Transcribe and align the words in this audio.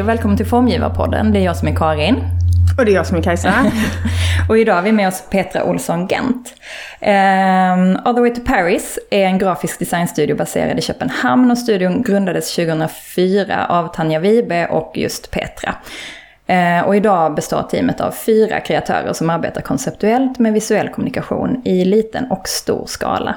hej 0.00 0.04
och 0.04 0.08
välkommen 0.08 0.36
till 0.36 0.46
Formgivarpodden. 0.46 1.32
Det 1.32 1.38
är 1.38 1.44
jag 1.44 1.56
som 1.56 1.68
är 1.68 1.74
Karin. 1.74 2.16
Och 2.78 2.84
det 2.84 2.92
är 2.92 2.94
jag 2.94 3.06
som 3.06 3.16
är 3.16 3.22
Kajsa. 3.22 3.54
och 4.48 4.58
idag 4.58 4.74
har 4.74 4.82
vi 4.82 4.92
med 4.92 5.08
oss 5.08 5.24
Petra 5.30 5.64
Olsson 5.64 6.06
Gent. 6.06 6.54
Um, 7.00 7.98
All 8.04 8.14
the 8.14 8.20
way 8.20 8.34
to 8.34 8.40
Paris 8.46 8.98
är 9.10 9.24
en 9.24 9.38
grafisk 9.38 9.78
designstudio 9.78 10.36
baserad 10.36 10.78
i 10.78 10.82
Köpenhamn 10.82 11.50
och 11.50 11.58
studion 11.58 12.02
grundades 12.02 12.54
2004 12.54 13.66
av 13.66 13.88
Tanja 13.88 14.20
Wibe 14.20 14.66
och 14.66 14.92
just 14.94 15.30
Petra. 15.30 15.74
Uh, 16.50 16.86
och 16.86 16.96
idag 16.96 17.34
består 17.34 17.62
teamet 17.62 18.00
av 18.00 18.10
fyra 18.10 18.60
kreatörer 18.60 19.12
som 19.12 19.30
arbetar 19.30 19.60
konceptuellt 19.60 20.38
med 20.38 20.52
visuell 20.52 20.88
kommunikation 20.88 21.62
i 21.64 21.84
liten 21.84 22.30
och 22.30 22.48
stor 22.48 22.86
skala. 22.86 23.36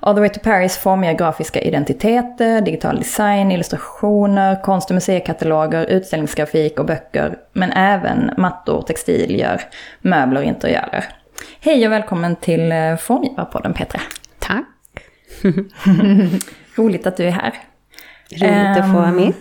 All 0.00 0.14
the 0.14 0.20
way 0.20 0.28
to 0.28 0.40
Paris 0.40 0.76
formar 0.76 1.12
grafiska 1.12 1.60
identiteter, 1.60 2.60
digital 2.60 2.98
design, 2.98 3.52
illustrationer, 3.52 4.62
konst 4.62 4.90
och 4.90 4.94
museikataloger, 4.94 5.86
utställningsgrafik 5.86 6.78
och 6.78 6.86
böcker, 6.86 7.36
men 7.52 7.72
även 7.72 8.30
mattor, 8.36 8.82
textilier, 8.82 9.62
möbler 10.00 10.40
och 10.40 10.46
interiörer. 10.46 11.04
Hej 11.60 11.86
och 11.86 11.92
välkommen 11.92 12.36
till 12.36 12.72
eh, 12.72 12.96
Formgivarpodden 12.96 13.74
Petra. 13.74 14.00
Tack. 14.38 14.66
Roligt 16.74 17.06
att 17.06 17.16
du 17.16 17.26
är 17.26 17.30
här. 17.30 17.54
Roligt 18.30 18.84
att 18.84 18.90
få 18.90 18.96
vara 18.96 19.12
med. 19.12 19.24
Ehm, 19.24 19.32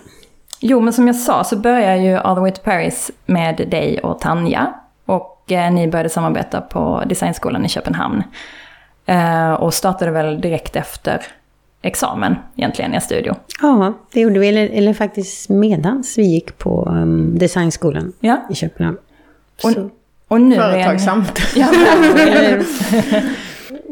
jo, 0.59 0.79
men 0.79 0.93
som 0.93 1.07
jag 1.07 1.15
sa 1.15 1.43
så 1.43 1.57
börjar 1.57 1.95
ju 1.95 2.15
All 2.17 2.35
the 2.35 2.41
way 2.41 2.51
to 2.51 2.61
Paris 2.63 3.11
med 3.25 3.55
dig 3.55 3.99
och 3.99 4.19
Tanja. 4.19 4.73
Och 5.05 5.51
eh, 5.51 5.71
ni 5.71 5.87
började 5.87 6.09
samarbeta 6.09 6.61
på 6.61 7.03
Designskolan 7.05 7.65
i 7.65 7.69
Köpenhamn. 7.69 8.23
Eh, 9.07 9.53
och 9.53 9.73
startade 9.73 10.11
väl 10.11 10.41
direkt 10.41 10.75
efter 10.75 11.21
examen 11.81 12.35
egentligen 12.55 12.93
i 12.93 13.01
studio. 13.01 13.35
Ja, 13.61 13.93
det 14.13 14.21
gjorde 14.21 14.39
vi. 14.39 14.47
Eller, 14.47 14.69
eller 14.69 14.93
faktiskt 14.93 15.49
medans 15.49 16.17
vi 16.17 16.23
gick 16.23 16.57
på 16.57 16.89
um, 16.91 17.37
designskolan 17.37 18.13
ja. 18.19 18.47
i 18.49 18.55
Köpenhamn. 18.55 18.97
Och, 19.63 19.71
och 20.27 20.41
nu 20.41 20.55
Företagsamt. 20.55 21.39
En, 21.55 21.61
ja, 21.61 21.67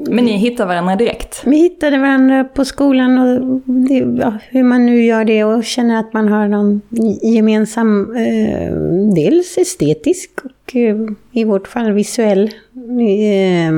men 0.09 0.25
ni 0.25 0.37
hittade 0.37 0.67
varandra 0.67 0.95
direkt? 0.95 1.41
Vi 1.45 1.57
hittade 1.57 1.97
varandra 1.97 2.43
på 2.43 2.65
skolan 2.65 3.17
och 3.17 3.61
det, 3.65 4.21
ja, 4.21 4.33
hur 4.49 4.63
man 4.63 4.85
nu 4.85 5.03
gör 5.03 5.25
det 5.25 5.43
och 5.43 5.63
känner 5.63 5.99
att 5.99 6.13
man 6.13 6.27
har 6.27 6.47
någon 6.47 6.81
gemensam, 7.21 8.15
eh, 8.15 8.73
dels 9.15 9.57
estetisk 9.57 10.31
och 10.43 10.75
eh, 10.75 10.95
i 11.31 11.43
vårt 11.43 11.67
fall 11.67 11.91
visuell 11.91 12.51
eh, 12.99 13.71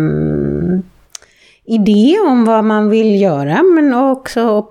idé 1.67 2.17
om 2.27 2.45
vad 2.45 2.63
man 2.63 2.89
vill 2.89 3.21
göra, 3.21 3.63
men 3.63 3.93
också 3.93 4.67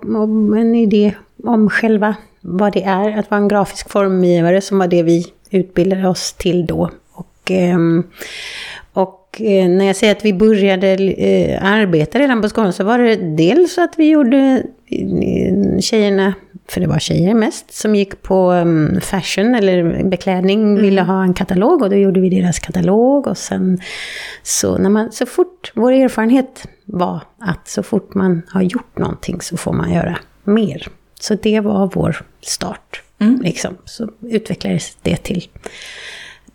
en 0.57 0.75
idé 0.75 1.13
om 1.43 1.69
själva 1.69 2.15
vad 2.41 2.73
det 2.73 2.83
är 2.83 3.19
att 3.19 3.31
vara 3.31 3.41
en 3.41 3.47
grafisk 3.47 3.89
formgivare, 3.89 4.61
som 4.61 4.79
var 4.79 4.87
det 4.87 5.03
vi 5.03 5.25
utbildade 5.51 6.07
oss 6.07 6.33
till 6.33 6.65
då. 6.65 6.89
Och, 7.13 7.51
ehm, 7.51 8.03
och 8.93 9.41
eh, 9.41 9.69
när 9.69 9.85
jag 9.85 9.95
säger 9.95 10.15
att 10.15 10.25
vi 10.25 10.33
började 10.33 10.87
eh, 10.93 11.63
arbeta 11.63 12.19
redan 12.19 12.41
på 12.41 12.49
skolan 12.49 12.73
så 12.73 12.83
var 12.83 12.99
det 12.99 13.15
dels 13.15 13.77
att 13.77 13.93
vi 13.97 14.09
gjorde 14.09 14.63
eh, 14.89 15.79
tjejerna 15.79 16.33
för 16.69 16.81
det 16.81 16.87
var 16.87 16.99
tjejer 16.99 17.33
mest, 17.33 17.73
som 17.73 17.95
gick 17.95 18.21
på 18.21 18.51
um, 18.51 19.01
fashion 19.01 19.55
eller 19.55 20.03
beklädning, 20.03 20.63
mm. 20.63 20.81
ville 20.81 21.01
ha 21.01 21.23
en 21.23 21.33
katalog 21.33 21.81
och 21.81 21.89
då 21.89 21.95
gjorde 21.95 22.19
vi 22.19 22.29
deras 22.29 22.59
katalog. 22.59 23.27
Och 23.27 23.37
sen 23.37 23.79
så, 24.43 24.77
när 24.77 24.89
man, 24.89 25.11
så 25.11 25.25
fort, 25.25 25.71
vår 25.75 25.91
erfarenhet 25.91 26.67
var 26.87 27.21
att 27.37 27.67
så 27.67 27.83
fort 27.83 28.13
man 28.13 28.41
har 28.49 28.61
gjort 28.61 28.97
någonting 28.97 29.41
så 29.41 29.57
får 29.57 29.73
man 29.73 29.93
göra 29.93 30.19
mer. 30.43 30.87
Så 31.19 31.35
det 31.35 31.59
var 31.59 31.91
vår 31.93 32.25
start. 32.41 33.01
Mm. 33.19 33.41
Liksom. 33.41 33.77
Så 33.85 34.09
utvecklades 34.21 34.97
det 35.01 35.17
till 35.17 35.49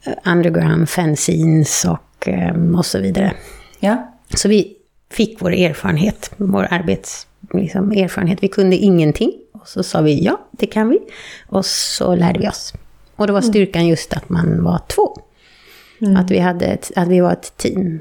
uh, 0.07 0.33
underground 0.33 0.89
fanzines 0.89 1.85
och, 1.85 2.29
um, 2.29 2.75
och 2.75 2.87
så 2.87 2.99
vidare. 2.99 3.35
Ja. 3.81 4.13
Så 4.35 4.49
vi 4.49 4.77
fick 5.11 5.43
vår 5.43 5.53
erfarenhet, 5.53 6.31
vår 6.37 6.69
arbets 6.71 7.27
liksom, 7.53 7.93
erfarenhet. 7.93 8.43
Vi 8.43 8.49
kunde 8.49 8.77
ingenting. 8.77 9.33
Och 9.53 9.69
så 9.69 9.83
sa 9.83 10.01
vi 10.01 10.25
ja, 10.25 10.41
det 10.51 10.67
kan 10.67 10.89
vi. 10.89 10.99
Och 11.49 11.67
så 11.67 12.15
lärde 12.15 12.39
vi 12.39 12.49
oss. 12.49 12.75
Och 13.17 13.27
då 13.27 13.33
var 13.33 13.41
mm. 13.41 13.53
styrkan 13.53 13.87
just 13.87 14.13
att 14.13 14.29
man 14.29 14.65
var 14.65 14.81
två. 14.89 15.17
Mm. 16.01 16.17
Att, 16.17 16.31
vi 16.31 16.39
hade 16.39 16.67
ett, 16.67 16.93
att 16.97 17.09
vi 17.09 17.21
var 17.21 17.33
ett 17.33 17.57
team. 17.57 18.01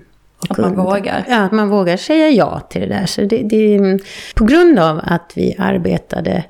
Att 0.49 0.57
man 0.57 0.75
vågar. 0.75 1.25
Ja, 1.29 1.37
att 1.37 1.51
man 1.51 1.69
vågar 1.69 1.97
säga 1.97 2.29
ja 2.29 2.59
till 2.59 2.81
det 2.81 2.87
där. 2.87 3.05
Så 3.05 3.21
det, 3.21 3.43
det, 3.43 3.99
på 4.35 4.45
grund 4.45 4.79
av 4.79 5.01
att 5.03 5.31
vi 5.35 5.55
arbetade 5.59 6.43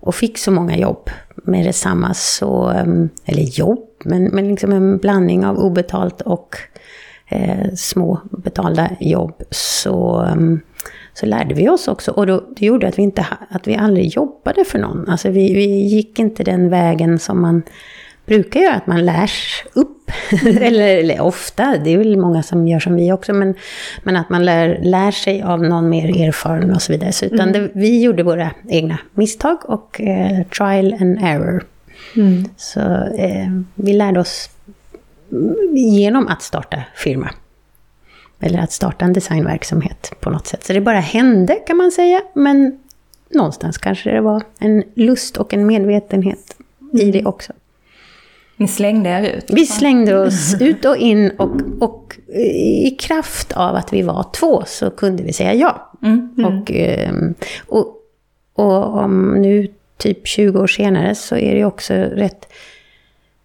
och 0.00 0.14
fick 0.14 0.38
så 0.38 0.50
många 0.50 0.76
jobb 0.76 1.10
med 1.34 1.66
detsamma, 1.66 2.14
så, 2.14 2.68
ehm, 2.68 3.08
eller 3.24 3.42
jobb, 3.42 3.88
men, 4.04 4.24
men 4.24 4.48
liksom 4.48 4.72
en 4.72 4.98
blandning 4.98 5.46
av 5.46 5.58
obetalt 5.58 6.20
och 6.20 6.56
eh, 7.28 7.74
små 7.76 8.20
betalda 8.30 8.90
jobb, 9.00 9.42
så 9.50 10.22
um, 10.22 10.60
så 11.14 11.26
lärde 11.26 11.54
vi 11.54 11.68
oss 11.68 11.88
också. 11.88 12.10
Och 12.10 12.26
då, 12.26 12.44
det 12.56 12.66
gjorde 12.66 12.88
att 12.88 12.98
vi, 12.98 13.02
inte, 13.02 13.26
att 13.50 13.68
vi 13.68 13.76
aldrig 13.76 14.06
jobbade 14.06 14.64
för 14.64 14.78
någon. 14.78 15.08
Alltså 15.08 15.28
vi, 15.30 15.54
vi 15.54 15.66
gick 15.66 16.18
inte 16.18 16.44
den 16.44 16.70
vägen 16.70 17.18
som 17.18 17.40
man 17.42 17.62
brukar 18.30 18.60
göra, 18.60 18.74
att 18.74 18.86
man 18.86 19.04
lärs 19.04 19.64
upp. 19.72 20.10
eller, 20.60 20.96
eller, 20.96 21.20
ofta, 21.20 21.78
det 21.84 21.90
är 21.90 21.98
väl 21.98 22.16
många 22.16 22.42
som 22.42 22.68
gör 22.68 22.80
som 22.80 22.96
vi 22.96 23.12
också, 23.12 23.32
men, 23.32 23.54
men 24.02 24.16
att 24.16 24.30
man 24.30 24.44
lär, 24.44 24.78
lär 24.82 25.10
sig 25.10 25.42
av 25.42 25.62
någon 25.62 25.88
mer 25.88 26.28
erfaren 26.28 26.74
och 26.74 26.82
så 26.82 26.92
vidare. 26.92 27.12
Så, 27.12 27.24
utan 27.24 27.48
mm. 27.48 27.52
det, 27.52 27.70
vi 27.74 28.02
gjorde 28.02 28.22
våra 28.22 28.50
egna 28.68 28.98
misstag 29.14 29.58
och 29.62 30.00
eh, 30.00 30.46
trial 30.46 30.94
and 31.00 31.18
error. 31.22 31.64
Mm. 32.16 32.44
Så 32.56 32.80
eh, 33.18 33.48
vi 33.74 33.92
lärde 33.92 34.20
oss 34.20 34.50
genom 35.72 36.28
att 36.28 36.42
starta 36.42 36.82
firma. 36.94 37.30
Eller 38.40 38.58
att 38.58 38.72
starta 38.72 39.04
en 39.04 39.12
designverksamhet 39.12 40.12
på 40.20 40.30
något 40.30 40.46
sätt. 40.46 40.64
Så 40.64 40.72
det 40.72 40.80
bara 40.80 41.00
hände 41.00 41.54
kan 41.54 41.76
man 41.76 41.90
säga. 41.90 42.20
Men 42.34 42.78
någonstans 43.34 43.78
kanske 43.78 44.10
det 44.10 44.20
var 44.20 44.42
en 44.58 44.82
lust 44.94 45.36
och 45.36 45.54
en 45.54 45.66
medvetenhet 45.66 46.56
i 46.92 47.02
mm. 47.02 47.12
det 47.12 47.24
också. 47.24 47.52
Ni 48.60 48.68
slängde 48.68 49.10
er 49.10 49.36
ut? 49.36 49.44
Vi 49.48 49.66
slängde 49.66 50.18
oss 50.18 50.56
ut 50.60 50.84
och 50.84 50.96
in 50.96 51.30
och, 51.30 51.50
och 51.80 52.18
i 52.84 52.90
kraft 52.90 53.52
av 53.52 53.74
att 53.74 53.92
vi 53.92 54.02
var 54.02 54.26
två 54.32 54.62
så 54.66 54.90
kunde 54.90 55.22
vi 55.22 55.32
säga 55.32 55.54
ja. 55.54 55.92
Mm. 56.02 56.34
Mm. 56.38 56.58
Och, 56.58 56.70
ehm, 56.70 57.34
och, 57.66 57.96
och 58.54 58.98
om 58.98 59.34
nu 59.42 59.68
typ 59.96 60.26
20 60.26 60.60
år 60.60 60.66
senare 60.66 61.14
så 61.14 61.36
är 61.36 61.54
det 61.54 61.64
också 61.64 61.94
rätt 61.94 62.46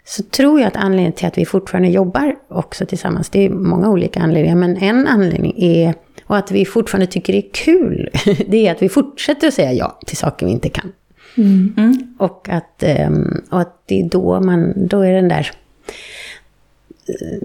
så 0.06 0.24
tror 0.24 0.60
jag 0.60 0.68
att 0.68 0.76
anledningen 0.76 1.14
till 1.14 1.28
att 1.28 1.38
vi 1.38 1.46
fortfarande 1.46 1.90
jobbar 1.90 2.36
också 2.48 2.86
tillsammans, 2.86 3.30
det 3.30 3.46
är 3.46 3.50
många 3.50 3.90
olika 3.90 4.20
anledningar, 4.20 4.56
men 4.56 4.78
en 4.78 5.08
anledning 5.08 5.54
är, 5.58 5.94
och 6.26 6.38
att 6.38 6.52
vi 6.52 6.66
fortfarande 6.66 7.08
tycker 7.08 7.34
det 7.34 7.40
är 7.40 7.50
kul, 7.54 8.10
det 8.48 8.68
är 8.68 8.72
att 8.72 8.82
vi 8.82 8.90
fortsätter 8.90 9.48
att 9.48 9.54
säga 9.54 9.74
ja 9.74 10.00
till 10.06 10.18
saker 10.18 10.46
vi 10.46 10.52
inte 10.52 10.70
kan. 10.70 10.92
Mm. 11.38 11.74
Mm. 11.78 12.16
Och, 12.18 12.50
att, 12.50 12.84
ehm, 12.84 13.42
och 13.50 13.62
att 13.62 13.82
det 13.86 14.02
är 14.02 14.10
då 14.10 14.42
man, 14.42 14.88
då 14.88 15.02
är 15.02 15.12
den 15.12 15.28
där, 15.28 15.52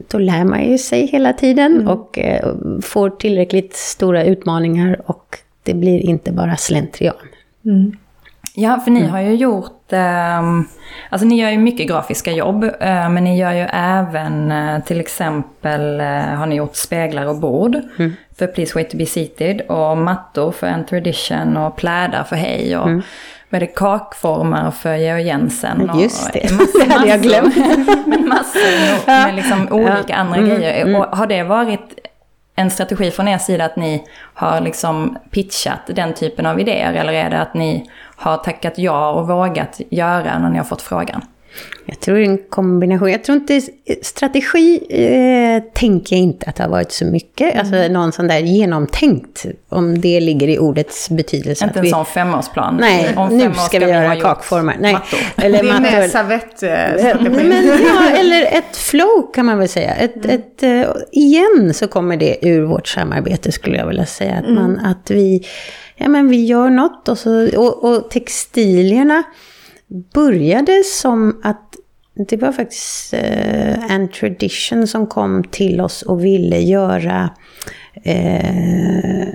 då 0.08 0.18
lär 0.18 0.44
man 0.44 0.64
ju 0.64 0.78
sig 0.78 1.06
hela 1.06 1.32
tiden 1.32 1.72
mm. 1.72 1.88
och 1.88 2.18
eh, 2.18 2.54
får 2.82 3.10
tillräckligt 3.10 3.76
stora 3.76 4.24
utmaningar 4.24 5.00
och 5.10 5.38
det 5.62 5.74
blir 5.74 6.00
inte 6.00 6.32
bara 6.32 6.56
slentrian. 6.56 7.14
Mm. 7.64 7.96
Ja, 8.54 8.80
för 8.84 8.90
ni 8.90 9.00
mm. 9.00 9.12
har 9.12 9.20
ju 9.20 9.34
gjort, 9.34 9.92
eh, 9.92 10.40
alltså 11.10 11.26
ni 11.26 11.40
gör 11.40 11.50
ju 11.50 11.58
mycket 11.58 11.88
grafiska 11.88 12.32
jobb, 12.32 12.64
eh, 12.64 13.10
men 13.10 13.24
ni 13.24 13.38
gör 13.38 13.52
ju 13.52 13.66
även 13.72 14.52
eh, 14.52 14.82
till 14.84 15.00
exempel, 15.00 16.00
har 16.36 16.46
ni 16.46 16.54
gjort 16.54 16.76
speglar 16.76 17.26
och 17.26 17.36
bord 17.36 17.76
mm. 17.98 18.12
för 18.38 18.46
Please 18.46 18.74
Wait 18.74 18.90
To 18.90 18.96
Be 18.96 19.06
Seated 19.06 19.60
och 19.60 19.96
mattor 19.96 20.52
för 20.52 20.66
Enter 20.66 20.96
Edition 20.96 21.56
och 21.56 21.76
plädar 21.76 22.24
för 22.24 22.36
Hej 22.36 22.76
och 22.76 22.88
mm. 22.88 23.02
Vad 23.50 23.62
är 23.62 23.66
det, 23.66 23.72
kakformar 23.72 24.70
för 24.70 24.94
Georg 24.94 25.22
Jensen. 25.22 25.90
Och 25.90 26.00
Just 26.00 26.32
det, 26.32 26.52
massor, 26.58 26.86
det 26.86 26.94
hade 26.94 27.08
jag 27.08 27.22
glömt. 27.22 27.56
massor 28.26 29.06
med 29.06 29.34
liksom 29.34 29.68
olika 29.70 30.04
ja. 30.08 30.16
andra 30.16 30.36
mm. 30.36 30.50
grejer. 30.50 30.82
Mm. 30.82 31.00
Och 31.00 31.16
har 31.16 31.26
det 31.26 31.42
varit 31.42 32.06
en 32.56 32.70
strategi 32.70 33.10
från 33.10 33.28
er 33.28 33.38
sida 33.38 33.64
att 33.64 33.76
ni 33.76 34.04
har 34.34 34.60
liksom 34.60 35.18
pitchat 35.30 35.80
den 35.86 36.14
typen 36.14 36.46
av 36.46 36.60
idéer? 36.60 36.92
Eller 36.92 37.12
är 37.12 37.30
det 37.30 37.40
att 37.40 37.54
ni 37.54 37.90
har 38.16 38.36
tackat 38.36 38.78
ja 38.78 39.10
och 39.10 39.28
vågat 39.28 39.80
göra 39.90 40.38
när 40.38 40.50
ni 40.50 40.58
har 40.58 40.64
fått 40.64 40.82
frågan? 40.82 41.22
Jag 41.86 42.00
tror 42.00 42.18
en 42.18 42.38
kombination. 42.38 43.10
Jag 43.10 43.24
tror 43.24 43.38
inte, 43.38 43.60
strategi 44.02 44.80
eh, 44.90 45.62
tänker 45.72 46.16
jag 46.16 46.22
inte 46.22 46.46
att 46.46 46.56
det 46.56 46.62
har 46.62 46.70
varit 46.70 46.92
så 46.92 47.04
mycket. 47.04 47.54
Mm. 47.54 47.60
Alltså 47.60 47.92
någon 47.92 48.12
sån 48.12 48.28
där 48.28 48.38
genomtänkt, 48.38 49.46
om 49.68 50.00
det 50.00 50.20
ligger 50.20 50.48
i 50.48 50.58
ordets 50.58 51.10
betydelse. 51.10 51.64
Inte 51.64 51.78
en 51.78 51.84
vi, 51.84 51.90
sån 51.90 52.06
femårsplan? 52.06 52.76
Nej, 52.80 53.14
Om 53.16 53.38
nu 53.38 53.52
ska, 53.54 53.62
ska 53.62 53.78
vi 53.78 53.92
göra 53.92 54.16
kakformar. 54.16 54.76
Nej. 54.80 54.98
Eller 55.36 55.62
det 55.62 55.68
är 55.68 55.80
mer 55.80 56.08
servettstrategi. 56.08 57.86
ja, 57.86 58.10
eller 58.18 58.42
ett 58.42 58.76
flow 58.76 59.32
kan 59.34 59.46
man 59.46 59.58
väl 59.58 59.68
säga. 59.68 59.94
Ett, 59.94 60.24
mm. 60.24 60.36
ett, 60.36 60.62
uh, 60.62 60.94
igen 61.12 61.74
så 61.74 61.88
kommer 61.88 62.16
det 62.16 62.48
ur 62.48 62.62
vårt 62.62 62.88
samarbete 62.88 63.52
skulle 63.52 63.78
jag 63.78 63.86
vilja 63.86 64.06
säga. 64.06 64.34
Att, 64.34 64.54
man, 64.54 64.70
mm. 64.70 64.84
att 64.84 65.10
vi, 65.10 65.46
ja, 65.96 66.08
men 66.08 66.28
vi 66.28 66.44
gör 66.44 66.70
något 66.70 67.08
och, 67.08 67.18
så, 67.18 67.58
och, 67.58 67.84
och 67.84 68.10
textilierna 68.10 69.22
började 70.14 70.82
som 70.84 71.40
att 71.42 71.76
det 72.28 72.36
var 72.36 72.52
faktiskt 72.52 73.14
eh, 73.14 73.92
en 73.92 74.08
tradition 74.08 74.86
som 74.86 75.06
kom 75.06 75.44
till 75.44 75.80
oss 75.80 76.02
och 76.02 76.24
ville 76.24 76.58
göra 76.58 77.30
eh, 78.02 79.28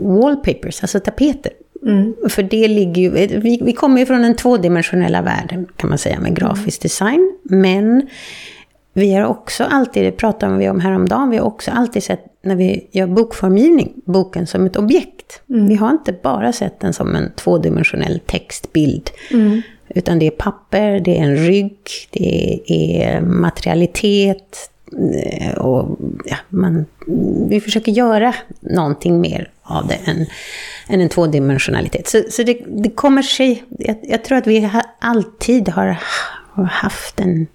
wallpapers, 0.00 0.82
alltså 0.82 1.00
tapeter. 1.00 1.52
Mm. 1.82 2.14
För 2.28 2.42
det 2.42 2.68
ligger 2.68 3.02
ju, 3.02 3.10
vi, 3.40 3.60
vi 3.62 3.72
kommer 3.72 4.00
ju 4.00 4.06
från 4.06 4.22
den 4.22 4.36
tvådimensionella 4.36 5.22
världen 5.22 5.66
kan 5.76 5.88
man 5.88 5.98
säga 5.98 6.20
med 6.20 6.36
grafisk 6.36 6.82
design. 6.82 7.38
Men 7.42 8.08
vi 8.92 9.14
har 9.14 9.24
också 9.24 9.64
alltid, 9.64 10.04
det 10.04 10.12
pratade 10.12 10.58
vi 10.58 10.68
om 10.68 10.80
häromdagen, 10.80 11.30
vi 11.30 11.36
har 11.36 11.44
också 11.44 11.70
alltid 11.70 12.02
sett 12.02 12.24
när 12.42 12.56
vi 12.56 12.88
gör 12.92 13.06
bokformgivning, 13.06 13.92
boken 14.04 14.46
som 14.46 14.66
ett 14.66 14.76
objekt. 14.76 15.42
Mm. 15.50 15.68
Vi 15.68 15.74
har 15.74 15.90
inte 15.90 16.12
bara 16.12 16.52
sett 16.52 16.80
den 16.80 16.92
som 16.92 17.14
en 17.16 17.32
tvådimensionell 17.36 18.20
textbild. 18.26 19.10
Mm. 19.30 19.62
Utan 19.94 20.18
det 20.18 20.26
är 20.26 20.30
papper, 20.30 21.00
det 21.00 21.18
är 21.18 21.22
en 21.22 21.36
rygg, 21.36 21.78
det 22.10 22.60
är 22.68 23.20
materialitet. 23.20 24.70
Eh, 25.24 25.54
och 25.54 25.98
ja, 26.24 26.36
man, 26.48 26.86
vi 27.48 27.60
försöker 27.60 27.92
göra 27.92 28.34
någonting 28.60 29.20
mer 29.20 29.50
av 29.62 29.86
det 29.86 29.98
än, 30.10 30.26
än 30.88 31.00
en 31.00 31.08
tvådimensionalitet. 31.08 32.08
Så, 32.08 32.22
så 32.30 32.42
det, 32.42 32.58
det 32.66 32.90
kommer 32.90 33.22
sig, 33.22 33.64
jag, 33.78 33.96
jag, 34.02 34.24
tror 34.24 34.38
att 34.38 34.46
vi 34.46 34.70
alltid 34.98 35.68
har, 35.68 35.98
har 36.52 36.64
haft 36.64 37.20
en 37.20 37.46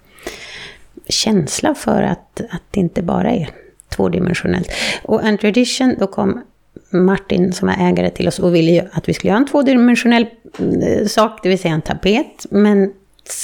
känsla 1.08 1.76
för 1.76 2.02
att, 2.02 2.42
att 2.50 2.64
det 2.72 2.80
inte 2.80 3.02
bara 3.02 3.32
är 3.32 3.50
tvådimensionellt. 3.90 4.72
Och 5.04 5.24
en 5.24 5.38
tradition, 5.38 5.96
då 6.00 6.08
kom 6.08 6.44
Martin 6.90 7.54
som 7.54 7.70
är 7.70 7.90
ägare 7.90 8.10
till 8.10 8.28
oss 8.28 8.40
och 8.40 8.56
ville 8.56 8.88
att 8.92 9.10
vi 9.10 9.14
skulle 9.14 9.30
göra 9.30 9.40
en 9.40 9.48
tvådimensionell 9.48 10.26
eh, 10.60 11.08
sak, 11.08 11.40
det 11.44 11.50
vill 11.50 11.60
säga 11.60 11.74
en 11.74 11.82
tapet. 11.82 12.46
Men 12.50 12.94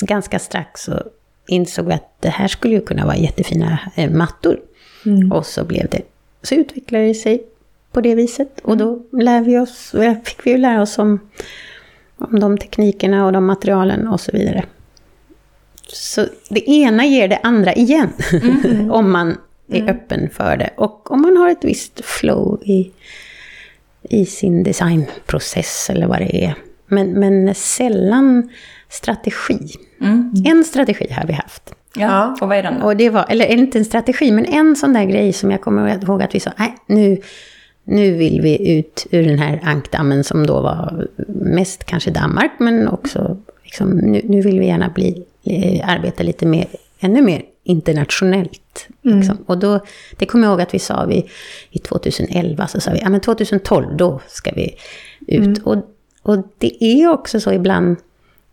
ganska 0.01 0.39
strax 0.39 0.81
så 0.83 1.03
insåg 1.47 1.85
vi 1.85 1.93
att 1.93 2.15
det 2.19 2.29
här 2.29 2.47
skulle 2.47 2.75
ju 2.75 2.81
kunna 2.81 3.05
vara 3.05 3.17
jättefina 3.17 3.79
eh, 3.95 4.11
mattor. 4.11 4.59
Mm. 5.05 5.31
Och 5.31 5.45
så 5.45 5.63
blev 5.63 5.89
det, 5.89 6.01
så 6.41 6.55
utvecklade 6.55 7.07
det 7.07 7.13
sig 7.13 7.43
på 7.91 8.01
det 8.01 8.15
viset. 8.15 8.59
Och 8.63 8.77
då 8.77 9.01
lär 9.11 9.41
vi 9.41 9.57
oss, 9.57 9.95
fick 10.23 10.45
vi 10.45 10.51
ju 10.51 10.57
lära 10.57 10.81
oss 10.81 10.97
om, 10.97 11.19
om 12.17 12.39
de 12.39 12.57
teknikerna 12.57 13.25
och 13.25 13.31
de 13.31 13.45
materialen 13.45 14.07
och 14.07 14.21
så 14.21 14.31
vidare. 14.31 14.65
Så 15.87 16.25
det 16.49 16.69
ena 16.69 17.05
ger 17.05 17.27
det 17.27 17.39
andra 17.43 17.73
igen, 17.73 18.09
mm. 18.63 18.91
om 18.91 19.11
man 19.11 19.37
är 19.67 19.79
mm. 19.79 19.95
öppen 19.95 20.29
för 20.29 20.57
det. 20.57 20.69
Och 20.77 21.11
om 21.11 21.21
man 21.21 21.37
har 21.37 21.49
ett 21.49 21.63
visst 21.63 22.05
flow 22.05 22.61
i, 22.63 22.91
i 24.09 24.25
sin 24.25 24.63
designprocess 24.63 25.89
eller 25.89 26.07
vad 26.07 26.19
det 26.19 26.45
är. 26.45 26.55
Men, 26.87 27.11
men 27.11 27.55
sällan 27.55 28.49
strategi. 28.89 29.59
Mm. 30.01 30.33
En 30.45 30.63
strategi 30.63 31.07
har 31.11 31.27
vi 31.27 31.33
haft. 31.33 31.73
Ja, 31.95 32.37
och 32.41 32.49
vad 32.49 32.57
är 32.57 32.63
den 32.63 32.79
då? 32.79 32.85
Och 32.85 32.97
det 32.97 33.09
var, 33.09 33.25
eller 33.29 33.45
inte 33.45 33.77
en 33.77 33.85
strategi, 33.85 34.31
men 34.31 34.45
en 34.45 34.75
sån 34.75 34.93
där 34.93 35.03
grej 35.03 35.33
som 35.33 35.51
jag 35.51 35.61
kommer 35.61 36.03
ihåg 36.03 36.21
att 36.21 36.35
vi 36.35 36.39
sa, 36.39 36.51
nej, 36.57 36.75
nu, 36.87 37.17
nu 37.83 38.11
vill 38.11 38.41
vi 38.41 38.77
ut 38.77 39.07
ur 39.11 39.25
den 39.25 39.39
här 39.39 39.59
ankdammen 39.63 40.23
som 40.23 40.47
då 40.47 40.61
var 40.61 41.07
mest 41.27 41.83
kanske 41.83 42.11
Danmark, 42.11 42.51
men 42.57 42.87
också 42.87 43.37
liksom, 43.63 43.89
nu, 43.89 44.21
nu 44.23 44.41
vill 44.41 44.59
vi 44.59 44.65
gärna 44.65 44.89
bli, 44.89 45.25
eh, 45.43 45.89
arbeta 45.89 46.23
lite 46.23 46.45
mer, 46.45 46.67
ännu 46.99 47.21
mer 47.21 47.43
internationellt. 47.63 48.87
Mm. 49.05 49.19
Liksom. 49.19 49.37
Och 49.45 49.57
då, 49.57 49.79
det 50.17 50.25
kommer 50.25 50.45
jag 50.45 50.51
ihåg 50.51 50.61
att 50.61 50.73
vi 50.73 50.79
sa 50.79 51.05
vi, 51.05 51.29
i 51.69 51.79
2011, 51.79 52.67
så 52.67 52.81
sa 52.81 52.91
vi, 52.91 52.99
ja 52.99 53.09
men 53.09 53.21
2012, 53.21 53.97
då 53.97 54.21
ska 54.27 54.51
vi 54.51 54.75
ut. 55.27 55.37
Mm. 55.37 55.63
Och, 55.63 55.77
och 56.21 56.47
det 56.57 56.83
är 56.83 57.09
också 57.09 57.39
så 57.39 57.51
ibland, 57.51 57.97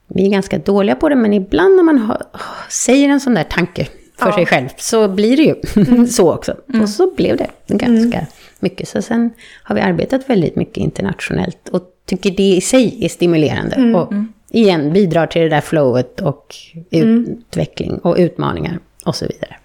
vi 0.07 0.27
är 0.27 0.31
ganska 0.31 0.59
dåliga 0.59 0.95
på 0.95 1.09
det, 1.09 1.17
men 1.17 1.33
ibland 1.33 1.77
när 1.77 1.83
man 1.83 1.99
har, 1.99 2.23
säger 2.71 3.09
en 3.09 3.21
sån 3.21 3.35
där 3.35 3.45
tanke 3.45 3.89
för 4.19 4.27
ja. 4.27 4.35
sig 4.35 4.47
själv, 4.47 4.69
så 4.77 5.09
blir 5.09 5.37
det 5.37 5.43
ju 5.43 5.55
mm. 5.77 6.07
så 6.07 6.35
också. 6.35 6.57
Mm. 6.69 6.83
Och 6.83 6.89
så 6.89 7.15
blev 7.15 7.37
det 7.37 7.51
ganska 7.69 8.19
mm. 8.19 8.31
mycket. 8.61 8.89
Så 8.89 9.03
sen 9.03 9.31
har 9.63 9.75
vi 9.75 9.81
arbetat 9.81 10.31
väldigt 10.31 10.57
mycket 10.57 10.77
internationellt 10.77 11.69
och 11.69 11.83
tycker 12.07 12.31
det 12.31 12.57
i 12.57 12.61
sig 12.61 13.05
är 13.05 13.09
stimulerande. 13.09 13.99
Och 13.99 14.13
igen 14.53 14.93
bidrar 14.93 15.27
till 15.27 15.43
det 15.43 15.49
där 15.49 15.61
flowet 15.61 16.21
och 16.21 16.55
utveckling 16.91 17.99
och 17.99 18.17
utmaningar 18.19 18.79
och 19.05 19.15
så 19.15 19.27
vidare. 19.27 19.57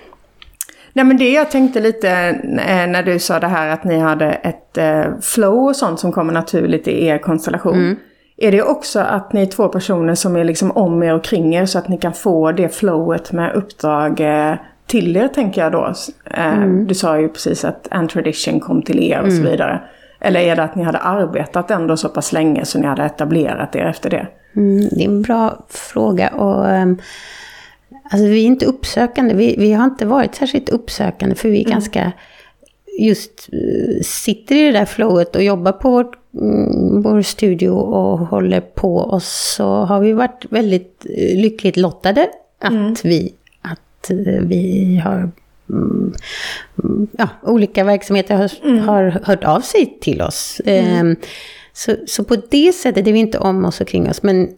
Nej 0.93 1.05
men 1.05 1.17
det 1.17 1.31
jag 1.31 1.51
tänkte 1.51 1.79
lite 1.79 2.09
eh, 2.67 2.87
när 2.87 3.03
du 3.03 3.19
sa 3.19 3.39
det 3.39 3.47
här 3.47 3.69
att 3.69 3.83
ni 3.83 3.99
hade 3.99 4.31
ett 4.31 4.77
eh, 4.77 5.03
flow 5.21 5.67
och 5.67 5.75
sånt 5.75 5.99
som 5.99 6.11
kommer 6.11 6.33
naturligt 6.33 6.87
i 6.87 7.05
er 7.05 7.17
konstellation. 7.17 7.73
Mm. 7.73 7.95
Är 8.37 8.51
det 8.51 8.61
också 8.61 8.99
att 8.99 9.33
ni 9.33 9.41
är 9.41 9.45
två 9.45 9.67
personer 9.67 10.15
som 10.15 10.35
är 10.35 10.43
liksom 10.43 10.71
om 10.71 11.03
er 11.03 11.13
och 11.13 11.23
kring 11.23 11.55
er 11.55 11.65
så 11.65 11.79
att 11.79 11.87
ni 11.87 11.97
kan 11.97 12.13
få 12.13 12.51
det 12.51 12.75
flowet 12.75 13.31
med 13.31 13.55
uppdrag 13.55 14.19
eh, 14.19 14.55
till 14.87 15.17
er 15.17 15.27
tänker 15.27 15.61
jag 15.61 15.71
då? 15.71 15.93
Mm. 16.31 16.87
Du 16.87 16.95
sa 16.95 17.19
ju 17.19 17.29
precis 17.29 17.65
att 17.65 17.87
en 17.91 18.07
tradition 18.07 18.59
kom 18.59 18.81
till 18.81 19.03
er 19.03 19.21
och 19.21 19.31
så 19.31 19.39
mm. 19.39 19.51
vidare. 19.51 19.81
Eller 20.19 20.39
är 20.39 20.55
det 20.55 20.63
att 20.63 20.75
ni 20.75 20.83
hade 20.83 20.97
arbetat 20.97 21.71
ändå 21.71 21.97
så 21.97 22.09
pass 22.09 22.33
länge 22.33 22.65
så 22.65 22.79
ni 22.79 22.87
hade 22.87 23.03
etablerat 23.03 23.75
er 23.75 23.85
efter 23.85 24.09
det? 24.09 24.27
Mm, 24.57 24.89
det 24.92 25.01
är 25.01 25.06
en 25.06 25.21
bra 25.21 25.65
fråga. 25.69 26.30
Och, 26.30 26.81
um, 26.81 26.98
Alltså 28.09 28.27
vi 28.27 28.42
är 28.42 28.45
inte 28.45 28.65
uppsökande, 28.65 29.33
vi, 29.33 29.56
vi 29.57 29.74
har 29.74 29.86
inte 29.86 30.06
varit 30.06 30.36
särskilt 30.36 30.69
uppsökande 30.69 31.36
för 31.36 31.50
vi 31.50 31.57
är 31.57 31.65
mm. 31.65 31.71
ganska 31.71 32.12
just 33.00 33.50
uh, 33.54 34.01
sitter 34.01 34.56
i 34.56 34.65
det 34.65 34.71
där 34.71 34.86
flowet 34.86 35.36
och 35.36 35.44
jobbar 35.44 35.71
på 35.71 35.89
vårt, 35.89 36.15
mm, 36.33 37.01
vår 37.01 37.21
studio 37.21 37.69
och 37.69 38.19
håller 38.19 38.62
på 38.62 38.98
oss 38.98 39.56
så 39.57 39.65
har 39.65 40.00
vi 40.00 40.13
varit 40.13 40.45
väldigt 40.50 41.06
uh, 41.09 41.42
lyckligt 41.42 41.77
lottade 41.77 42.30
att 42.59 42.71
mm. 42.71 42.95
vi 43.04 43.33
att 43.62 44.12
uh, 44.12 44.42
vi 44.42 45.01
har 45.04 45.31
mm, 45.69 46.13
ja, 47.18 47.30
olika 47.44 47.83
verksamheter 47.83 48.36
har, 48.36 48.51
mm. 48.63 48.88
har 48.88 49.19
hört 49.24 49.44
av 49.44 49.62
sig 49.62 49.98
till 50.01 50.21
oss. 50.21 50.62
Um, 50.65 51.15
så, 51.77 51.95
så 52.07 52.24
på 52.24 52.35
det 52.35 52.75
sättet 52.75 53.07
är 53.07 53.11
vi 53.11 53.19
inte 53.19 53.37
om 53.37 53.66
oss 53.66 53.81
och 53.81 53.87
kring 53.87 54.09
oss. 54.09 54.23
Men 54.23 54.49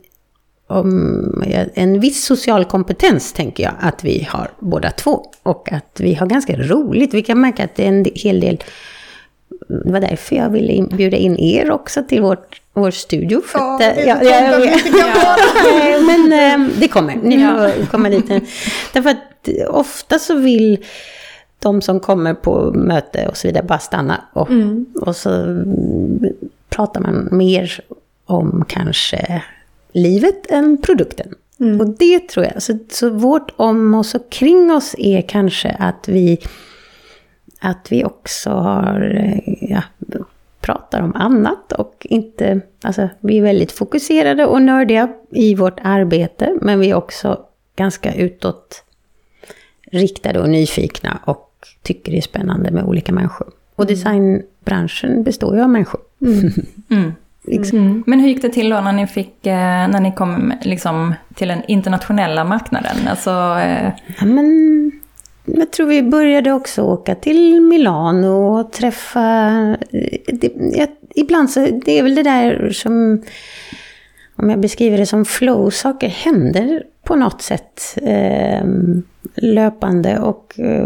om 0.67 1.43
en 1.73 1.99
viss 1.99 2.25
social 2.25 2.65
kompetens, 2.65 3.33
tänker 3.33 3.63
jag, 3.63 3.73
att 3.79 4.03
vi 4.03 4.27
har 4.29 4.51
båda 4.59 4.91
två. 4.91 5.25
Och 5.43 5.71
att 5.71 5.99
vi 5.99 6.13
har 6.13 6.27
ganska 6.27 6.57
roligt. 6.57 7.13
Vi 7.13 7.21
kan 7.21 7.41
märka 7.41 7.63
att 7.63 7.75
det 7.75 7.83
är 7.83 7.87
en 7.87 8.05
hel 8.15 8.39
del... 8.39 8.63
Det 9.67 9.91
var 9.91 9.99
därför 9.99 10.35
jag 10.35 10.49
ville 10.49 10.83
bjuda 10.83 11.17
in 11.17 11.39
er 11.39 11.71
också 11.71 12.03
till 12.09 12.21
vårt, 12.21 12.61
vår 12.73 12.91
studio. 12.91 13.41
För 13.41 13.59
ja, 13.59 13.75
att, 13.75 14.05
ja, 14.05 14.23
ja, 14.23 14.59
ja, 14.59 16.01
Men 16.05 16.33
ehm, 16.33 16.69
det 16.79 16.87
kommer. 16.87 17.15
Ni 17.15 17.37
får 17.37 17.85
komma 17.85 18.09
dit. 18.09 18.27
Därför 18.93 19.09
att 19.09 19.49
ofta 19.67 20.19
så 20.19 20.35
vill 20.35 20.85
de 21.59 21.81
som 21.81 21.99
kommer 21.99 22.33
på 22.33 22.71
möte 22.75 23.27
och 23.27 23.37
så 23.37 23.47
vidare 23.47 23.63
bara 23.63 23.79
stanna. 23.79 24.23
Och, 24.33 24.49
mm. 24.49 24.85
och 25.01 25.15
så 25.15 25.29
pratar 26.79 27.01
man 27.01 27.29
mer 27.31 27.81
om 28.25 28.65
kanske 28.67 29.43
livet 29.91 30.51
än 30.51 30.81
produkten. 30.81 31.35
Mm. 31.59 31.81
Och 31.81 31.87
det 31.87 32.29
tror 32.29 32.45
jag, 32.45 32.63
så, 32.63 32.77
så 32.89 33.09
vårt 33.09 33.51
om 33.55 33.93
oss 33.93 34.15
och 34.15 34.31
kring 34.31 34.71
oss 34.71 34.95
är 34.97 35.21
kanske 35.21 35.69
att 35.79 36.07
vi, 36.07 36.39
att 37.59 37.87
vi 37.91 38.03
också 38.03 38.49
har, 38.49 39.15
eh, 39.15 39.55
ja, 39.61 39.83
pratar 40.61 41.01
om 41.01 41.15
annat 41.15 41.71
och 41.71 42.07
inte, 42.09 42.61
alltså 42.81 43.09
vi 43.19 43.37
är 43.37 43.41
väldigt 43.41 43.71
fokuserade 43.71 44.45
och 44.45 44.61
nördiga 44.61 45.09
i 45.31 45.55
vårt 45.55 45.79
arbete, 45.83 46.57
men 46.61 46.79
vi 46.79 46.89
är 46.89 46.95
också 46.95 47.39
ganska 47.75 48.13
utåt 48.13 48.83
riktade 49.91 50.39
och 50.39 50.49
nyfikna 50.49 51.19
och 51.25 51.67
tycker 51.81 52.11
det 52.11 52.17
är 52.17 52.21
spännande 52.21 52.71
med 52.71 52.83
olika 52.83 53.11
människor. 53.11 53.47
Och 53.75 53.83
mm. 53.83 54.41
Designbranschen 54.69 55.23
består 55.23 55.55
ju 55.55 55.61
av 55.61 55.69
människor. 55.69 56.01
Mm. 56.21 56.51
Mm. 56.91 57.13
Liksom. 57.43 57.79
Mm. 57.79 58.03
Men 58.07 58.19
hur 58.19 58.27
gick 58.27 58.41
det 58.41 58.49
till 58.49 58.69
då 58.69 58.81
när 58.81 58.91
ni, 58.91 59.07
fick, 59.07 59.45
eh, 59.47 59.87
när 59.87 59.99
ni 59.99 60.11
kom 60.11 60.53
liksom 60.61 61.13
till 61.35 61.47
den 61.47 61.63
internationella 61.67 62.43
marknaden? 62.43 63.07
Alltså, 63.09 63.29
eh... 63.63 63.91
ja, 64.19 64.25
men, 64.25 64.91
jag 65.45 65.71
tror 65.71 65.87
vi 65.87 66.03
började 66.03 66.51
också 66.51 66.81
åka 66.81 67.15
till 67.15 67.61
Milano 67.61 68.59
och 68.59 68.71
träffa... 68.71 69.47
Eh, 69.91 70.19
det, 70.33 70.51
jag, 70.55 70.87
ibland 71.15 71.49
så, 71.49 71.67
det 71.85 71.99
är 71.99 72.03
väl 72.03 72.15
det 72.15 72.23
där 72.23 72.69
som, 72.69 73.23
om 74.35 74.49
jag 74.49 74.59
beskriver 74.59 74.97
det 74.97 75.05
som 75.05 75.25
flow, 75.25 75.69
saker 75.69 76.07
händer 76.07 76.83
på 77.03 77.15
något 77.15 77.41
sätt 77.41 77.97
eh, 78.01 78.65
löpande. 79.41 80.19
Och, 80.19 80.59
eh, 80.59 80.85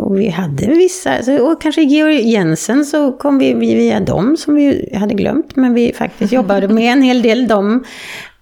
och, 0.00 0.18
vi 0.18 0.28
hade 0.28 0.66
vissa, 0.66 1.42
och 1.42 1.62
kanske 1.62 1.82
Georg 1.82 2.30
Jensen 2.30 2.84
så 2.84 3.12
kom 3.12 3.38
vi 3.38 3.54
via 3.54 4.00
dem 4.00 4.36
som 4.36 4.54
vi 4.54 4.90
hade 4.94 5.14
glömt, 5.14 5.56
men 5.56 5.74
vi 5.74 5.92
faktiskt 5.92 6.32
jobbade 6.32 6.68
med 6.68 6.92
en 6.92 7.02
hel 7.02 7.22
del. 7.22 7.48
De, 7.48 7.84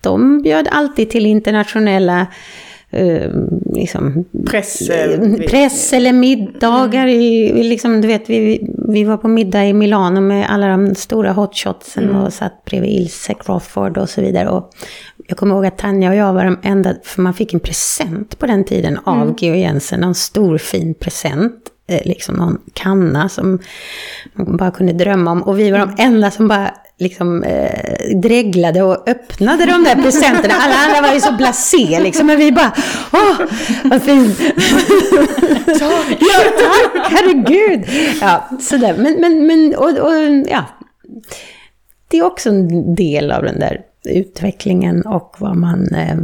de 0.00 0.42
bjöd 0.42 0.68
alltid 0.70 1.10
till 1.10 1.26
internationella 1.26 2.26
eh, 2.90 3.30
liksom, 3.74 4.24
press, 4.50 4.90
press 5.48 5.92
eller 5.92 6.12
middagar. 6.12 7.06
I, 7.06 7.62
liksom, 7.62 8.00
du 8.00 8.08
vet, 8.08 8.30
vi, 8.30 8.66
vi 8.88 9.04
var 9.04 9.16
på 9.16 9.28
middag 9.28 9.66
i 9.66 9.72
Milano 9.72 10.20
med 10.20 10.50
alla 10.50 10.68
de 10.68 10.94
stora 10.94 11.32
hotshotsen 11.32 12.04
mm. 12.04 12.16
och 12.16 12.32
satt 12.32 12.64
bredvid 12.64 12.90
Ilse 12.90 13.34
Crawford 13.34 13.98
och 13.98 14.08
så 14.08 14.20
vidare. 14.20 14.48
Och 14.48 14.70
jag 15.26 15.38
kommer 15.38 15.54
ihåg 15.54 15.66
att 15.66 15.78
Tanja 15.78 16.10
och 16.10 16.16
jag 16.16 16.32
var 16.32 16.44
de 16.44 16.58
enda, 16.62 16.94
för 17.02 17.22
man 17.22 17.34
fick 17.34 17.54
en 17.54 17.60
present 17.60 18.38
på 18.38 18.46
den 18.46 18.64
tiden 18.64 18.98
av 19.04 19.22
mm. 19.22 19.34
Georg 19.38 19.60
Jensen, 19.60 20.04
en 20.04 20.14
stor 20.14 20.58
fin 20.58 20.94
present. 20.94 21.70
Eh, 21.86 22.00
liksom 22.04 22.34
någon 22.34 22.58
kanna 22.72 23.28
som 23.28 23.58
man 24.32 24.56
bara 24.56 24.70
kunde 24.70 24.92
drömma 24.92 25.30
om. 25.30 25.42
Och 25.42 25.58
vi 25.58 25.70
var 25.70 25.78
de 25.78 25.94
enda 25.98 26.30
som 26.30 26.48
bara 26.48 26.74
liksom 26.98 27.42
eh, 27.42 28.16
dreglade 28.16 28.82
och 28.82 29.08
öppnade 29.08 29.66
de 29.66 29.84
där 29.84 30.02
presenterna. 30.02 30.54
Alla 30.54 30.74
andra 30.74 31.08
var 31.08 31.14
ju 31.14 31.20
så 31.20 31.32
blasé 31.32 32.00
liksom, 32.00 32.26
men 32.26 32.38
vi 32.38 32.52
bara, 32.52 32.72
åh, 33.12 33.46
vad 33.84 34.02
fint. 34.02 34.40
ja, 35.66 36.04
tack, 36.58 37.12
herregud. 37.12 37.84
Ja, 38.20 38.48
sådär. 38.60 38.94
Men, 38.98 39.20
men, 39.20 39.46
men 39.46 39.74
och, 39.74 39.98
och, 39.98 40.46
ja. 40.48 40.64
Det 42.08 42.18
är 42.18 42.24
också 42.24 42.48
en 42.48 42.94
del 42.94 43.32
av 43.32 43.42
den 43.42 43.58
där 43.58 43.80
utvecklingen 44.04 45.06
och 45.06 45.36
vad 45.38 45.56
man... 45.56 45.94
Eh, 45.94 46.16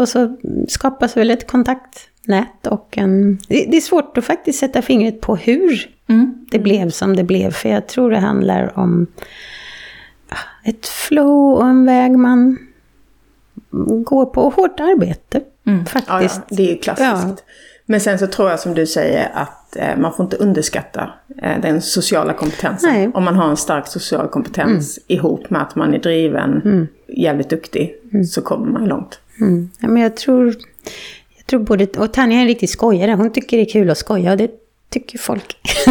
och 0.00 0.08
så 0.08 0.36
skapas 0.68 1.16
väl 1.16 1.30
ett 1.30 1.46
kontaktnät 1.46 2.66
och 2.66 2.98
en... 2.98 3.38
Det, 3.48 3.66
det 3.70 3.76
är 3.76 3.80
svårt 3.80 4.18
att 4.18 4.24
faktiskt 4.24 4.58
sätta 4.58 4.82
fingret 4.82 5.20
på 5.20 5.36
hur 5.36 5.90
mm. 6.08 6.46
det 6.50 6.58
blev 6.58 6.90
som 6.90 7.16
det 7.16 7.24
blev, 7.24 7.50
för 7.50 7.68
jag 7.68 7.86
tror 7.86 8.10
det 8.10 8.18
handlar 8.18 8.78
om 8.78 9.06
ett 10.64 10.86
flow 10.86 11.54
och 11.54 11.66
en 11.66 11.86
väg 11.86 12.18
man 12.18 12.58
går 14.04 14.26
på. 14.26 14.42
Och 14.42 14.54
hårt 14.54 14.80
arbete, 14.80 15.40
mm. 15.66 15.86
faktiskt. 15.86 16.10
Ja, 16.10 16.46
ja, 16.48 16.56
det 16.56 16.72
är 16.72 16.82
klassiskt. 16.82 17.44
Ja. 17.46 17.52
Men 17.86 18.00
sen 18.00 18.18
så 18.18 18.26
tror 18.26 18.50
jag 18.50 18.60
som 18.60 18.74
du 18.74 18.86
säger 18.86 19.30
att 19.34 19.76
eh, 19.76 19.96
man 19.96 20.12
får 20.12 20.24
inte 20.24 20.36
underskatta 20.36 21.10
eh, 21.42 21.60
den 21.62 21.82
sociala 21.82 22.32
kompetensen. 22.32 22.92
Nej. 22.92 23.10
Om 23.14 23.24
man 23.24 23.36
har 23.36 23.50
en 23.50 23.56
stark 23.56 23.86
social 23.86 24.28
kompetens 24.28 24.98
mm. 24.98 25.18
ihop 25.18 25.50
med 25.50 25.62
att 25.62 25.74
man 25.74 25.94
är 25.94 25.98
driven, 25.98 26.62
mm. 26.64 26.86
jävligt 27.08 27.50
duktig, 27.50 27.94
mm. 28.12 28.24
så 28.24 28.42
kommer 28.42 28.66
man 28.66 28.84
långt. 28.84 29.20
Mm. 29.40 29.70
Ja, 29.78 29.88
men 29.88 30.02
jag 30.02 30.16
tror, 30.16 30.54
jag 31.36 31.46
tror 31.46 31.60
både, 31.60 31.86
och 31.86 32.12
Tanja 32.12 32.38
är 32.38 32.40
en 32.40 32.46
riktig 32.46 32.70
skojare, 32.70 33.12
hon 33.12 33.32
tycker 33.32 33.56
det 33.56 33.62
är 33.62 33.72
kul 33.72 33.90
att 33.90 33.98
skoja 33.98 34.36
det 34.36 34.50
tycker 34.90 35.18
folk 35.18 35.56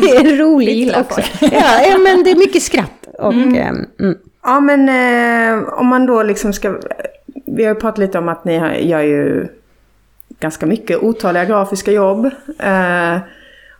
det 0.00 0.16
är 0.16 0.36
roligt 0.36 0.96
också. 0.96 1.20
Ja, 1.40 1.82
ja, 1.88 1.98
men 1.98 2.24
det 2.24 2.30
är 2.30 2.36
mycket 2.36 2.62
skratt. 2.62 3.07
Och, 3.18 3.32
mm. 3.32 3.54
Eh, 3.54 3.68
mm. 4.00 4.18
Ja, 4.42 4.60
men 4.60 4.88
eh, 4.88 5.68
om 5.72 5.86
man 5.86 6.06
då 6.06 6.22
liksom 6.22 6.52
ska... 6.52 6.78
Vi 7.46 7.64
har 7.64 7.74
ju 7.74 7.80
pratat 7.80 7.98
lite 7.98 8.18
om 8.18 8.28
att 8.28 8.44
ni 8.44 8.54
gör 8.88 9.00
ju 9.00 9.48
ganska 10.40 10.66
mycket 10.66 11.02
otaliga 11.02 11.44
grafiska 11.44 11.92
jobb. 11.92 12.30
Eh, 12.58 13.18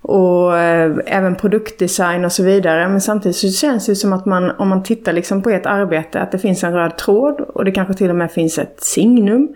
och 0.02 0.58
eh, 0.58 0.96
även 1.06 1.34
produktdesign 1.34 2.24
och 2.24 2.32
så 2.32 2.42
vidare. 2.42 2.88
Men 2.88 3.00
samtidigt 3.00 3.36
så 3.36 3.48
känns 3.48 3.86
det 3.86 3.96
som 3.96 4.12
att 4.12 4.26
man, 4.26 4.50
om 4.50 4.68
man 4.68 4.82
tittar 4.82 5.12
liksom 5.12 5.42
på 5.42 5.50
ert 5.50 5.66
arbete, 5.66 6.20
att 6.20 6.32
det 6.32 6.38
finns 6.38 6.64
en 6.64 6.74
röd 6.74 6.96
tråd 6.96 7.40
och 7.40 7.64
det 7.64 7.70
kanske 7.70 7.94
till 7.94 8.10
och 8.10 8.16
med 8.16 8.32
finns 8.32 8.58
ett 8.58 8.82
signum. 8.82 9.48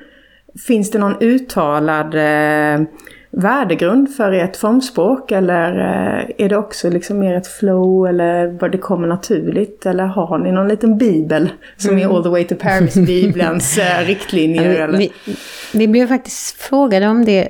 Finns 0.67 0.91
det 0.91 0.99
någon 0.99 1.23
uttalad 1.23 2.15
eh, 2.15 2.87
värdegrund 3.33 4.15
för 4.15 4.33
ert 4.33 4.57
formspråk 4.57 5.33
eller 5.33 5.79
eh, 5.79 6.25
är 6.39 6.49
det 6.49 6.57
också 6.57 6.91
liksom 6.91 7.19
mer 7.19 7.35
ett 7.35 7.47
flow 7.47 8.07
eller 8.07 8.59
vad 8.61 8.73
det 8.73 8.79
kommer 8.79 9.09
naturligt? 9.09 9.87
Eller 9.87 10.05
har 10.05 10.39
ni 10.39 10.53
någon 10.53 10.69
liten 10.69 10.99
bibel 10.99 11.51
som 11.77 11.91
mm. 11.91 12.11
är 12.11 12.17
All 12.17 12.23
the 12.23 12.29
way 12.29 12.45
to 12.45 12.55
Paris-bibelns 12.55 13.79
eh, 13.79 14.07
riktlinjer? 14.07 14.79
Ja, 14.79 14.87
vi, 14.87 15.13
vi, 15.27 15.37
vi, 15.73 15.89
blev 15.89 16.07
faktiskt 16.07 16.63
frågade 16.63 17.09
om 17.09 17.25
det 17.25 17.49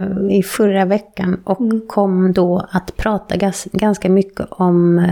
eh, 0.00 0.38
i 0.38 0.42
förra 0.42 0.84
veckan 0.84 1.40
och 1.44 1.60
mm. 1.60 1.80
kom 1.86 2.32
då 2.32 2.66
att 2.70 2.96
prata 2.96 3.36
ganska 3.72 4.08
mycket 4.08 4.46
om 4.50 5.06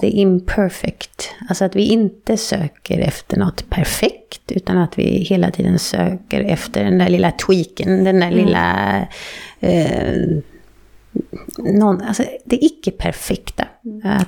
the 0.00 0.08
imperfect. 0.08 1.30
Alltså 1.48 1.64
att 1.64 1.76
vi 1.76 1.88
inte 1.88 2.36
söker 2.36 2.98
efter 2.98 3.36
något 3.36 3.70
perfekt, 3.70 4.52
utan 4.52 4.78
att 4.78 4.98
vi 4.98 5.04
hela 5.04 5.50
tiden 5.50 5.78
söker 5.78 6.40
efter 6.40 6.84
den 6.84 6.98
där 6.98 7.08
lilla 7.08 7.30
tweaken, 7.30 8.04
den 8.04 8.20
där 8.20 8.32
mm. 8.32 8.44
lilla... 8.44 8.98
Eh, 9.60 10.38
någon, 11.58 12.00
alltså 12.00 12.22
det 12.44 12.64
icke-perfekta. 12.64 13.64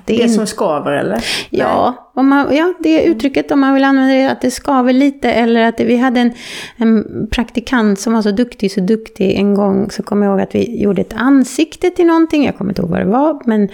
det, 0.04 0.16
det 0.16 0.28
som 0.28 0.46
skaver 0.46 0.92
eller? 0.92 1.24
Ja, 1.50 2.10
om 2.14 2.28
man, 2.28 2.56
ja, 2.56 2.74
det 2.80 3.04
uttrycket 3.04 3.50
om 3.50 3.60
man 3.60 3.74
vill 3.74 3.84
använda 3.84 4.14
det, 4.14 4.30
att 4.30 4.40
det 4.40 4.50
skaver 4.50 4.92
lite. 4.92 5.30
Eller 5.30 5.62
att 5.64 5.76
det, 5.76 5.84
vi 5.84 5.96
hade 5.96 6.20
en, 6.20 6.32
en 6.76 7.04
praktikant 7.30 8.00
som 8.00 8.12
var 8.12 8.22
så 8.22 8.30
duktig, 8.30 8.72
så 8.72 8.80
duktig 8.80 9.34
en 9.36 9.54
gång, 9.54 9.90
så 9.90 10.02
kommer 10.02 10.26
jag 10.26 10.32
ihåg 10.32 10.40
att 10.40 10.54
vi 10.54 10.82
gjorde 10.82 11.00
ett 11.00 11.14
ansikte 11.16 11.90
till 11.90 12.06
någonting, 12.06 12.44
jag 12.44 12.56
kommer 12.56 12.70
inte 12.70 12.82
ihåg 12.82 12.90
vad 12.90 13.00
det 13.00 13.06
var, 13.06 13.42
men 13.44 13.68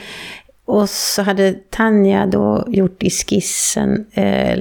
och 0.65 0.91
så 0.91 1.23
hade 1.23 1.53
Tanja 1.53 2.27
då 2.27 2.65
gjort 2.69 3.03
i 3.03 3.11
skissen 3.11 4.07
eh, 4.13 4.59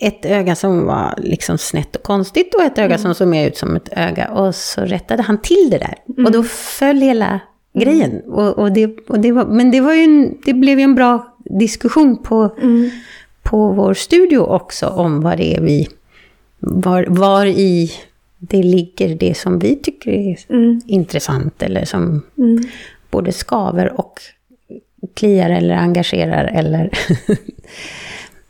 ett 0.00 0.24
öga 0.24 0.54
som 0.54 0.86
var 0.86 1.14
liksom 1.18 1.58
snett 1.58 1.96
och 1.96 2.02
konstigt 2.02 2.54
och 2.54 2.62
ett 2.62 2.78
öga 2.78 2.94
mm. 2.94 2.98
som 2.98 3.14
såg 3.14 3.28
mer 3.28 3.48
ut 3.48 3.56
som 3.56 3.76
ett 3.76 3.88
öga. 3.92 4.30
Och 4.30 4.54
så 4.54 4.80
rättade 4.80 5.22
han 5.22 5.40
till 5.40 5.68
det 5.70 5.78
där. 5.78 5.94
Mm. 6.08 6.26
Och 6.26 6.32
då 6.32 6.42
föll 6.42 6.96
hela 6.96 7.40
grejen. 7.74 8.20
Och, 8.20 8.58
och, 8.58 8.72
det, 8.72 8.96
och 9.08 9.20
det 9.20 9.32
var, 9.32 9.44
men 9.44 9.70
det, 9.70 9.80
var 9.80 9.94
ju 9.94 10.02
en, 10.04 10.38
det 10.44 10.54
blev 10.54 10.78
ju 10.78 10.84
en 10.84 10.94
bra 10.94 11.36
diskussion 11.44 12.22
på, 12.22 12.56
mm. 12.62 12.90
på 13.42 13.72
vår 13.72 13.94
studio 13.94 14.38
också 14.38 14.86
om 14.86 15.20
vad 15.20 15.38
det 15.38 15.56
är 15.56 15.60
vi... 15.60 15.88
Var, 16.58 17.06
var 17.08 17.46
i 17.46 17.90
det 18.38 18.62
ligger 18.62 19.14
det 19.14 19.36
som 19.36 19.58
vi 19.58 19.76
tycker 19.76 20.10
är 20.10 20.38
mm. 20.48 20.80
intressant 20.86 21.62
eller 21.62 21.84
som... 21.84 22.22
Mm 23.16 23.24
både 23.24 23.32
skaver 23.32 24.00
och 24.00 24.20
kliar 25.14 25.50
eller 25.50 25.74
engagerar 25.74 26.44
eller 26.44 26.90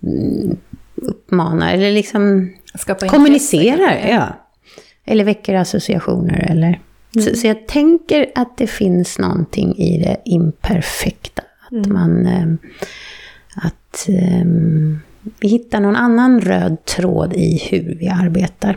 uppmanar 0.95 1.75
eller 1.75 1.93
liksom 1.93 2.53
kommunicerar. 3.09 4.09
Ja. 4.09 4.29
Eller 5.05 5.25
väcker 5.25 5.55
associationer 5.55 6.47
eller... 6.51 6.81
Mm. 7.17 7.27
Så, 7.27 7.37
så, 7.37 7.47
jag 7.47 7.67
tänker 7.67 8.27
att 8.35 8.57
det 8.57 8.67
finns 8.67 9.19
någonting 9.19 9.77
i 9.77 9.99
det 9.99 10.17
imperfekta. 10.25 11.43
Att 11.67 11.87
mm. 11.87 11.93
man... 11.93 12.27
Ehm, 12.27 12.59
att 13.55 14.09
um, 14.09 15.01
vi 15.41 15.49
hittar 15.49 15.81
någon 15.81 15.97
annan 15.97 16.41
röd 16.41 16.85
tråd 16.85 17.33
i 17.33 17.63
hur 17.71 17.97
vi 18.01 18.09
arbetar. 18.09 18.77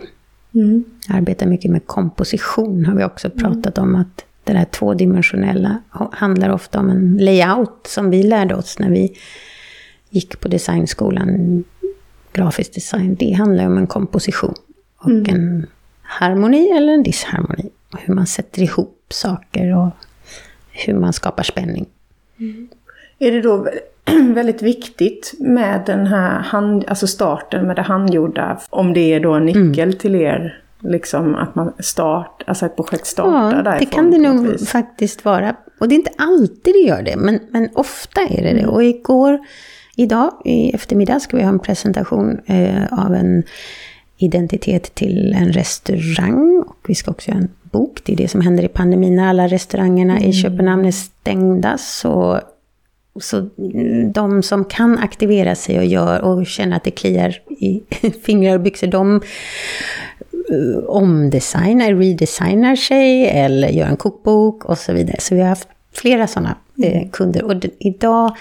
Mm. 0.54 0.84
Jag 1.08 1.18
arbetar 1.18 1.46
mycket 1.46 1.72
med 1.72 1.86
komposition, 1.86 2.86
har 2.86 2.96
vi 2.96 3.04
också 3.04 3.30
pratat 3.30 3.78
om. 3.78 3.96
att 3.96 4.26
det 4.50 4.60
där 4.60 4.66
tvådimensionella 4.66 5.78
handlar 6.12 6.50
ofta 6.50 6.80
om 6.80 6.90
en 6.90 7.18
layout 7.18 7.88
som 7.88 8.10
vi 8.10 8.24
lärde 8.24 8.56
oss 8.56 8.80
när 8.80 8.90
vi 8.90 9.18
gick 10.10 10.40
på 10.40 10.48
designskolan, 10.48 11.64
grafisk 12.34 12.74
design. 12.74 13.16
Det 13.20 13.32
handlar 13.32 13.66
om 13.66 13.78
en 13.78 13.88
komposition 13.88 14.56
och 14.98 15.10
mm. 15.10 15.36
en 15.36 15.68
harmoni 16.02 16.70
eller 16.70 16.94
en 16.94 17.04
disharmoni. 17.04 17.70
Och 17.94 18.00
hur 18.00 18.14
man 18.14 18.28
sätter 18.28 18.62
ihop 18.62 19.06
saker 19.10 19.78
och 19.78 19.90
hur 20.72 20.94
man 20.94 21.14
skapar 21.14 21.44
spänning. 21.44 21.86
Mm. 22.40 22.70
Är 23.20 23.32
det 23.32 23.42
då 23.42 23.68
väldigt 24.34 24.62
viktigt 24.62 25.34
med 25.40 25.84
den 25.86 26.08
här 26.08 26.40
hand, 26.40 26.86
alltså 26.88 27.08
starten 27.08 27.68
med 27.68 27.76
det 27.76 27.82
handgjorda, 27.82 28.60
om 28.70 28.94
det 28.94 29.14
är 29.14 29.20
då 29.20 29.34
en 29.34 29.46
nyckel 29.46 29.80
mm. 29.80 29.98
till 29.98 30.16
er 30.16 30.62
liksom 30.84 31.36
att 31.36 31.56
man 31.56 31.74
start, 31.80 32.44
alltså 32.48 32.66
ett 32.66 32.76
projekt 32.76 33.06
startar 33.08 33.58
ja, 33.58 33.64
därifrån. 33.64 33.80
det 33.80 33.96
kan 33.96 34.12
det 34.12 34.18
nog 34.18 34.60
faktiskt 34.68 35.26
vara. 35.26 35.56
Och 35.80 35.88
det 35.88 35.96
är 35.96 35.98
inte 35.98 36.14
alltid 36.18 36.74
det 36.74 36.88
gör 36.88 37.02
det, 37.02 37.16
men, 37.16 37.40
men 37.50 37.70
ofta 37.74 38.22
är 38.22 38.44
det 38.44 38.54
det. 38.54 38.60
Mm. 38.60 38.70
Och 38.70 38.84
igår, 38.84 39.40
idag 39.96 40.32
i 40.46 40.70
eftermiddag 40.70 41.20
ska 41.20 41.38
vi 41.38 41.44
ha 41.44 41.50
en 41.50 41.60
presentation 41.60 42.40
eh, 42.46 43.06
av 43.06 43.14
en 43.14 43.44
identitet 44.18 44.96
till 44.96 45.36
en 45.38 45.52
restaurang. 45.52 46.64
Och 46.68 46.86
vi 46.88 46.96
ska 46.96 47.12
också 47.12 47.32
göra 47.32 47.40
en 47.40 47.50
bok. 47.62 48.02
Det 48.06 48.14
är 48.14 48.18
det 48.18 48.28
som 48.28 48.42
händer 48.42 48.64
i 48.64 48.68
pandemin 48.68 49.16
när 49.16 49.30
alla 49.30 49.48
restaurangerna 49.48 50.18
mm. 50.18 50.30
i 50.30 50.34
Köpenhamn 50.34 50.86
är 50.86 50.92
stängda. 50.92 51.78
Så, 51.78 52.40
så 53.22 53.50
de 54.14 54.44
som 54.44 54.66
kan 54.66 54.98
aktivera 54.98 55.56
sig 55.56 55.78
och 55.80 55.86
gör 55.86 56.22
och 56.22 56.48
känner 56.48 56.78
att 56.78 56.84
det 56.84 56.92
kliar 56.92 57.42
i 57.50 57.84
fingrar 58.26 58.56
och 58.56 58.62
byxor, 58.62 58.88
de 58.88 59.22
omdesignar, 60.88 61.94
redesignar 61.94 62.76
sig 62.76 63.30
eller 63.30 63.70
gör 63.70 63.88
en 63.88 63.98
kokbok 63.98 64.66
och 64.66 64.78
så 64.78 64.94
vidare. 64.94 65.18
Så 65.20 65.36
vi 65.36 65.42
har 65.42 65.50
haft 65.50 65.68
flera 65.94 66.28
sådana 66.28 66.58
eh, 66.84 66.98
mm. 66.98 67.10
kunder. 67.10 67.44
Och 67.44 67.54
idag, 67.80 68.36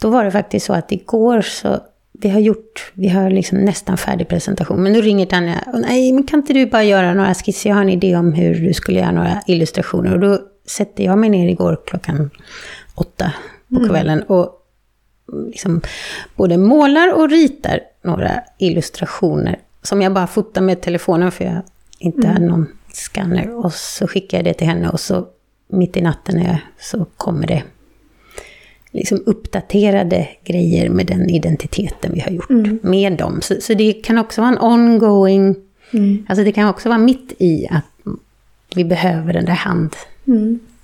då 0.00 0.10
var 0.10 0.24
det 0.24 0.30
faktiskt 0.30 0.66
så 0.66 0.72
att 0.72 0.92
igår 0.92 1.40
så 1.40 1.80
vi 2.18 2.28
har 2.28 2.40
gjort, 2.40 2.92
vi 2.94 3.08
har 3.08 3.30
liksom 3.30 3.58
nästan 3.58 3.98
färdig 3.98 4.28
presentation. 4.28 4.82
Men 4.82 4.92
nu 4.92 5.00
ringer 5.00 5.26
Tanja, 5.26 5.64
och 5.72 5.80
nej 5.80 6.12
men 6.12 6.22
kan 6.22 6.40
inte 6.40 6.52
du 6.52 6.66
bara 6.66 6.84
göra 6.84 7.14
några 7.14 7.34
skisser? 7.34 7.70
Jag 7.70 7.76
har 7.76 7.82
en 7.82 7.88
idé 7.88 8.16
om 8.16 8.32
hur 8.32 8.54
du 8.54 8.74
skulle 8.74 8.98
göra 8.98 9.12
några 9.12 9.42
illustrationer. 9.46 10.12
Och 10.12 10.20
då 10.20 10.38
sätter 10.66 11.04
jag 11.04 11.18
mig 11.18 11.30
ner 11.30 11.48
igår 11.48 11.80
klockan 11.86 12.30
åtta 12.94 13.32
på 13.68 13.76
mm. 13.76 13.88
kvällen 13.88 14.22
och 14.22 14.50
liksom 15.46 15.80
både 16.36 16.56
målar 16.56 17.14
och 17.14 17.30
ritar 17.30 17.80
några 18.02 18.30
illustrationer 18.58 19.58
som 19.84 20.02
jag 20.02 20.12
bara 20.12 20.26
fotar 20.26 20.60
med 20.60 20.80
telefonen 20.80 21.32
för 21.32 21.44
jag 21.44 21.62
inte 21.98 22.18
mm. 22.18 22.32
hade 22.32 22.46
någon 22.46 22.66
scanner. 22.92 23.64
Och 23.64 23.72
så 23.72 24.06
skickar 24.06 24.38
jag 24.38 24.44
det 24.44 24.54
till 24.54 24.66
henne 24.66 24.88
och 24.88 25.00
så 25.00 25.26
mitt 25.68 25.96
i 25.96 26.00
natten 26.00 26.38
är, 26.38 26.64
så 26.80 27.06
kommer 27.16 27.46
det 27.46 27.62
liksom 28.90 29.22
uppdaterade 29.26 30.28
grejer 30.44 30.88
med 30.88 31.06
den 31.06 31.30
identiteten 31.30 32.12
vi 32.14 32.20
har 32.20 32.30
gjort 32.30 32.50
med 32.82 33.12
dem. 33.12 33.40
Så, 33.42 33.54
så 33.60 33.74
det 33.74 33.92
kan 33.92 34.18
också 34.18 34.40
vara 34.40 34.52
en 34.52 34.58
ongoing, 34.58 35.56
alltså 36.28 36.44
det 36.44 36.52
kan 36.52 36.68
också 36.68 36.88
vara 36.88 36.98
mitt 36.98 37.32
i 37.38 37.66
att 37.70 37.84
vi 38.74 38.84
behöver 38.84 39.32
den 39.32 39.44
där 39.44 39.52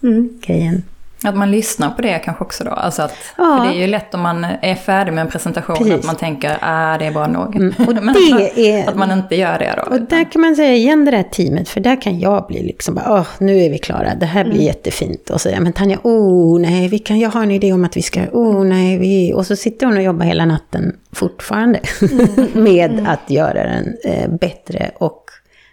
handgrejen. 0.00 0.82
Att 1.24 1.36
man 1.36 1.50
lyssnar 1.50 1.90
på 1.90 2.02
det 2.02 2.18
kanske 2.18 2.44
också 2.44 2.64
då. 2.64 2.70
Alltså 2.70 3.02
att, 3.02 3.14
Ja. 3.36 3.56
För 3.58 3.68
det 3.68 3.76
är 3.76 3.80
ju 3.80 3.86
lätt 3.86 4.14
om 4.14 4.20
man 4.20 4.44
är 4.44 4.74
färdig 4.74 5.12
med 5.12 5.22
en 5.22 5.30
presentation 5.30 5.76
Precis. 5.76 5.94
att 5.94 6.04
man 6.04 6.16
tänker 6.16 6.58
ah 6.60 6.98
det 6.98 7.06
är 7.06 7.12
bra 7.12 7.26
nog. 7.26 7.56
Mm, 7.56 7.74
och 7.88 7.94
Men 7.94 8.14
det 8.14 8.32
att, 8.46 8.58
är- 8.58 8.88
att 8.88 8.96
man 8.96 9.10
inte 9.10 9.36
gör 9.36 9.58
det 9.58 9.74
då. 9.76 9.94
Och 9.94 10.00
där 10.00 10.32
kan 10.32 10.40
man 10.40 10.56
säga 10.56 10.74
igen 10.74 11.04
det 11.04 11.10
där 11.10 11.22
teamet, 11.22 11.68
för 11.68 11.80
där 11.80 12.00
kan 12.02 12.20
jag 12.20 12.46
bli 12.46 12.62
liksom 12.62 12.94
bara, 12.94 13.12
åh, 13.20 13.26
nu 13.38 13.58
är 13.62 13.70
vi 13.70 13.78
klara, 13.78 14.14
det 14.14 14.26
här 14.26 14.44
blir 14.44 14.60
jättefint. 14.62 15.30
Och 15.30 15.40
säga, 15.40 15.60
men 15.60 15.72
Tanja, 15.72 15.98
oh 16.02 16.60
nej, 16.60 16.88
vi 16.88 16.98
kan, 16.98 17.18
jag 17.18 17.30
har 17.30 17.42
en 17.42 17.50
idé 17.50 17.72
om 17.72 17.84
att 17.84 17.96
vi 17.96 18.02
ska, 18.02 18.20
oh 18.32 18.64
nej, 18.64 18.98
vi... 18.98 19.32
Och 19.34 19.46
så 19.46 19.56
sitter 19.56 19.86
hon 19.86 19.96
och 19.96 20.02
jobbar 20.02 20.24
hela 20.26 20.44
natten 20.44 20.96
fortfarande 21.12 21.80
med 22.52 23.06
att 23.08 23.30
göra 23.30 23.64
den 23.64 23.96
eh, 24.04 24.28
bättre 24.30 24.90
och 24.98 25.24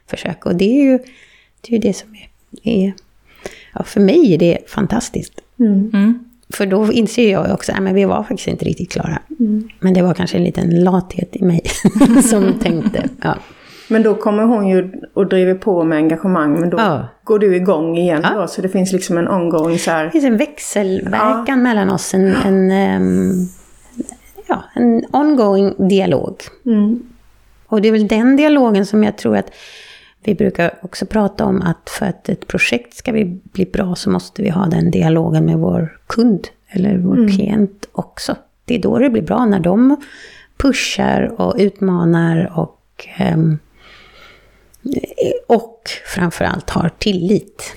försöka. 0.09 0.49
Och 0.49 0.55
det 0.55 0.65
är 0.79 0.83
ju 0.83 0.97
det, 1.61 1.69
är 1.69 1.71
ju 1.71 1.77
det 1.77 1.93
som 1.93 2.09
är, 2.15 2.29
är, 2.71 2.93
ja 3.73 3.83
för 3.83 3.99
mig 4.01 4.33
är 4.33 4.37
det 4.37 4.57
fantastiskt. 4.67 5.33
Mm. 5.59 6.19
För 6.53 6.65
då 6.65 6.91
inser 6.91 7.31
jag 7.31 7.53
också, 7.53 7.71
att 7.71 7.93
vi 7.93 8.05
var 8.05 8.23
faktiskt 8.23 8.47
inte 8.47 8.65
riktigt 8.65 8.91
klara. 8.91 9.19
Men 9.79 9.93
det 9.93 10.01
var 10.01 10.13
kanske 10.13 10.37
en 10.37 10.43
liten 10.43 10.83
lathet 10.83 11.35
i 11.35 11.43
mig 11.43 11.61
som 12.23 12.53
tänkte, 12.59 13.03
ja. 13.23 13.35
Men 13.89 14.03
då 14.03 14.15
kommer 14.15 14.43
hon 14.43 14.67
ju 14.67 14.91
och 15.13 15.27
driver 15.27 15.53
på 15.53 15.83
med 15.83 15.97
engagemang. 15.97 16.59
Men 16.59 16.69
då 16.69 16.77
Ja. 16.77 17.07
går 17.23 17.39
du 17.39 17.55
igång 17.55 17.97
igen 17.97 18.21
Ja. 18.23 18.41
då. 18.41 18.47
Så 18.47 18.61
det 18.61 18.69
finns 18.69 18.91
liksom 18.93 19.17
en 19.17 19.27
ongoing 19.27 19.79
så 19.79 19.91
här. 19.91 20.05
Det 20.05 20.11
finns 20.11 20.25
en 20.25 20.37
växelverkan 20.37 21.61
mellan 21.63 21.89
oss, 21.89 22.13
en, 22.13 22.35
en, 22.35 22.71
ehm, 22.71 23.47
ja, 24.47 24.63
en 24.75 25.05
ongoing 25.11 25.87
dialog. 25.89 26.35
Och 27.67 27.81
det 27.81 27.87
är 27.87 27.91
väl 27.91 28.07
den 28.07 28.35
dialogen 28.35 28.85
som 28.85 29.03
jag 29.03 29.17
tror 29.17 29.37
att 29.37 29.51
vi 30.24 30.36
brukar 30.36 30.79
också 30.81 31.05
prata 31.05 31.45
om 31.45 31.62
att 31.62 31.89
för 31.89 32.05
att 32.05 32.29
ett 32.29 32.47
projekt 32.47 32.93
ska 32.93 33.12
bli 33.51 33.65
bra 33.74 33.95
så 33.95 34.09
måste 34.09 34.41
vi 34.41 34.50
ha 34.50 34.65
den 34.65 34.91
dialogen 34.91 35.45
med 35.45 35.57
vår 35.57 36.00
kund 36.07 36.47
eller 36.67 36.97
vår 36.97 37.27
klient 37.36 37.88
också. 37.91 38.36
Det 38.65 38.75
är 38.75 38.81
då 38.81 39.00
det 39.00 39.09
blir 39.09 39.21
bra, 39.21 39.45
när 39.45 39.59
de 39.59 39.97
pushar 40.57 41.41
och 41.41 41.55
utmanar 41.57 42.59
och, 42.59 43.07
ehm, 43.17 43.59
och 45.47 45.89
framförallt 46.15 46.69
har 46.69 46.89
tillit 46.97 47.75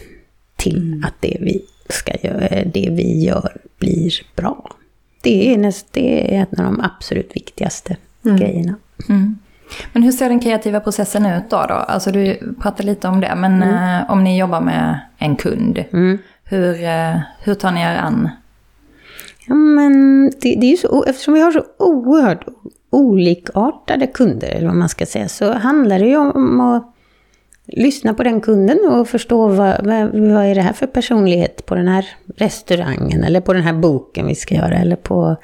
till 0.56 1.04
att 1.06 1.14
det 1.20 1.36
vi, 1.40 1.64
ska 1.88 2.12
göra, 2.22 2.64
det 2.64 2.88
vi 2.90 3.24
gör 3.24 3.56
blir 3.78 4.12
bra. 4.36 4.70
Det 5.20 5.54
är, 5.54 5.58
näst, 5.58 5.86
det 5.90 6.34
är 6.34 6.46
en 6.50 6.64
av 6.64 6.72
de 6.72 6.80
absolut 6.80 7.36
viktigaste 7.36 7.96
grejerna. 8.22 8.74
Mm. 9.08 9.38
Men 9.92 10.02
hur 10.02 10.12
ser 10.12 10.28
den 10.28 10.40
kreativa 10.40 10.80
processen 10.80 11.26
ut 11.26 11.50
då? 11.50 11.64
då? 11.68 11.74
Alltså 11.74 12.10
du 12.10 12.54
pratade 12.60 12.88
lite 12.88 13.08
om 13.08 13.20
det, 13.20 13.34
men 13.36 13.62
eh, 13.62 14.10
om 14.10 14.24
ni 14.24 14.38
jobbar 14.38 14.60
med 14.60 15.00
en 15.18 15.36
kund, 15.36 15.84
hur, 16.44 16.84
eh, 16.84 17.16
hur 17.40 17.54
tar 17.54 17.72
ni 17.72 17.80
er 17.80 17.96
an? 17.96 18.28
Ja, 19.46 19.54
men 19.54 20.24
det, 20.30 20.54
det 20.60 20.66
är 20.66 20.70
ju 20.70 20.76
så, 20.76 21.04
eftersom 21.04 21.34
vi 21.34 21.40
har 21.40 21.52
så 21.52 21.64
oerhört 21.78 22.44
olikartade 22.90 24.06
kunder, 24.06 24.48
eller 24.48 24.66
vad 24.66 24.76
man 24.76 24.88
ska 24.88 25.06
säga, 25.06 25.28
så 25.28 25.52
handlar 25.52 25.98
det 25.98 26.06
ju 26.06 26.16
om 26.16 26.60
att 26.60 26.94
lyssna 27.66 28.14
på 28.14 28.22
den 28.22 28.40
kunden 28.40 28.78
och 28.90 29.08
förstå 29.08 29.48
vad, 29.48 29.86
vad, 29.86 30.44
är 30.44 30.54
det 30.54 30.60
här 30.60 30.72
för 30.72 30.86
personlighet 30.86 31.66
på 31.66 31.74
den 31.74 31.88
här 31.88 32.06
restaurangen, 32.36 33.24
eller 33.24 33.40
på 33.40 33.52
den 33.52 33.62
här 33.62 33.72
boken 33.72 34.26
vi 34.26 34.34
ska 34.34 34.54
göra, 34.54 34.74
eller 34.74 34.96
på 34.96 35.36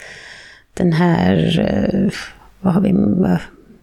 den 0.74 0.92
här, 0.92 1.60
eh, 1.60 2.12
vad 2.60 2.74
har 2.74 2.80
vi, 2.80 2.92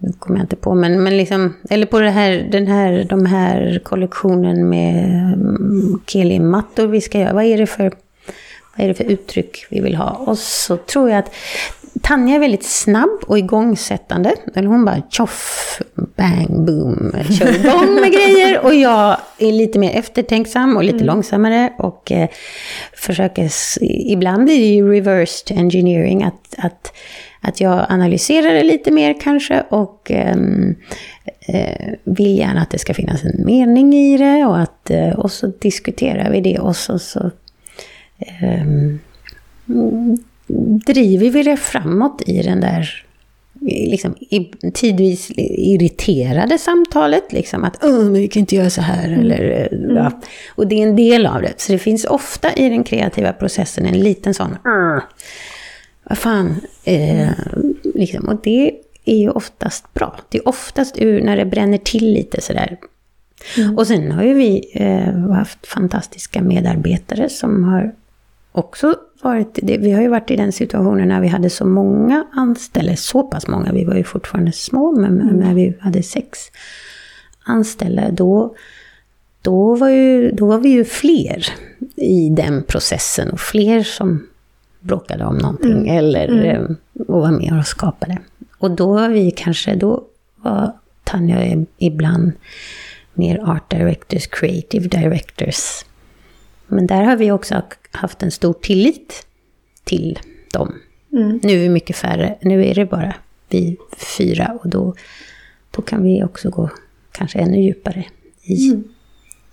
nu 0.03 0.13
kommer 0.19 0.39
jag 0.39 0.43
inte 0.43 0.55
på, 0.55 0.75
men, 0.75 1.03
men 1.03 1.17
liksom, 1.17 1.53
eller 1.69 1.85
på 1.85 1.99
det 1.99 2.09
här, 2.09 2.47
den 2.51 2.67
här, 2.67 3.05
de 3.09 3.25
här 3.25 3.81
kollektionen 3.83 4.69
med 4.69 5.05
mm, 5.33 6.01
Keli-mattor 6.07 6.87
vi 6.87 7.01
ska 7.01 7.19
göra, 7.19 7.33
vad 7.33 7.43
är 7.43 7.57
det 7.57 7.67
för 7.67 7.91
vad 8.75 8.85
är 8.85 8.87
det 8.87 8.93
för 8.93 9.03
uttryck 9.03 9.65
vi 9.69 9.79
vill 9.79 9.95
ha? 9.95 10.09
Och 10.09 10.37
så 10.37 10.77
tror 10.77 11.09
jag 11.09 11.19
att 11.19 11.31
Tanja 12.01 12.35
är 12.35 12.39
väldigt 12.39 12.65
snabb 12.65 13.19
och 13.27 13.39
igångsättande. 13.39 14.35
Eller 14.55 14.67
hon 14.67 14.85
bara 14.85 15.01
tjoff, 15.09 15.81
bang, 15.95 16.65
boom, 16.65 17.11
kör 17.39 17.55
igång 17.55 17.95
med 18.01 18.11
grejer. 18.11 18.65
Och 18.65 18.75
jag 18.75 19.17
är 19.37 19.51
lite 19.51 19.79
mer 19.79 19.91
eftertänksam 19.99 20.77
och 20.77 20.83
lite 20.83 21.03
långsammare. 21.03 21.73
Och 21.77 22.11
eh, 22.11 22.29
försöker, 22.93 23.49
ibland 24.11 24.45
blir 24.45 24.59
det 24.59 24.65
ju 24.65 24.91
reversed 24.91 25.57
engineering. 25.57 26.23
Att, 26.23 26.55
att, 26.57 26.93
att 27.43 27.61
jag 27.61 27.85
analyserar 27.89 28.53
det 28.53 28.63
lite 28.63 28.91
mer 28.91 29.15
kanske. 29.21 29.63
Och 29.69 30.11
ehm, 30.11 30.75
eh, 31.47 31.93
vill 32.03 32.37
gärna 32.37 32.61
att 32.61 32.69
det 32.69 32.79
ska 32.79 32.93
finnas 32.93 33.23
en 33.23 33.45
mening 33.45 33.93
i 33.93 34.17
det. 34.17 34.45
Och, 34.45 34.59
att, 34.59 34.89
eh, 34.89 35.09
och 35.09 35.31
så 35.31 35.47
diskuterar 35.47 36.31
vi 36.31 36.41
det. 36.41 36.59
Och 36.59 36.75
så, 36.75 36.99
så 36.99 37.31
mm, 38.41 38.99
driver 40.85 41.29
vi 41.29 41.43
det 41.43 41.57
framåt 41.57 42.21
i 42.25 42.41
den 42.41 42.61
där 42.61 43.05
liksom, 43.65 44.15
tidvis 44.73 45.31
irriterade 45.37 46.57
samtalet. 46.57 47.33
Liksom, 47.33 47.63
att 47.63 47.83
Åh, 47.83 48.03
men 48.03 48.13
vi 48.13 48.27
kan 48.27 48.39
inte 48.39 48.55
göra 48.55 48.69
så 48.69 48.81
här. 48.81 49.11
Eller, 49.11 49.69
eh, 49.71 49.95
ja. 49.95 50.21
Och 50.55 50.67
det 50.67 50.75
är 50.75 50.87
en 50.87 50.95
del 50.95 51.25
av 51.25 51.41
det. 51.41 51.53
Så 51.57 51.71
det 51.71 51.79
finns 51.79 52.05
ofta 52.05 52.53
i 52.53 52.69
den 52.69 52.83
kreativa 52.83 53.33
processen 53.33 53.85
en 53.85 53.99
liten 53.99 54.33
sån 54.33 54.57
"Åh, 54.65 54.99
vad 56.03 56.17
fan. 56.17 56.55
Eh, 56.83 57.29
liksom. 57.83 58.27
Och 58.27 58.41
det 58.43 58.71
är 59.05 59.17
ju 59.17 59.29
oftast 59.29 59.93
bra. 59.93 60.19
Det 60.29 60.37
är 60.37 60.47
oftast 60.47 60.97
ur 60.97 61.21
när 61.21 61.37
det 61.37 61.45
bränner 61.45 61.77
till 61.77 62.13
lite 62.13 62.41
sådär. 62.41 62.77
Och 63.77 63.87
sen 63.87 64.11
har 64.11 64.23
ju 64.23 64.33
vi 64.33 64.71
eh, 64.73 65.29
haft 65.31 65.67
fantastiska 65.67 66.41
medarbetare 66.41 67.29
som 67.29 67.63
har 67.63 67.95
också 68.51 68.95
varit, 69.21 69.59
det, 69.63 69.77
vi 69.77 69.91
har 69.91 70.01
ju 70.01 70.07
varit 70.07 70.31
i 70.31 70.35
den 70.35 70.51
situationen 70.51 71.07
när 71.07 71.21
vi 71.21 71.27
hade 71.27 71.49
så 71.49 71.65
många 71.65 72.27
anställda, 72.31 72.95
så 72.95 73.23
pass 73.23 73.47
många, 73.47 73.71
vi 73.71 73.85
var 73.85 73.95
ju 73.95 74.03
fortfarande 74.03 74.51
små, 74.51 74.91
men 74.91 75.17
när 75.17 75.53
vi 75.53 75.77
hade 75.79 76.03
sex 76.03 76.39
anställda, 77.45 78.11
då, 78.11 78.55
då, 79.41 79.75
var 79.75 79.89
ju, 79.89 80.31
då 80.31 80.45
var 80.45 80.57
vi 80.57 80.69
ju 80.69 80.85
fler 80.85 81.45
i 81.95 82.29
den 82.29 82.63
processen 82.63 83.29
och 83.29 83.39
fler 83.39 83.83
som 83.83 84.27
bråkade 84.83 85.25
om 85.25 85.37
någonting 85.37 85.89
eller 85.89 86.45
eh, 86.45 86.61
och 87.07 87.21
var 87.21 87.31
med 87.31 87.59
och 87.59 87.67
skapade. 87.67 88.17
Och 88.57 88.71
då 88.71 88.93
var 88.93 89.09
vi 89.09 89.31
kanske, 89.31 89.75
då 89.75 90.03
var 90.35 90.71
Tanja 91.03 91.65
ibland 91.77 92.31
mer 93.13 93.39
art 93.49 93.71
directors, 93.71 94.27
creative 94.27 94.87
directors. 94.87 95.85
Men 96.67 96.87
där 96.87 97.03
har 97.03 97.15
vi 97.15 97.31
också 97.31 97.61
haft 97.91 98.23
en 98.23 98.31
stor 98.31 98.53
tillit 98.53 99.25
till 99.83 100.19
dem. 100.51 100.73
Nu 101.43 101.53
är 101.53 101.59
vi 101.59 101.69
mycket 101.69 101.95
färre, 101.95 102.37
nu 102.41 102.65
är 102.65 102.75
det 102.75 102.85
bara 102.85 103.13
vi 103.49 103.77
fyra 104.17 104.57
och 104.63 104.69
då, 104.69 104.95
då 105.71 105.81
kan 105.81 106.03
vi 106.03 106.23
också 106.23 106.49
gå 106.49 106.69
kanske 107.11 107.39
ännu 107.39 107.61
djupare 107.61 108.05
i 108.41 108.83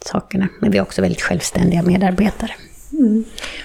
sakerna. 0.00 0.48
Men 0.60 0.70
vi 0.70 0.78
är 0.78 0.82
också 0.82 1.02
väldigt 1.02 1.22
självständiga 1.22 1.82
medarbetare. 1.82 2.52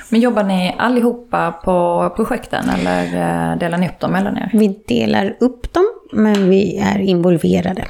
Men 0.10 0.22
jobbar 0.22 0.44
ni 0.44 0.76
allihopa 0.78 1.52
på 1.52 2.10
projekten 2.16 2.70
eller 2.70 3.04
eh, 3.04 3.58
delar 3.58 3.78
ni 3.78 3.88
upp 3.88 4.00
dem 4.00 4.12
mellan 4.12 4.38
er? 4.38 4.50
Vi 4.54 4.80
delar 4.88 5.38
upp 5.40 5.74
dem, 5.74 5.86
men 6.12 6.50
vi 6.50 6.78
är 6.78 7.00
involverade, 7.00 7.86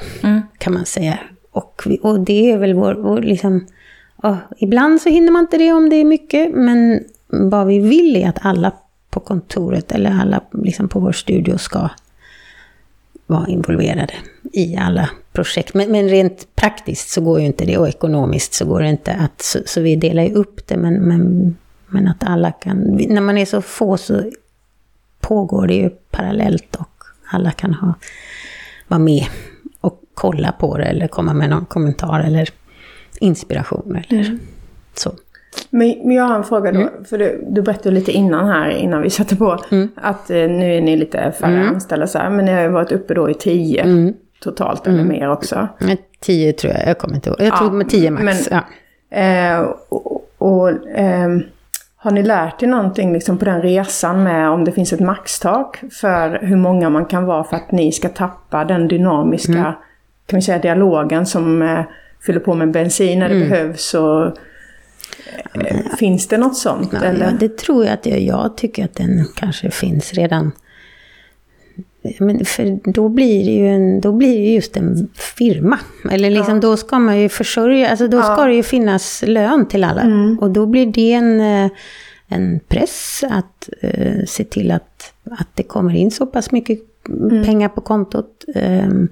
kan 0.58 0.72
man 0.74 0.86
säga. 0.86 1.18
Och, 1.52 1.82
vi, 1.86 1.98
och 2.02 2.20
det 2.20 2.52
är 2.52 2.58
väl 2.58 2.74
vår, 2.74 2.94
vår 2.94 3.22
liksom... 3.22 3.66
ja, 4.22 4.36
ibland 4.58 5.00
så 5.00 5.08
hinner 5.08 5.32
man 5.32 5.40
inte 5.44 5.58
det 5.58 5.72
om 5.72 5.88
det 5.90 5.96
är 5.96 6.04
mycket, 6.04 6.54
men 6.54 7.04
vad 7.28 7.66
vi 7.66 7.78
vill 7.78 8.16
är 8.16 8.28
att 8.28 8.38
alla 8.42 8.72
på 9.10 9.20
kontoret, 9.20 9.92
eller 9.92 10.20
alla 10.20 10.40
liksom 10.52 10.88
på 10.88 11.00
vår 11.00 11.12
studio 11.12 11.58
ska 11.58 11.90
vara 13.26 13.46
involverade 13.48 14.14
i 14.52 14.76
alla 14.76 15.10
projekt. 15.32 15.74
Men, 15.74 15.92
men 15.92 16.08
rent 16.08 16.48
praktiskt 16.54 17.08
så 17.08 17.20
går 17.20 17.40
ju 17.40 17.46
inte 17.46 17.64
det, 17.64 17.78
och 17.78 17.88
ekonomiskt 17.88 18.54
så 18.54 18.64
går 18.64 18.80
det 18.80 18.88
inte 18.88 19.12
att... 19.12 19.42
Så, 19.42 19.58
så 19.66 19.80
vi 19.80 19.96
delar 19.96 20.22
ju 20.22 20.34
upp 20.34 20.66
det, 20.66 20.76
men, 20.76 20.94
men, 20.94 21.56
men 21.86 22.08
att 22.08 22.24
alla 22.24 22.52
kan... 22.52 22.78
När 23.08 23.20
man 23.20 23.38
är 23.38 23.44
så 23.44 23.62
få 23.62 23.96
så 23.96 24.30
pågår 25.20 25.66
det 25.66 25.74
ju 25.74 25.90
parallellt 25.90 26.76
och 26.76 27.04
alla 27.30 27.50
kan 27.50 27.74
ha, 27.74 27.94
vara 28.88 28.98
med 28.98 29.24
och 29.80 30.02
kolla 30.14 30.52
på 30.52 30.78
det 30.78 30.84
eller 30.84 31.08
komma 31.08 31.34
med 31.34 31.50
någon 31.50 31.66
kommentar 31.66 32.20
eller 32.20 32.48
inspiration 33.20 33.96
eller 33.96 34.38
så. 34.94 35.14
Men, 35.70 36.10
jag 36.12 36.24
har 36.24 36.34
en 36.36 36.44
fråga 36.44 36.72
då. 36.72 36.88
För 37.08 37.18
du, 37.18 37.44
du 37.48 37.62
berättade 37.62 37.94
lite 37.94 38.12
innan 38.12 38.48
här, 38.48 38.68
innan 38.70 39.02
vi 39.02 39.10
satte 39.10 39.36
på. 39.36 39.58
Att 39.94 40.30
eh, 40.30 40.36
nu 40.36 40.74
är 40.76 40.80
ni 40.80 40.96
lite 40.96 41.32
färre 41.40 41.68
anställda 41.68 42.06
så 42.06 42.18
här. 42.18 42.30
Men 42.30 42.44
ni 42.44 42.52
har 42.52 42.62
ju 42.62 42.68
varit 42.68 42.92
uppe 42.92 43.14
då 43.14 43.30
i 43.30 43.34
tio 43.34 44.12
totalt 44.42 44.86
eller 44.86 45.04
mer 45.04 45.30
också. 45.30 45.68
Tio 46.20 46.52
tror 46.52 46.72
jag, 46.72 46.88
jag 46.88 46.98
kommer 46.98 47.14
inte 47.14 47.28
ihåg. 47.30 47.40
Jag 47.40 47.56
tror 47.56 47.68
Ja, 47.70 47.74
med 47.74 47.88
tio 47.90 48.10
max. 48.10 48.24
men- 48.50 48.60
ja. 48.60 48.64
Eh, 49.10 49.60
och, 49.88 50.22
och 50.38 50.70
ehm, 50.94 51.42
har 51.96 52.10
ni 52.10 52.22
lärt 52.22 52.62
er 52.62 52.66
någonting 52.66 53.12
liksom 53.12 53.38
på 53.38 53.44
den 53.44 53.62
resan 53.62 54.22
med 54.22 54.50
om 54.50 54.64
det 54.64 54.72
finns 54.72 54.92
ett 54.92 55.00
maxtak 55.00 55.82
för 56.00 56.38
hur 56.42 56.56
många 56.56 56.90
man 56.90 57.04
kan 57.04 57.24
vara 57.26 57.44
för 57.44 57.56
att 57.56 57.72
ni 57.72 57.92
ska 57.92 58.08
tappa 58.08 58.64
den 58.64 58.88
dynamiska, 58.88 59.52
Mm. 59.52 59.72
kan 60.26 60.36
vi 60.36 60.42
säga 60.42 60.58
dialogen 60.58 61.26
som 61.26 61.62
eh, 61.62 61.80
fyller 62.26 62.40
på 62.40 62.54
med 62.54 62.70
bensin 62.70 63.18
när 63.18 63.28
det 63.28 63.34
Mm. 63.34 63.48
behövs 63.48 63.94
och 63.94 64.26
eh, 64.26 64.32
Finns 65.98 66.28
det 66.28 66.38
något 66.38 66.56
sånt? 66.56 66.92
Ja, 66.92 66.98
eller? 66.98 67.26
ja, 67.26 67.32
det 67.40 67.58
tror 67.58 67.84
jag 67.84 67.94
att 67.94 68.06
jag, 68.06 68.20
jag 68.20 68.56
tycker 68.56 68.84
att 68.84 68.94
den 68.94 69.24
kanske 69.36 69.70
finns 69.70 70.12
redan. 70.12 70.52
Men 72.18 72.44
för 72.44 72.90
då 72.90 73.08
blir 73.08 73.44
det 73.44 73.50
ju 73.50 73.68
en, 73.68 74.00
då 74.00 74.12
blir 74.12 74.38
det 74.38 74.54
just 74.54 74.76
en 74.76 75.08
firma. 75.14 75.78
Eller 76.10 76.30
liksom, 76.30 76.60
då 76.60 76.76
ska 76.76 76.98
man 76.98 77.20
ju 77.20 77.28
försörja, 77.28 77.90
alltså 77.90 78.08
då 78.08 78.22
ska 78.22 78.44
det 78.44 78.54
ju 78.54 78.62
finnas 78.62 79.24
lön 79.26 79.68
till 79.68 79.84
alla. 79.84 80.36
Och 80.40 80.50
då 80.50 80.66
blir 80.66 80.86
det 80.86 81.12
en, 81.12 81.40
eh, 81.40 81.70
en 82.28 82.60
press 82.68 83.24
att 83.30 83.68
eh, 83.82 84.24
se 84.26 84.44
till 84.44 84.70
att, 84.70 85.12
att 85.30 85.48
det 85.54 85.62
kommer 85.62 85.94
in 85.94 86.10
så 86.10 86.26
pass 86.26 86.52
mycket 86.52 86.78
pengar 87.44 87.68
på 87.68 87.80
kontot. 87.80 88.44
Ehm, 88.54 89.08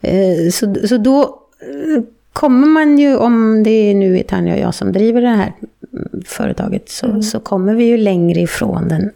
eh, 0.00 0.50
så, 0.52 0.74
så 0.88 0.96
då 0.96 1.22
eh, 1.60 2.02
kommer 2.36 2.66
man 2.66 2.98
ju, 2.98 3.16
om 3.16 3.62
det 3.62 3.94
nu 3.94 4.18
är 4.18 4.22
Tanja 4.22 4.54
och 4.54 4.60
jag 4.60 4.74
som 4.74 4.92
driver 4.92 5.20
det 5.20 5.28
här 5.28 5.52
mm, 5.92 6.22
företaget, 6.26 6.88
så, 6.88 7.22
så 7.22 7.40
kommer 7.40 7.74
vi 7.74 7.84
ju 7.84 7.96
längre 7.96 8.40
ifrån 8.40 8.88
den 8.88 9.10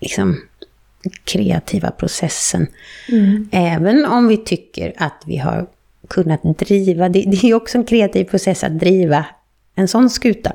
liksom, 0.00 0.40
kreativa 1.24 1.90
processen. 1.90 2.66
Även 3.50 4.04
om 4.04 4.28
vi 4.28 4.36
tycker 4.36 4.92
att 4.96 5.22
vi 5.26 5.36
har 5.36 5.66
kunnat 6.08 6.58
driva, 6.58 7.08
det, 7.08 7.22
det 7.22 7.36
är 7.36 7.46
ju 7.46 7.54
också 7.54 7.78
en 7.78 7.84
kreativ 7.84 8.24
process 8.24 8.64
att 8.64 8.78
driva 8.78 9.26
en 9.74 9.88
sån 9.88 10.10
skuta. 10.10 10.52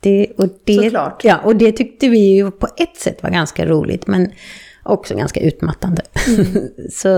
Det, 0.00 0.26
och 0.38 0.48
det, 0.64 0.74
Såklart. 0.74 1.24
Ja, 1.24 1.38
och 1.38 1.56
det 1.56 1.72
tyckte 1.72 2.08
vi 2.08 2.18
ju 2.18 2.50
på 2.50 2.68
ett 2.76 2.96
sätt 2.96 3.22
var 3.22 3.30
ganska 3.30 3.66
roligt, 3.66 4.06
men 4.06 4.32
också 4.82 5.16
ganska 5.16 5.40
utmattande. 5.40 6.02
så 6.92 7.08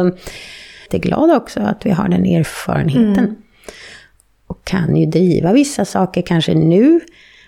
jag 0.90 0.94
är 0.94 0.98
glad 0.98 1.36
också 1.36 1.60
att 1.60 1.86
vi 1.86 1.90
har 1.90 2.08
den 2.08 2.26
erfarenheten. 2.26 3.24
Och 3.24 3.40
kan 4.64 4.96
ju 4.96 5.06
driva 5.06 5.52
vissa 5.52 5.84
saker 5.84 6.22
kanske 6.22 6.54
nu 6.54 7.00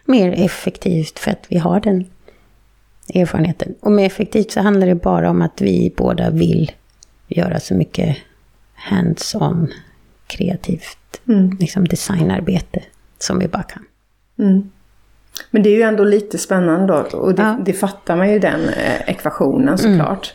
mer 0.05 0.45
effektivt 0.45 1.19
för 1.19 1.31
att 1.31 1.47
vi 1.49 1.59
har 1.59 1.81
den 1.81 2.05
erfarenheten. 3.15 3.75
Och 3.81 3.93
med 3.93 4.07
effektivt 4.07 4.51
så 4.51 4.61
handlar 4.61 4.87
det 4.87 4.95
bara 4.95 5.31
om 5.31 5.43
att 5.43 5.61
vi 5.61 5.95
båda 5.97 6.31
vill 6.31 6.73
göra 7.29 7.61
så 7.61 7.75
mycket 7.75 8.17
hands-on 8.75 9.73
kreativt 10.27 11.21
liksom 11.61 11.89
designarbete 11.89 12.83
som 13.19 13.39
vi 13.39 13.49
bara 13.49 13.63
kan. 13.63 13.85
Mm. 14.39 14.71
Men 15.51 15.63
det 15.63 15.69
är 15.69 15.77
ju 15.77 15.83
ändå 15.83 16.05
lite 16.05 16.39
spännande 16.39 16.87
då. 16.87 17.19
Och 17.19 17.35
det, 17.35 17.43
Ja. 17.43 17.49
Mm. 17.49 17.65
det 17.65 17.73
fattar 17.73 18.17
man 18.17 18.33
ju 18.33 18.39
den 18.39 18.69
eh, 18.69 19.11
ekvationen 19.11 19.79
såklart. 19.79 20.35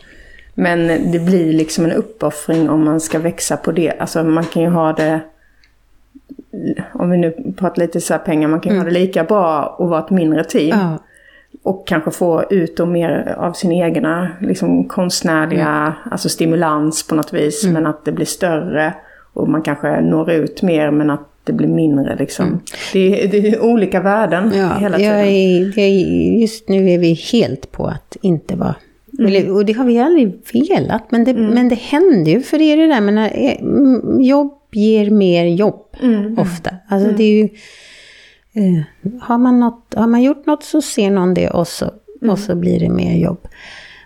Men 0.54 1.12
det 1.12 1.18
blir 1.18 1.52
liksom 1.52 1.84
en 1.84 1.92
uppoffring 1.92 2.70
om 2.70 2.84
man 2.84 3.00
ska 3.00 3.18
växa 3.18 3.56
på 3.56 3.72
det. 3.72 3.90
Alltså 3.90 4.24
man 4.24 4.44
kan 4.44 4.62
ju 4.62 4.68
ha 4.68 4.92
det... 4.92 5.20
Om 6.92 7.10
vi 7.10 7.16
nu 7.16 7.54
pratar 7.56 7.82
lite 7.82 8.00
så 8.00 8.14
här 8.14 8.18
pengar, 8.20 8.48
man 8.48 8.60
kan 8.60 8.72
ju 8.72 8.78
ha 8.78 8.84
det 8.84 8.90
lika 8.90 9.24
bra 9.24 9.76
och 9.78 9.88
vara 9.88 10.00
ett 10.04 10.10
mindre 10.10 10.44
team. 10.44 10.72
Mm. 10.80 10.86
Ja. 10.92 10.98
Och 11.62 11.86
kanske 11.86 12.10
få 12.10 12.44
ut 12.50 12.88
mer 12.88 13.34
av 13.38 13.52
sin 13.52 13.72
egna 13.72 14.28
liksom, 14.40 14.84
konstnärliga 14.88 15.68
Mm. 15.68 15.92
alltså 16.10 16.28
stimulans 16.28 17.06
på 17.08 17.14
något 17.14 17.32
vis. 17.32 17.64
Men 17.66 17.86
att 17.86 18.04
det 18.04 18.12
blir 18.12 18.26
större 18.26 18.94
och 19.32 19.48
man 19.48 19.62
kanske 19.62 20.00
når 20.00 20.30
ut 20.30 20.62
mer 20.62 20.90
men 20.90 21.10
att 21.10 21.28
det 21.44 21.52
blir 21.52 21.68
mindre. 21.68 22.16
Liksom. 22.16 22.60
Det, 22.92 23.24
är, 23.24 23.28
det 23.28 23.48
är 23.48 23.60
olika 23.64 24.00
värden 24.00 24.44
Mm. 24.44 24.58
Ja, 24.58 24.68
hela 24.74 24.98
jag 24.98 25.24
tiden. 25.24 25.34
är, 25.34 25.78
jag 25.78 25.86
är, 25.86 26.40
just 26.40 26.68
nu 26.68 26.90
är 26.90 26.98
vi 26.98 27.12
helt 27.32 27.72
på 27.72 27.86
att 27.86 28.16
inte 28.22 28.56
vara... 28.56 28.74
Eller, 29.18 29.52
och 29.52 29.64
det 29.64 29.72
har 29.72 29.84
vi 29.84 29.98
aldrig 29.98 30.40
velat, 30.52 31.10
men 31.10 31.24
det, 31.24 31.34
men 31.34 31.68
det 31.68 31.74
händer 31.74 32.32
ju. 32.32 32.42
För 32.42 32.58
det 32.58 32.64
är 32.64 32.76
det 32.76 32.86
där 32.86 33.00
med 33.00 33.14
när 33.14 33.30
eh, 33.34 33.60
mm, 33.60 34.20
jobb 34.20 34.58
ger 34.72 35.10
mer 35.10 35.44
jobb 35.44 35.96
ofta. 36.36 36.70
Alltså 36.88 37.10
det 37.10 37.24
är 37.24 37.42
ju... 37.42 37.48
Eh, 38.54 38.82
har, 39.20 39.38
man 39.38 39.60
något, 39.60 39.94
har 39.96 40.06
man 40.06 40.22
gjort 40.22 40.46
något 40.46 40.64
så 40.64 40.82
ser 40.82 41.10
någon 41.10 41.34
det 41.34 41.50
och 41.50 41.68
så, 41.68 41.90
och 42.30 42.38
så 42.38 42.54
blir 42.54 42.80
det 42.80 42.88
mer 42.88 43.16
jobb. 43.16 43.48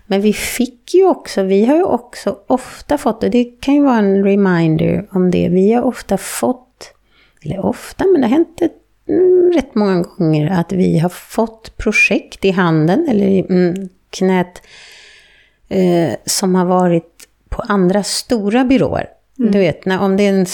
Men 0.07 0.21
vi 0.21 0.33
fick 0.33 0.93
ju 0.93 1.07
också, 1.07 1.43
vi 1.43 1.65
har 1.65 1.75
ju 1.75 1.83
också 1.83 2.37
ofta 2.47 2.97
fått, 2.97 3.23
och 3.23 3.29
det 3.29 3.43
kan 3.43 3.73
ju 3.73 3.83
vara 3.83 3.97
en 3.97 4.23
reminder 4.23 5.07
om 5.11 5.31
det, 5.31 5.49
vi 5.49 5.73
har 5.73 5.83
ofta 5.83 6.17
fått, 6.17 6.93
eller 7.41 7.65
ofta, 7.65 8.05
men 8.05 8.21
det 8.21 8.27
har 8.27 8.31
hänt 8.31 8.61
ett, 8.61 8.75
mm, 9.09 9.51
rätt 9.55 9.75
många 9.75 10.01
gånger 10.01 10.51
att 10.51 10.71
vi 10.71 10.99
har 10.99 11.09
fått 11.09 11.77
projekt 11.77 12.45
i 12.45 12.51
handen 12.51 13.07
eller 13.09 13.27
i 13.27 13.39
mm, 13.39 13.89
knät 14.09 14.61
eh, 15.69 16.13
som 16.25 16.55
har 16.55 16.65
varit 16.65 17.27
på 17.49 17.61
andra 17.67 18.03
stora 18.03 18.63
byråer. 18.63 19.09
Du 19.35 19.59
vet, 19.59 19.85
när, 19.85 19.99
om 19.99 20.17
det 20.17 20.23
är 20.23 20.29
en 20.29 20.45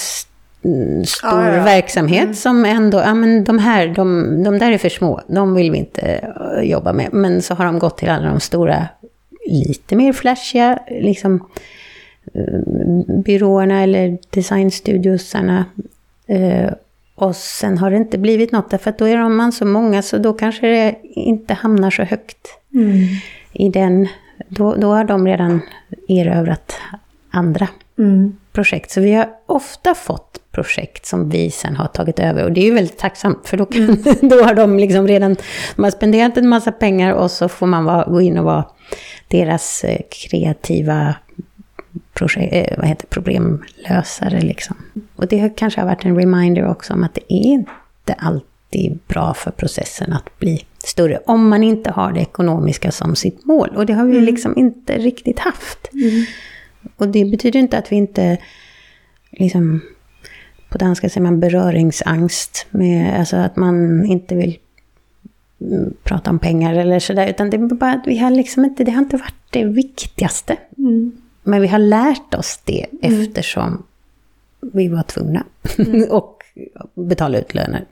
mm, 0.64 1.06
stor 1.06 1.30
Ja, 1.32 1.56
ja, 1.56 1.64
verksamhet 1.64 2.38
som 2.38 2.66
ändå, 2.66 2.98
ja 2.98 3.14
men 3.14 3.44
de 3.44 3.60
här, 3.60 3.88
de, 3.88 4.44
de 4.44 4.60
där 4.60 4.72
är 4.72 4.78
för 4.78 4.90
små, 4.90 5.22
de 5.28 5.56
vill 5.56 5.72
vi 5.72 5.78
inte 5.78 6.02
eh, 6.02 6.64
jobba 6.64 6.94
med. 6.94 7.10
Men 7.14 7.42
så 7.42 7.54
har 7.54 7.66
de 7.66 7.80
gått 7.80 7.98
till 7.98 8.10
alla 8.10 8.30
de 8.30 8.40
stora, 8.40 8.88
lite 9.48 9.96
mer 9.96 10.14
flashiga, 10.14 10.80
liksom 10.90 11.48
eh, 12.34 12.60
byråerna 13.24 13.84
eller 13.84 14.18
designstudiosarna. 14.30 15.66
Eh, 16.28 16.72
och 17.16 17.36
sen 17.36 17.78
har 17.78 17.92
det 17.92 17.98
inte 17.98 18.18
blivit 18.18 18.52
något, 18.52 18.70
därför 18.70 18.90
att 18.90 18.98
då 18.98 19.08
är 19.08 19.18
de 19.18 19.36
man 19.36 19.52
så 19.52 19.66
många, 19.66 20.02
så 20.02 20.18
då 20.18 20.34
kanske 20.34 20.68
det 20.68 20.96
inte 21.04 21.54
hamnar 21.54 21.92
så 21.92 22.04
högt 22.04 22.48
i 23.54 23.70
den. 23.70 24.08
Då, 24.48 24.76
då 24.76 24.94
har 24.94 25.04
de 25.04 25.28
redan 25.28 25.62
erövrat 26.08 26.76
andra 27.32 27.68
projekt. 28.52 28.92
Så 28.92 29.02
vi 29.02 29.14
har 29.14 29.30
ofta 29.46 29.96
fått 29.96 30.40
projekt 30.52 31.06
som 31.06 31.30
vi 31.30 31.52
sen 31.52 31.76
har 31.76 31.88
tagit 31.88 32.20
över. 32.20 32.44
Och 32.44 32.52
det 32.52 32.62
är 32.62 32.66
ju 32.66 32.74
väldigt 32.74 32.98
tacksamt, 32.98 33.48
för 33.48 33.58
då, 33.58 33.66
kan, 33.66 34.04
då 34.22 34.44
har 34.44 34.54
de 34.54 34.80
liksom 34.80 35.08
redan 35.08 35.36
de 35.76 35.84
har 35.84 35.92
spenderat 35.92 36.38
en 36.38 36.50
massa 36.50 36.72
pengar 36.72 37.14
och 37.14 37.32
så 37.32 37.50
får 37.50 37.68
man 37.68 37.86
vara, 37.86 38.04
gå 38.04 38.22
in 38.22 38.38
och 38.38 38.46
vara 38.46 38.66
deras 39.28 39.84
eh, 39.84 40.02
kreativa 40.10 41.16
projekt, 42.14 42.54
eh, 42.54 42.78
vad 42.78 42.88
heter, 42.88 43.08
problemlösare. 43.08 44.42
Liksom. 44.42 44.76
Och 45.16 45.28
det 45.28 45.40
har 45.40 45.58
kanske 45.58 45.82
har 45.82 45.88
varit 45.88 46.06
en 46.06 46.16
reminder 46.16 46.68
också 46.68 46.94
om 46.94 47.04
att 47.04 47.14
det 47.14 47.34
är 47.34 47.46
inte 47.46 48.14
alltid 48.18 48.53
bra 49.08 49.34
för 49.34 49.52
processen 49.52 50.14
att 50.14 50.40
bli 50.40 50.66
större. 50.84 51.20
Om 51.26 51.50
man 51.50 51.64
inte 51.64 51.92
har 51.92 52.12
det 52.12 52.20
ekonomiska 52.20 52.92
som 52.92 53.16
sitt 53.16 53.46
mål. 53.46 53.70
Och 53.76 53.86
det 53.86 53.94
har 53.94 54.06
vi 54.06 54.22
liksom 54.22 54.58
inte 54.58 54.98
riktigt 54.98 55.40
haft. 55.40 55.90
Och 56.98 57.08
det 57.08 57.26
betyder 57.26 57.60
inte 57.60 57.78
att 57.78 57.92
vi 57.92 57.96
inte, 57.96 58.38
liksom, 59.32 59.82
på 60.70 60.78
danska 60.78 61.10
säger 61.10 61.22
man 61.22 61.40
beröringsangst. 61.40 62.66
Med, 62.70 63.20
alltså 63.20 63.36
att 63.36 63.56
man 63.56 64.06
inte 64.06 64.36
vill 64.36 64.58
mm, 65.62 65.94
prata 66.04 66.30
om 66.30 66.40
pengar 66.40 66.76
eller 66.76 67.00
sådär. 67.00 67.28
Utan 67.28 67.50
det 67.50 67.58
är 67.58 67.76
bara 67.76 67.94
att 67.94 68.08
vi 68.08 68.18
har 68.18 68.32
liksom 68.32 68.66
inte, 68.66 68.84
det 68.84 68.92
har 68.92 69.00
inte 69.00 69.18
varit 69.18 69.44
det 69.50 69.64
viktigaste. 69.64 70.58
Men 71.44 71.62
vi 71.62 71.68
har 71.68 71.80
lärt 71.80 72.34
oss 72.34 72.60
det 72.66 72.86
eftersom 73.02 73.84
vi 74.74 74.88
var 74.88 75.04
tvungna. 75.04 75.44
och 76.10 76.44
betala 76.94 77.38
ut 77.38 77.54
löner. 77.54 77.86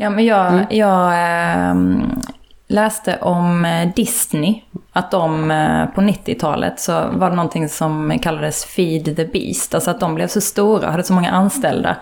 Ja, 0.00 0.10
men 0.10 0.24
jag, 0.24 0.66
jag 0.70 1.12
ehm, 1.14 2.20
läste 2.68 3.18
om 3.20 3.64
eh, 3.64 3.88
Disney. 3.94 4.62
Att 4.92 5.10
de 5.10 5.50
eh, 5.50 5.86
på 5.86 6.00
90-talet 6.00 6.80
så 6.80 6.92
var 6.92 7.30
det 7.30 7.36
någonting 7.36 7.68
som 7.68 8.18
kallades 8.22 8.64
Feed 8.64 9.16
the 9.16 9.24
Beast. 9.24 9.74
Alltså 9.74 9.90
att 9.90 10.00
de 10.00 10.14
blev 10.14 10.26
så 10.26 10.40
stora 10.40 10.86
och 10.86 10.92
hade 10.92 11.02
så 11.02 11.12
många 11.12 11.30
anställda. 11.30 11.96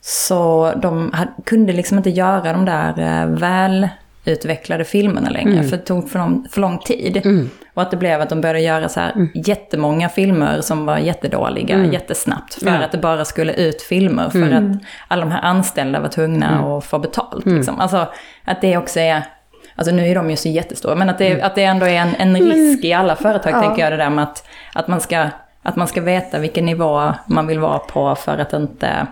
Så 0.00 0.72
de 0.76 1.12
hade, 1.12 1.30
kunde 1.44 1.72
liksom 1.72 1.96
inte 1.98 2.10
göra 2.10 2.52
de 2.52 2.64
där 2.64 2.98
eh, 2.98 3.26
välutvecklade 4.28 4.84
filmerna 4.84 5.30
längre. 5.30 5.62
För 5.62 5.76
det 5.76 5.82
tog 5.82 6.10
för 6.10 6.18
lång, 6.18 6.46
för 6.50 6.60
lång 6.60 6.78
tid. 6.78 7.22
Och 7.74 7.82
att 7.82 7.90
det 7.90 7.96
blev 7.96 8.20
att 8.20 8.28
de 8.28 8.40
började 8.40 8.60
göra 8.60 8.88
så 8.88 9.00
här 9.00 9.28
jättemånga 9.34 10.08
filmer 10.08 10.60
som 10.60 10.86
var 10.86 10.98
jättedåliga 10.98 11.84
jättesnabbt. 11.84 12.54
För 12.54 12.66
Ja. 12.66 12.84
att 12.84 12.92
det 12.92 12.98
bara 12.98 13.24
skulle 13.24 13.52
ut 13.52 13.82
filmer. 13.82 14.30
För 14.30 14.52
att 14.52 14.82
alla 15.08 15.24
de 15.24 15.30
här 15.32 15.42
anställda 15.42 16.00
var 16.00 16.08
tvungna 16.08 16.76
att 16.76 16.84
få 16.84 16.98
betalt. 16.98 17.46
Liksom. 17.46 17.80
Alltså 17.80 18.06
att 18.44 18.60
det 18.60 18.76
också 18.76 19.00
är... 19.00 19.22
Alltså 19.74 19.94
nu 19.94 20.06
är 20.06 20.14
de 20.14 20.30
ju 20.30 20.36
så 20.36 20.48
jättestora, 20.48 20.94
men 20.94 21.10
att 21.10 21.18
det, 21.18 21.42
att 21.42 21.54
det 21.54 21.64
ändå 21.64 21.86
är 21.86 21.96
en, 21.96 22.14
en 22.18 22.36
risk 22.36 22.84
i 22.84 22.92
alla 22.92 23.16
företag, 23.16 23.62
tänker 23.62 23.82
jag, 23.82 23.92
det 23.92 23.96
där 23.96 24.10
med 24.10 24.24
att, 24.24 24.46
att, 24.74 24.88
man 24.88 25.00
ska, 25.00 25.28
att 25.62 25.76
man 25.76 25.88
ska 25.88 26.00
veta 26.00 26.38
vilken 26.38 26.66
nivå 26.66 27.14
man 27.26 27.46
vill 27.46 27.58
vara 27.58 27.78
på 27.78 28.14
för 28.14 28.38
att 28.38 28.52
inte... 28.52 29.06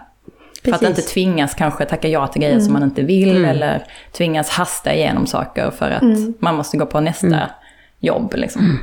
För 0.70 0.74
att 0.74 0.81
Precis. 0.81 0.98
inte 0.98 1.12
tvingas 1.12 1.55
kanske 1.55 1.85
tacka 1.85 2.09
ja 2.09 2.26
till 2.26 2.42
grejer 2.42 2.61
som 2.61 2.72
man 2.72 2.83
inte 2.83 3.02
vill, 3.02 3.44
eller 3.44 3.85
tvingas 4.12 4.48
hasta 4.48 4.94
igenom 4.94 5.26
saker 5.26 5.70
för 5.70 5.90
att 5.90 6.02
man 6.38 6.55
måste 6.55 6.76
gå 6.76 6.87
på 6.87 7.00
nästa 7.00 7.50
jobb. 8.00 8.35
Liksom. 8.37 8.79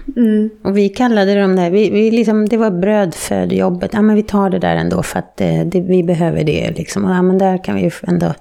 Och 0.64 0.78
vi 0.78 0.90
kallade 0.90 1.42
dem 1.42 1.56
där, 1.56 1.70
vi, 1.70 1.90
vi 1.90 2.12
liksom, 2.12 2.50
det 2.50 2.58
var 2.58 2.72
brödfödjobbet. 2.72 3.94
Ja 3.94 4.02
men 4.02 4.16
vi 4.16 4.24
tar 4.24 4.50
det 4.50 4.60
där 4.60 4.76
ändå 4.76 5.04
för 5.04 5.20
att 5.20 5.38
det, 5.38 5.64
det, 5.64 5.82
vi 5.82 6.04
behöver 6.04 6.44
det 6.44 6.72
liksom. 6.78 7.06
Och 7.06 7.12
ja 7.12 7.22
men 7.22 7.38
där 7.38 7.64
kan 7.64 7.76
vi 7.76 7.92
ändå 8.08 8.34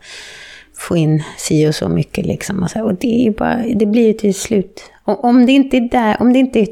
få 0.75 0.97
in 0.97 1.23
si 1.37 1.69
och 1.69 1.75
så 1.75 1.89
mycket. 1.89 2.27
Liksom. 2.27 2.63
Och, 2.63 2.71
så, 2.71 2.83
och 2.83 2.95
det, 2.95 3.35
bara, 3.39 3.63
det 3.75 3.87
blir 3.87 4.07
ju 4.07 4.13
till 4.13 4.35
slut... 4.35 4.83
Och 5.05 5.25
om 5.25 5.47
det 5.47 5.53
inte 5.53 5.77
är 5.77 5.89
där, 5.91 6.17
om 6.21 6.33
det 6.33 6.39
inte 6.39 6.61
är... 6.61 6.69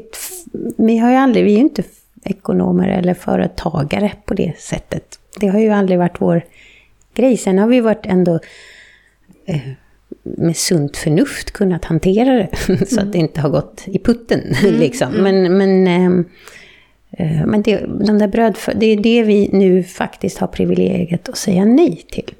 Vi 0.77 0.97
har 0.97 1.09
ju 1.09 1.15
aldrig, 1.15 1.45
vi 1.45 1.51
är 1.53 1.57
ju 1.57 1.63
inte 1.63 1.83
ekonomer 2.23 2.87
eller 2.87 3.13
företagare 3.13 4.11
på 4.25 4.33
det 4.33 4.59
sättet. 4.59 5.19
Det 5.39 5.47
har 5.47 5.59
ju 5.59 5.69
aldrig 5.69 5.99
varit 5.99 6.21
vår 6.21 6.45
grej. 7.13 7.37
Sen 7.37 7.59
har 7.59 7.67
vi 7.67 7.81
varit 7.81 8.05
ändå 8.05 8.39
eh, 9.45 9.61
med 10.23 10.57
sunt 10.57 10.97
förnuft 10.97 11.51
kunnat 11.51 11.85
hantera 11.85 12.33
det. 12.33 12.85
så 12.87 13.01
att 13.01 13.11
det 13.11 13.17
inte 13.17 13.41
har 13.41 13.49
gått 13.49 13.83
i 13.85 13.99
putten. 13.99 14.39
liksom. 14.63 15.13
Men, 15.13 15.57
men, 15.57 15.87
ehm, 15.87 16.25
eh, 17.11 17.45
men 17.45 17.61
det, 17.61 17.77
de 17.77 18.19
där 18.19 18.27
brödfö- 18.27 18.77
det 18.79 18.85
är 18.85 18.97
det 18.97 19.23
vi 19.23 19.49
nu 19.53 19.83
faktiskt 19.83 20.37
har 20.37 20.47
privilegiet 20.47 21.29
att 21.29 21.37
säga 21.37 21.65
nej 21.65 22.05
till. 22.11 22.31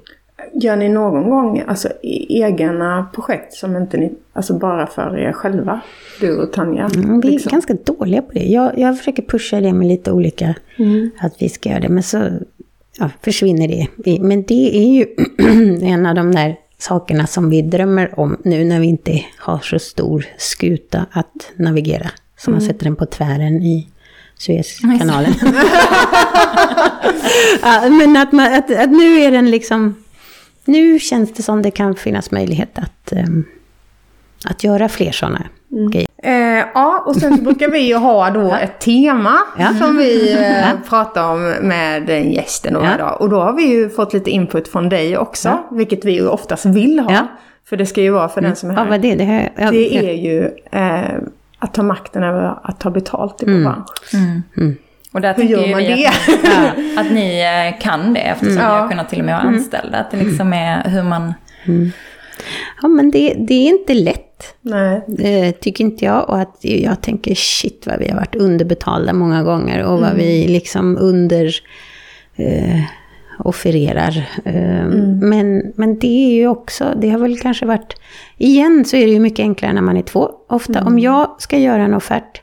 Gör 0.52 0.76
ni 0.76 0.88
någon 0.88 1.30
gång 1.30 1.62
alltså, 1.66 1.88
e- 1.88 2.26
egna 2.28 3.06
projekt 3.14 3.54
som 3.54 3.76
inte 3.76 3.96
ni, 3.96 4.12
alltså 4.32 4.54
bara 4.58 4.86
för 4.86 5.18
er 5.18 5.32
själva? 5.32 5.80
Du 6.20 6.36
och 6.36 6.52
Tanja? 6.52 6.90
Mm, 6.94 7.20
vi 7.20 7.28
är 7.28 7.32
liksom? 7.32 7.50
ganska 7.50 7.74
dåliga 7.74 8.22
på 8.22 8.32
det. 8.32 8.44
Jag, 8.44 8.78
jag 8.78 8.98
försöker 8.98 9.22
pusha 9.22 9.60
det 9.60 9.72
med 9.72 9.88
lite 9.88 10.12
olika, 10.12 10.54
att 11.18 11.34
vi 11.38 11.48
ska 11.48 11.68
göra 11.68 11.80
det. 11.80 11.88
Men 11.88 12.02
så 12.02 12.28
ja, 12.98 13.10
försvinner 13.22 13.68
det. 13.68 13.88
Men 14.20 14.42
det 14.42 14.76
är 14.76 14.94
ju 14.94 15.06
en 15.88 16.06
av 16.06 16.14
de 16.14 16.32
där 16.32 16.56
sakerna 16.78 17.26
som 17.26 17.50
vi 17.50 17.62
drömmer 17.62 18.20
om 18.20 18.36
nu 18.44 18.64
när 18.64 18.80
vi 18.80 18.86
inte 18.86 19.24
har 19.38 19.58
så 19.58 19.78
stor 19.78 20.26
skuta 20.38 21.06
att 21.10 21.52
navigera. 21.56 22.10
Så 22.36 22.50
man 22.50 22.60
sätter 22.60 22.84
den 22.84 22.96
på 22.96 23.06
tvären 23.06 23.62
i 23.62 23.88
Suezkanalen. 24.38 25.34
ja, 27.62 27.88
men 27.90 28.16
att, 28.16 28.32
man, 28.32 28.54
att, 28.54 28.70
att 28.76 28.90
nu 28.90 29.20
är 29.20 29.30
den 29.30 29.50
liksom... 29.50 30.01
Nu 30.64 30.98
känns 30.98 31.32
det 31.32 31.42
som 31.42 31.62
det 31.62 31.70
kan 31.70 31.94
finnas 31.94 32.30
möjlighet 32.30 32.78
att, 32.78 33.12
ehm, 33.12 33.44
att 34.50 34.64
göra 34.64 34.88
fler 34.88 35.12
sådana 35.12 35.42
grejer. 35.92 36.08
Eh, 36.22 36.64
ja, 36.74 37.04
och 37.06 37.16
sen 37.16 37.36
så 37.36 37.42
brukar 37.42 37.68
vi 37.70 37.78
ju 37.78 37.94
ha 37.96 38.30
då 38.30 38.54
ett 38.62 38.80
tema 38.80 39.38
Ja. 39.58 39.68
som 39.78 39.96
vi 39.96 40.32
eh, 40.38 40.60
Ja. 40.60 40.66
pratar 40.88 41.32
om 41.32 41.42
med 41.62 42.10
en 42.10 42.32
gästen 42.32 42.72
några 42.72 42.90
Ja. 42.90 42.96
dagar. 42.98 43.22
Och 43.22 43.28
då 43.30 43.40
har 43.40 43.52
vi 43.52 43.62
ju 43.66 43.90
fått 43.90 44.12
lite 44.12 44.30
input 44.30 44.68
från 44.68 44.88
dig 44.88 45.18
också, 45.18 45.48
Ja. 45.48 45.68
vilket 45.76 46.04
vi 46.04 46.12
ju 46.12 46.28
oftast 46.28 46.66
vill 46.66 46.98
ha. 47.00 47.12
Ja. 47.12 47.26
För 47.68 47.76
det 47.76 47.86
ska 47.86 48.00
ju 48.00 48.10
vara 48.10 48.28
för 48.28 48.40
den 48.40 48.56
som 48.56 48.70
är 48.70 48.74
Ja, 48.74 48.80
här. 48.82 48.90
vad 48.90 49.00
det, 49.00 49.14
det, 49.14 49.24
har 49.24 49.48
jag, 49.64 49.72
Det 49.72 49.96
är 49.96 50.12
ju 50.14 50.50
eh, 50.72 51.18
att 51.58 51.74
ta 51.74 51.82
makten 51.82 52.22
över 52.22 52.58
att 52.62 52.80
ta 52.80 52.90
betalt 52.90 53.42
i 53.42 53.46
vår 53.46 53.60
bransch. 53.60 54.12
Och 55.12 55.20
där 55.20 55.34
Hur 55.34 55.44
gör 55.44 55.70
man 55.70 55.82
det? 55.82 56.06
Att, 56.06 57.06
att 57.06 57.12
ni 57.12 57.40
eh, 57.40 57.80
kan 57.80 58.14
det 58.14 58.20
eftersom 58.20 58.54
ni 58.54 58.60
Ja. 58.60 58.68
har 58.68 58.88
kunnat 58.88 59.08
till 59.08 59.18
och 59.18 59.24
med 59.24 59.34
vara 59.34 59.44
anställda. 59.48 59.98
Att 59.98 60.10
det 60.10 60.16
liksom 60.16 60.52
är 60.52 60.88
hur 60.90 61.02
man... 61.02 61.34
Ja, 62.82 62.88
men 62.88 63.10
det, 63.10 63.34
det 63.38 63.54
är 63.54 63.68
inte 63.68 63.94
lätt, 63.94 64.54
Nej. 64.60 65.02
eh, 65.18 65.54
tycker 65.54 65.84
inte 65.84 66.04
jag. 66.04 66.28
Och 66.28 66.38
att 66.40 66.56
jag 66.60 67.00
tänker 67.02 67.34
shit 67.34 67.86
vad 67.86 67.98
vi 67.98 68.08
har 68.10 68.16
varit 68.16 68.34
underbetalda 68.34 69.12
många 69.12 69.42
gånger 69.42 69.84
och 69.84 70.00
vad 70.00 70.14
vi 70.14 70.48
liksom 70.48 70.96
under 71.00 71.54
eh, 72.36 72.80
offererar. 73.38 74.24
Eh, 74.44 74.86
men, 75.20 75.72
men 75.76 75.98
det 75.98 76.26
är 76.30 76.32
ju 76.34 76.48
också, 76.48 76.84
det 77.00 77.10
har 77.10 77.18
väl 77.18 77.38
kanske 77.38 77.66
varit, 77.66 77.96
igen 78.38 78.84
så 78.84 78.96
är 78.96 79.06
det 79.06 79.12
ju 79.12 79.20
mycket 79.20 79.42
enklare 79.42 79.72
när 79.72 79.82
man 79.82 79.96
är 79.96 80.02
två. 80.02 80.30
Ofta 80.48 80.84
om 80.84 80.98
jag 80.98 81.36
ska 81.38 81.58
göra 81.58 81.82
en 81.82 81.94
offert 81.94 82.40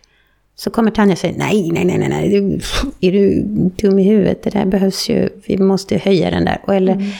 så 0.59 0.69
kommer 0.69 0.91
Tanja 0.91 1.15
säga 1.15 1.33
nej, 1.37 1.71
nej, 1.71 1.85
nej, 1.85 1.97
nej, 1.97 2.09
nej, 2.09 2.59
är 3.01 3.11
du 3.11 3.43
dum 3.75 3.99
i 3.99 4.03
huvudet? 4.03 4.43
Det 4.43 4.49
där 4.49 4.65
behövs 4.65 5.09
ju, 5.09 5.29
vi 5.47 5.57
måste 5.57 5.97
höja 5.97 6.31
den 6.31 6.45
där. 6.45 6.61
Och 6.63 6.75
eller, 6.75 7.13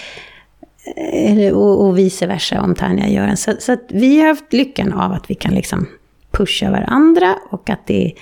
eller, 1.14 1.54
och, 1.54 1.86
och 1.86 1.98
vice 1.98 2.28
versa 2.28 2.62
om 2.62 2.76
Tanja 2.76 3.08
gör 3.08 3.28
en. 3.28 3.38
Så, 3.38 3.52
så 3.60 3.78
vi 3.90 4.20
har 4.20 4.28
haft 4.28 4.54
lyckan 4.54 4.94
av 4.94 5.12
att 5.12 5.30
vi 5.30 5.36
kan 5.36 5.54
liksom 5.54 5.88
pusha 6.32 6.72
varandra 6.72 7.36
och 7.50 7.70
att 7.70 7.88
det 7.88 8.14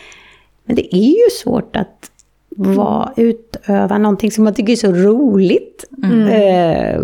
Men 0.65 0.75
det 0.75 0.95
är 0.95 1.10
ju 1.10 1.30
svårt 1.43 1.75
att 1.75 2.12
vara, 2.49 3.13
utöva 3.15 3.97
någonting 3.97 4.32
som 4.32 4.43
man 4.43 4.53
tycker 4.53 4.73
är 4.73 4.77
så 4.77 4.91
roligt. 4.91 5.86
Eh, 6.32 6.99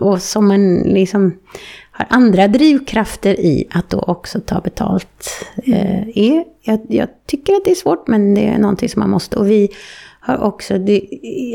och 0.00 0.22
som 0.22 0.48
man 0.48 0.78
liksom 0.78 1.38
har 2.00 2.16
andra 2.16 2.48
drivkrafter 2.48 3.40
i 3.40 3.66
att 3.70 3.90
då 3.90 3.98
också 3.98 4.40
ta 4.40 4.60
betalt. 4.60 5.44
Eh, 5.56 6.18
är, 6.18 6.44
jag, 6.62 6.80
jag 6.88 7.08
tycker 7.26 7.52
att 7.52 7.64
det 7.64 7.70
är 7.70 7.74
svårt 7.74 8.08
men 8.08 8.34
det 8.34 8.46
är 8.46 8.58
någonting 8.58 8.88
som 8.88 9.00
man 9.00 9.10
måste. 9.10 9.38
Och 9.38 9.50
vi 9.50 9.68
har 10.20 10.38
också, 10.38 10.78
det, 10.78 11.08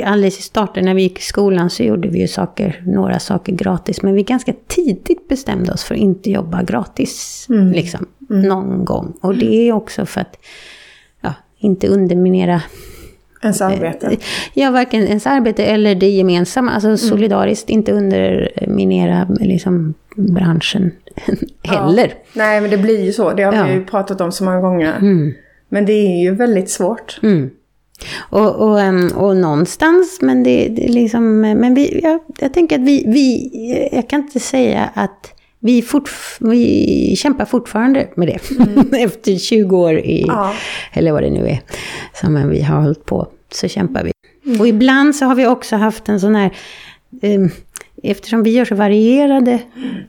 alldeles 0.05 0.39
i 0.39 0.41
starten 0.41 0.85
när 0.85 0.93
vi 0.93 1.01
gick 1.01 1.19
i 1.19 1.21
skolan 1.21 1.69
så 1.69 1.83
gjorde 1.83 2.07
vi 2.07 2.19
ju 2.19 2.27
saker, 2.27 2.83
några 2.85 3.19
saker 3.19 3.53
gratis. 3.53 4.01
Men 4.01 4.13
vi 4.13 4.23
ganska 4.23 4.53
tidigt 4.67 5.27
bestämde 5.27 5.73
oss 5.73 5.83
för 5.83 5.95
att 5.95 6.01
inte 6.01 6.31
jobba 6.31 6.63
gratis. 6.63 7.45
Liksom, 7.73 8.05
någon 8.29 8.85
gång. 8.85 9.13
Och 9.21 9.35
det 9.35 9.69
är 9.69 9.73
också 9.73 10.05
för 10.05 10.21
att 10.21 10.37
ja, 11.21 11.33
inte 11.57 11.87
underminera 11.87 12.61
Ens 13.45 13.61
arbete. 13.61 14.17
Ja, 14.53 14.71
varken 14.71 15.07
ens 15.07 15.27
arbete 15.27 15.65
eller 15.65 15.95
det 15.95 16.09
gemensamma. 16.09 16.71
Alltså 16.71 16.97
solidariskt, 16.97 17.69
inte 17.69 17.91
underminera 17.91 19.27
liksom, 19.39 19.93
branschen 20.15 20.91
heller. 21.63 22.13
Nej, 22.33 22.61
men 22.61 22.69
det 22.69 22.77
blir 22.77 23.05
ju 23.05 23.11
så. 23.13 23.31
Det 23.33 23.43
har 23.43 23.53
Ja. 23.53 23.63
vi 23.65 23.73
ju 23.73 23.85
pratat 23.85 24.21
om 24.21 24.31
så 24.31 24.43
många 24.43 24.61
gånger. 24.61 24.93
Mm. 25.01 25.33
Men 25.69 25.85
det 25.85 25.93
är 25.93 26.23
ju 26.23 26.35
väldigt 26.35 26.69
svårt. 26.69 27.19
Mm. 27.23 27.49
Och, 28.29 28.55
och, 28.55 28.81
ehm, 28.81 29.07
och 29.15 29.37
någonstans, 29.37 30.17
men 30.21 30.43
det, 30.43 30.67
det 30.67 30.87
liksom, 30.87 31.41
men 31.41 31.75
vi, 31.75 31.99
jag, 32.03 32.19
jag 32.39 32.53
tänker 32.53 32.75
att 32.79 32.85
vi, 32.85 33.03
vi, 33.07 33.49
jag 33.91 34.09
kan 34.09 34.21
inte 34.21 34.39
säga 34.39 34.89
att 34.93 35.31
vi, 35.59 35.81
fortf- 35.81 36.37
vi 36.51 37.15
kämpar 37.17 37.45
fortfarande 37.45 38.07
med 38.15 38.27
det. 38.27 38.39
Efter 39.03 39.35
20 39.37 39.77
år 39.77 39.97
i, 39.99 40.23
Ja. 40.27 40.53
eller 40.93 41.11
vad 41.11 41.23
det 41.23 41.29
nu 41.29 41.47
är, 41.47 41.59
som 42.21 42.49
vi 42.49 42.61
har 42.61 42.81
hållit 42.81 43.05
på, 43.05 43.27
så 43.51 43.67
kämpar 43.67 44.03
vi. 44.03 44.11
Och 44.59 44.67
ibland 44.67 45.15
så 45.15 45.25
har 45.25 45.35
vi 45.35 45.47
också 45.47 45.75
haft 45.75 46.09
en 46.09 46.19
sån 46.19 46.35
här, 46.35 46.51
ehm, 47.21 47.49
eftersom 48.03 48.43
vi 48.43 48.51
gör 48.51 48.65
så 48.65 48.75
varierade, 48.75 49.59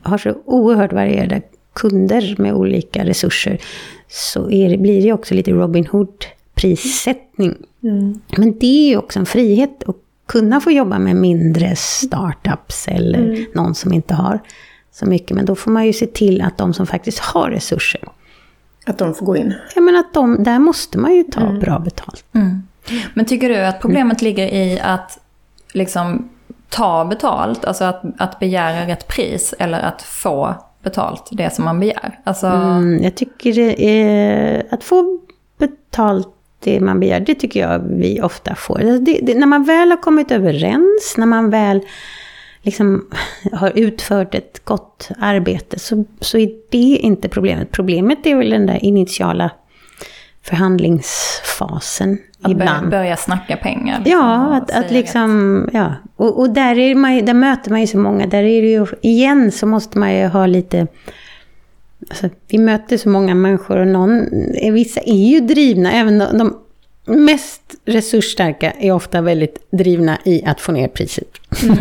har 0.03 0.17
så 0.17 0.33
oerhört 0.45 0.93
varierade 0.93 1.41
kunder 1.73 2.35
med 2.37 2.53
olika 2.53 3.05
resurser, 3.05 3.57
så 4.07 4.47
det, 4.47 4.77
blir 4.79 5.01
det 5.03 5.13
också 5.13 5.35
lite 5.35 5.51
Robin 5.51 5.85
Hood-prissättning. 5.87 7.55
Men 8.37 8.59
det 8.59 8.85
är 8.85 8.89
ju 8.89 8.97
också 8.97 9.19
en 9.19 9.25
frihet 9.25 9.83
att 9.87 9.95
kunna 10.27 10.61
få 10.61 10.71
jobba 10.71 10.99
med 10.99 11.15
mindre 11.15 11.75
startups 11.75 12.87
eller 12.87 13.45
någon 13.55 13.75
som 13.75 13.93
inte 13.93 14.13
har 14.13 14.39
så 14.91 15.05
mycket. 15.05 15.35
Men 15.35 15.45
då 15.45 15.55
får 15.55 15.71
man 15.71 15.85
ju 15.85 15.93
se 15.93 16.05
till 16.05 16.41
att 16.41 16.57
de 16.57 16.73
som 16.73 16.87
faktiskt 16.87 17.19
har 17.19 17.49
resurser, 17.49 18.01
Att 18.85 18.97
de 18.97 19.13
får 19.15 19.25
gå 19.25 19.37
in. 19.37 19.53
ja 19.75 19.81
men 19.81 19.95
att 19.95 20.13
de, 20.13 20.43
där 20.43 20.59
måste 20.59 20.97
man 20.97 21.15
ju 21.15 21.23
ta 21.23 21.51
bra 21.53 21.79
betalt. 21.79 22.25
Men 23.13 23.25
tycker 23.25 23.49
du 23.49 23.55
att 23.57 23.81
problemet 23.81 24.21
ligger 24.21 24.53
i 24.53 24.79
att 24.79 25.19
liksom 25.73 26.29
ta 26.69 27.05
betalt, 27.05 27.65
alltså 27.65 27.83
att, 27.83 28.01
att 28.17 28.39
begära 28.39 28.87
rätt 28.87 29.07
pris 29.07 29.53
eller 29.59 29.79
att 29.79 30.01
få 30.01 30.55
betalt 30.83 31.29
det 31.31 31.53
som 31.53 31.65
man 31.65 31.79
begär? 31.79 32.19
Alltså, 32.23 32.47
Mm, 32.47 33.03
jag 33.03 33.15
tycker 33.15 33.53
det 33.53 33.83
är, 33.83 34.67
att 34.71 34.83
få 34.83 35.19
betalt 35.57 36.27
det 36.59 36.79
man 36.79 36.99
begär, 36.99 37.19
det 37.19 37.35
tycker 37.35 37.59
jag 37.59 37.79
vi 37.79 38.21
ofta 38.21 38.55
får. 38.55 38.81
Alltså, 38.81 38.99
det, 38.99 39.19
det, 39.23 39.35
när 39.35 39.47
man 39.47 39.63
väl 39.63 39.89
har 39.89 40.01
kommit 40.01 40.31
överens, 40.31 41.15
när 41.17 41.25
man 41.25 41.49
väl 41.49 41.81
liksom 42.61 43.07
har 43.51 43.71
utfört 43.75 44.35
ett 44.35 44.65
gott 44.65 45.09
arbete, 45.19 45.79
så, 45.79 46.05
så 46.19 46.37
är 46.37 46.49
det 46.69 46.97
inte 46.97 47.29
problemet. 47.29 47.71
Problemet 47.71 48.25
är 48.25 48.35
väl 48.35 48.49
den 48.49 48.65
där 48.65 48.85
initiala 48.85 49.51
förhandlingsfasen 50.43 52.17
att 52.41 52.51
ibland. 52.51 52.89
börja 52.89 53.17
snacka 53.17 53.57
pengar. 53.57 53.99
liksom, 53.99 54.19
Ja, 54.19 54.57
att, 54.57 54.71
att 54.71 54.91
liksom, 54.91 55.69
ja. 55.73 55.93
Och, 56.15 56.39
och 56.39 56.49
där, 56.49 56.79
är 56.79 56.95
man, 56.95 57.25
där 57.25 57.33
möter 57.33 57.71
man 57.71 57.81
ju 57.81 57.87
så 57.87 57.97
många. 57.97 58.27
Där 58.27 58.43
är 58.43 58.61
det 58.61 58.67
ju, 58.67 58.85
igen 59.01 59.51
så 59.51 59.65
måste 59.67 59.99
man 59.99 60.15
ju 60.15 60.27
ha 60.27 60.45
lite... 60.45 60.87
Alltså, 62.09 62.29
vi 62.47 62.57
möter 62.57 62.97
så 62.97 63.09
många 63.09 63.35
människor 63.35 63.77
och 63.77 63.87
någon, 63.87 64.27
vissa 64.73 65.01
är 65.01 65.29
ju 65.29 65.39
drivna, 65.39 65.91
även 65.91 66.17
de, 66.17 66.37
de 66.37 66.55
mest 67.07 67.61
resursstarka 67.85 68.71
är 68.71 68.91
ofta 68.91 69.21
väldigt 69.21 69.67
drivna 69.71 70.17
i 70.25 70.45
att 70.45 70.61
få 70.61 70.71
ner 70.71 70.87
priset. 70.87 71.27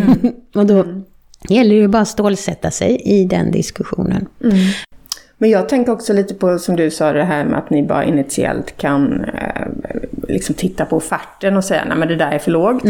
och 0.54 0.66
då 0.66 0.84
gäller 1.48 1.74
det 1.74 1.80
ju 1.80 1.88
bara 1.88 2.02
att 2.02 2.08
stålsätta 2.08 2.70
sig 2.70 3.00
i 3.04 3.24
den 3.24 3.50
diskussionen. 3.50 4.26
Men 5.38 5.50
jag 5.50 5.68
tänker 5.68 5.92
också 5.92 6.12
lite 6.12 6.34
på, 6.34 6.58
som 6.58 6.76
du 6.76 6.90
sa, 6.90 7.12
det 7.12 7.24
här 7.24 7.44
med 7.44 7.58
att 7.58 7.70
ni 7.70 7.82
bara 7.82 8.04
initiellt 8.04 8.76
kan 8.76 9.24
eh, 9.24 9.66
liksom 10.28 10.54
titta 10.54 10.84
på 10.84 10.96
offerten 10.96 11.56
och 11.56 11.64
säga 11.64 11.84
nej 11.88 11.96
men 11.98 12.08
det 12.08 12.16
där 12.16 12.30
är 12.30 12.38
för 12.38 12.50
lågt. 12.50 12.84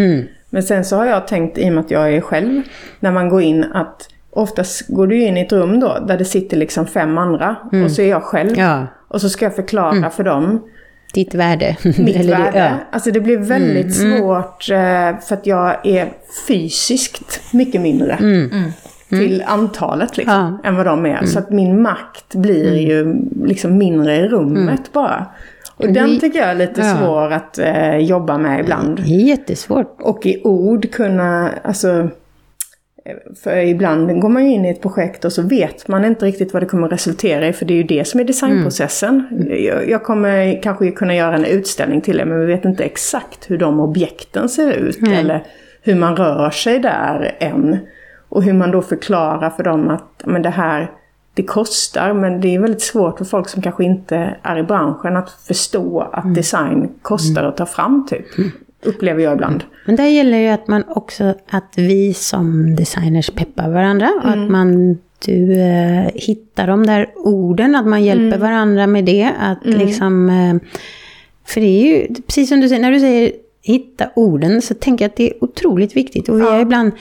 Men 0.50 0.62
sen 0.62 0.84
så 0.84 0.96
har 0.96 1.06
jag 1.06 1.26
tänkt, 1.28 1.58
i 1.58 1.68
och 1.68 1.72
med 1.72 1.84
att 1.84 1.90
jag 1.90 2.14
är 2.14 2.20
själv, 2.20 2.62
när 3.00 3.12
man 3.12 3.28
går 3.28 3.42
in 3.42 3.64
att 3.64 4.08
oftast 4.30 4.88
går 4.88 5.06
du 5.06 5.22
in 5.22 5.36
i 5.36 5.40
ett 5.40 5.52
rum 5.52 5.80
då 5.80 5.98
där 6.08 6.18
det 6.18 6.24
sitter 6.24 6.56
liksom 6.56 6.86
fem 6.86 7.18
andra 7.18 7.56
och 7.84 7.90
så 7.90 8.02
är 8.02 8.08
jag 8.10 8.22
själv. 8.22 8.58
Ja, 8.58 8.86
Och 9.08 9.20
så 9.20 9.28
ska 9.28 9.44
jag 9.44 9.54
förklara 9.56 10.10
för 10.10 10.24
dem 10.24 10.62
ditt 11.14 11.34
värde. 11.34 11.76
mitt 11.84 11.98
Eller 12.16 12.36
det- 12.36 12.42
värde. 12.42 12.58
ja. 12.58 12.70
Alltså 12.92 13.10
det 13.10 13.20
blir 13.20 13.38
väldigt 13.38 13.94
svårt 13.94 14.70
eh, 14.70 15.18
för 15.20 15.34
att 15.34 15.46
jag 15.46 15.86
är 15.86 16.12
fysiskt 16.48 17.40
mycket 17.52 17.80
mindre. 17.80 18.18
Till 19.08 19.42
antalet 19.46 20.16
liksom, 20.16 20.58
än 20.64 20.76
vad 20.76 20.86
de 20.86 21.06
är. 21.06 21.24
Så 21.24 21.38
att 21.38 21.50
min 21.50 21.82
makt 21.82 22.34
blir 22.34 22.74
ju 22.76 23.14
liksom 23.44 23.78
mindre 23.78 24.16
i 24.16 24.28
rummet 24.28 24.92
bara. 24.92 25.26
Och 25.76 25.92
den 25.92 26.20
tycker 26.20 26.38
jag 26.38 26.48
är 26.48 26.54
lite 26.54 26.80
Ja. 26.80 26.96
svår 26.96 27.32
att 27.32 27.58
eh, 27.58 27.96
jobba 27.96 28.38
med 28.38 28.60
ibland. 28.60 28.96
Det 28.96 29.14
är 29.14 29.26
jättesvårt. 29.26 29.96
Och 30.00 30.26
i 30.26 30.40
ord 30.44 30.90
kunna, 30.92 31.50
alltså... 31.64 32.08
För 33.42 33.56
ibland 33.56 34.20
går 34.20 34.28
man 34.28 34.44
ju 34.44 34.52
in 34.52 34.64
i 34.64 34.68
ett 34.70 34.82
projekt 34.82 35.24
och 35.24 35.32
så 35.32 35.42
vet 35.42 35.88
man 35.88 36.04
inte 36.04 36.26
riktigt 36.26 36.52
vad 36.52 36.62
det 36.62 36.66
kommer 36.66 36.88
resultera 36.88 37.48
i. 37.48 37.52
För 37.52 37.64
det 37.66 37.74
är 37.74 37.76
ju 37.76 37.82
det 37.82 38.04
som 38.04 38.20
är 38.20 38.24
designprocessen. 38.24 39.26
Jag, 39.50 39.88
jag 39.90 40.02
kommer 40.02 40.62
kanske 40.62 40.90
kunna 40.90 41.14
göra 41.14 41.34
en 41.34 41.44
utställning 41.44 42.00
till 42.00 42.20
er 42.20 42.24
men 42.24 42.40
vi 42.40 42.46
vet 42.46 42.64
inte 42.64 42.84
exakt 42.84 43.50
hur 43.50 43.58
de 43.58 43.80
objekten 43.80 44.48
ser 44.48 44.72
ut. 44.72 44.98
Eller 45.08 45.42
hur 45.82 45.94
man 45.94 46.16
rör 46.16 46.50
sig 46.50 46.78
där 46.78 47.34
än. 47.38 47.78
Och 48.36 48.42
hur 48.42 48.52
man 48.52 48.70
då 48.70 48.82
förklarar 48.82 49.50
för 49.50 49.62
dem 49.62 49.90
att 49.90 50.22
men 50.24 50.42
det 50.42 50.50
här 50.50 50.90
det 51.34 51.42
kostar 51.42 52.12
men 52.12 52.40
det 52.40 52.54
är 52.54 52.60
väldigt 52.60 52.82
svårt 52.82 53.18
för 53.18 53.24
folk 53.24 53.48
som 53.48 53.62
kanske 53.62 53.84
inte 53.84 54.36
är 54.42 54.58
i 54.58 54.62
branschen 54.62 55.16
att 55.16 55.30
förstå 55.30 56.00
att 56.12 56.34
design 56.34 56.88
kostar 57.02 57.44
att 57.44 57.56
ta 57.56 57.66
fram 57.66 58.06
typ. 58.10 58.26
Upplever 58.84 59.22
jag 59.22 59.32
ibland. 59.34 59.64
Men 59.86 59.96
där 59.96 60.04
gäller 60.06 60.38
ju 60.38 60.48
att 60.48 60.68
man 60.68 60.84
också, 60.88 61.34
att 61.50 61.72
vi 61.76 62.14
som 62.14 62.76
designers 62.76 63.30
peppar 63.30 63.70
varandra. 63.70 64.10
Och 64.24 64.28
Mm. 64.32 64.44
att 64.44 64.50
man, 64.50 64.98
du 65.26 65.60
eh, 65.60 66.06
hittar 66.14 66.66
de 66.66 66.86
där 66.86 67.08
orden, 67.16 67.74
att 67.74 67.86
man 67.86 68.04
hjälper 68.04 68.26
Mm. 68.26 68.40
varandra 68.40 68.86
med 68.86 69.04
det. 69.04 69.30
Att 69.40 69.58
liksom, 69.66 70.28
eh, 70.28 70.70
för 71.46 71.60
det 71.60 71.66
är 71.66 71.86
ju, 71.86 72.14
precis 72.26 72.48
som 72.48 72.60
du 72.60 72.68
säger, 72.68 72.82
när 72.82 72.92
du 72.92 73.00
säger 73.00 73.32
hitta 73.62 74.08
orden, 74.16 74.62
så 74.62 74.74
tänker 74.74 75.04
jag 75.04 75.10
att 75.10 75.16
det 75.16 75.30
är 75.30 75.44
otroligt 75.44 75.96
viktigt. 75.96 76.28
Och 76.28 76.40
vi 76.40 76.42
har 76.44 76.58
ibland, 76.60 76.92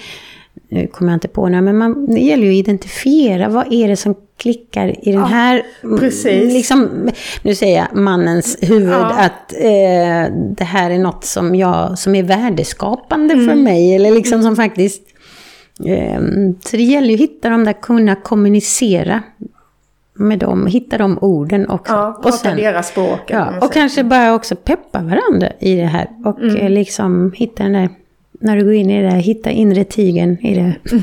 nu 0.69 0.87
kommer 0.87 1.11
jag 1.11 1.15
inte 1.17 1.27
på 1.27 1.47
några, 1.49 1.61
men 1.61 1.77
man, 1.77 2.05
det 2.13 2.19
gäller 2.21 2.43
ju 2.43 2.49
att 2.49 2.55
identifiera 2.55 3.49
vad 3.49 3.73
är 3.73 3.87
det 3.87 3.95
som 3.95 4.15
klickar 4.37 5.07
i 5.07 5.11
den 5.11 5.23
här, 5.23 5.61
precis. 5.99 6.53
liksom, 6.53 7.09
nu 7.43 7.55
säger 7.55 7.77
jag 7.77 8.01
mannens 8.01 8.57
huvud, 8.61 8.89
Ja. 8.93 9.13
att 9.19 9.53
eh, 9.53 10.33
det 10.57 10.63
här 10.63 10.91
är 10.91 10.97
något 10.99 11.25
som, 11.25 11.55
jag, 11.55 11.99
som 11.99 12.15
är 12.15 12.23
värdeskapande 12.23 13.33
Mm. 13.33 13.47
för 13.47 13.55
mig, 13.55 13.95
eller 13.95 14.11
liksom 14.11 14.41
som 14.43 14.55
faktiskt... 14.55 15.01
Eh, 15.85 16.21
så 16.65 16.77
det 16.77 16.83
gäller 16.83 17.07
ju 17.07 17.13
att 17.13 17.19
hitta 17.19 17.49
de 17.49 17.63
där, 17.65 17.73
kunna 17.81 18.15
kommunicera 18.15 19.23
med 20.13 20.39
dem, 20.39 20.67
hitta 20.67 20.97
de 20.97 21.17
orden 21.21 21.69
också. 21.69 21.93
Ja, 21.93 22.19
prata 22.23 22.55
deras 22.55 22.87
språk. 22.87 23.31
eller 23.31 23.45
vad 23.45 23.55
Ja, 23.55 23.65
och 23.65 23.73
kanske 23.73 24.03
bara 24.03 24.33
också 24.33 24.55
peppa 24.55 24.99
varandra 25.01 25.47
i 25.59 25.75
det 25.75 25.85
här. 25.85 26.07
Och 26.25 26.39
Mm. 26.39 26.55
eh, 26.55 26.69
liksom 26.69 27.31
hitta 27.35 27.63
den 27.63 27.73
där, 27.73 27.89
när 28.39 28.57
du 28.57 28.63
går 28.63 28.73
in 28.73 28.89
i 28.89 29.01
det 29.01 29.09
hitta 29.09 29.51
inre 29.51 29.83
tigern 29.83 30.37
i 30.45 30.55
det. 30.55 30.75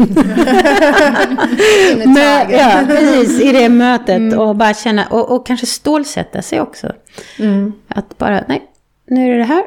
Mö, 2.06 2.46
ja, 2.50 2.84
precis, 2.88 3.40
i 3.40 3.52
det 3.52 3.68
mötet. 3.68 4.16
Mm. 4.16 4.38
Och 4.38 4.56
bara 4.56 4.74
känna, 4.74 5.06
och, 5.06 5.30
och 5.30 5.46
kanske 5.46 5.66
stålsätta 5.66 6.42
sig 6.42 6.60
också. 6.60 6.92
Mm. 7.38 7.72
Att 7.88 8.18
bara, 8.18 8.44
nej, 8.48 8.62
nu 9.06 9.24
är 9.24 9.28
det 9.30 9.38
det 9.38 9.44
här. 9.44 9.64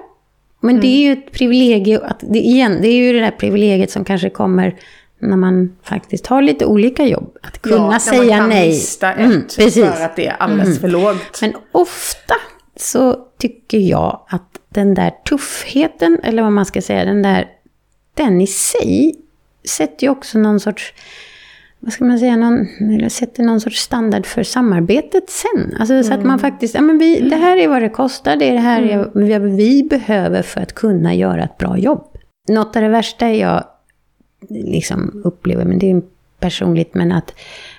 Men 0.59 0.79
det 0.79 0.87
är 0.87 1.01
ju 1.01 1.11
ett 1.11 1.31
privilegium, 1.31 2.01
att 2.05 2.19
det, 2.19 2.39
igen, 2.39 2.77
det 2.81 2.87
är 2.87 2.95
ju 2.95 3.13
det 3.13 3.19
där 3.19 3.31
privilegiet 3.31 3.91
som 3.91 4.05
kanske 4.05 4.29
kommer 4.29 4.75
när 5.19 5.37
man 5.37 5.75
faktiskt 5.83 6.27
har 6.27 6.41
lite 6.41 6.65
olika 6.65 7.05
jobb. 7.05 7.37
Att 7.41 7.61
kunna 7.61 7.75
ja, 7.75 7.89
när 7.89 7.99
säga 7.99 8.19
man 8.19 8.29
kan 8.39 8.49
nej. 8.49 8.67
mista 8.67 9.13
ett 9.13 9.19
Mm, 9.19 9.41
precis. 9.57 9.85
för 9.85 10.05
att 10.05 10.15
det 10.15 10.27
är 10.27 10.35
alldeles 10.39 10.79
för 10.79 10.87
lågt. 10.87 11.41
Men 11.41 11.53
ofta 11.71 12.35
så 12.75 13.17
tycker 13.39 13.77
jag 13.77 14.25
att 14.29 14.49
den 14.69 14.93
där 14.93 15.11
tuffheten, 15.29 16.19
eller 16.23 16.43
vad 16.43 16.51
man 16.51 16.65
ska 16.65 16.81
säga, 16.81 17.05
den 17.05 17.21
där, 17.21 17.47
den 18.15 18.41
i 18.41 18.47
sig 18.47 19.15
sätter 19.69 20.03
ju 20.03 20.09
också 20.09 20.37
någon 20.39 20.59
sorts, 20.59 20.93
vad 21.79 21.93
ska 21.93 22.05
man 22.05 22.19
säga, 22.19 22.35
någon, 22.35 22.67
eller 22.79 23.09
sätter 23.09 23.43
någon 23.43 23.61
sorts 23.61 23.79
standard 23.79 24.25
för 24.25 24.43
samarbetet 24.43 25.29
sen. 25.29 25.75
Alltså 25.79 26.03
så 26.03 26.13
att 26.13 26.23
man 26.23 26.39
faktiskt, 26.39 26.75
ja 26.75 26.81
men 26.81 26.97
vi, 26.97 27.19
det 27.19 27.35
här 27.35 27.57
är 27.57 27.67
vad 27.67 27.81
det 27.81 27.89
kostar, 27.89 28.35
det 28.35 28.45
är 28.45 28.53
det 28.53 28.59
här 28.59 28.81
jag, 28.81 29.09
vad 29.13 29.41
vi 29.41 29.83
behöver 29.83 30.41
för 30.41 30.61
att 30.61 30.75
kunna 30.75 31.13
göra 31.15 31.43
ett 31.43 31.57
bra 31.57 31.77
jobb. 31.77 32.17
Något 32.47 32.75
av 32.75 32.81
det 32.81 32.89
värsta 32.89 33.33
jag 33.33 33.63
liksom 34.49 35.21
upplever, 35.23 35.65
men 35.65 35.79
det 35.79 35.91
är 35.91 36.01
personligt, 36.39 36.93
men 36.93 37.11
att, 37.11 37.33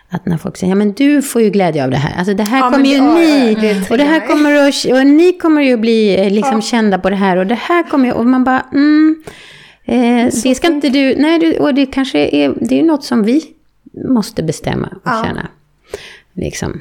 att 0.09 0.27
när 0.27 0.37
folk 0.37 0.57
säger, 0.57 0.71
ja 0.71 0.75
men 0.75 0.93
du 0.93 1.23
får 1.23 1.43
ju 1.43 1.51
glädje 1.51 1.85
av 1.85 1.91
det 1.91 1.97
här. 1.97 2.19
Alltså 2.19 2.35
det 2.35 2.43
här 2.43 2.59
Ja, 2.59 2.71
kommer 2.71 2.87
ju 2.87 2.97
ja, 2.97 3.15
ni, 3.15 3.53
ja, 3.53 3.61
det 3.61 3.91
och 3.91 3.99
det 3.99 4.05
här 4.05 4.27
kommer 4.27 4.69
att, 4.69 5.01
och 5.01 5.07
ni 5.07 5.33
kommer 5.33 5.63
ju 5.63 5.77
bli 5.77 6.21
eh, 6.21 6.31
liksom 6.31 6.63
kända 6.63 6.99
på 6.99 7.11
det 7.11 7.17
här, 7.17 7.37
och 7.37 7.47
det 7.47 7.55
här 7.55 7.83
kommer 7.83 8.07
ju, 8.07 8.13
och 8.13 8.27
man 8.27 8.45
bara, 8.45 8.67
mm, 8.73 9.23
eh, 9.87 10.27
det 10.45 10.55
ska 10.55 10.67
inte 10.67 10.89
du, 10.89 11.15
nej, 11.17 11.39
du, 11.39 11.59
och 11.59 11.75
det 11.75 11.87
kanske 11.87 12.19
är, 12.19 12.55
det 12.61 12.81
är 12.81 12.85
något 12.85 13.05
som 13.05 13.23
vi 13.23 13.43
måste 14.09 14.43
bestämma 14.43 14.87
och 14.87 15.01
Ja. 15.05 15.23
känna. 15.27 15.47
Liksom. 16.39 16.81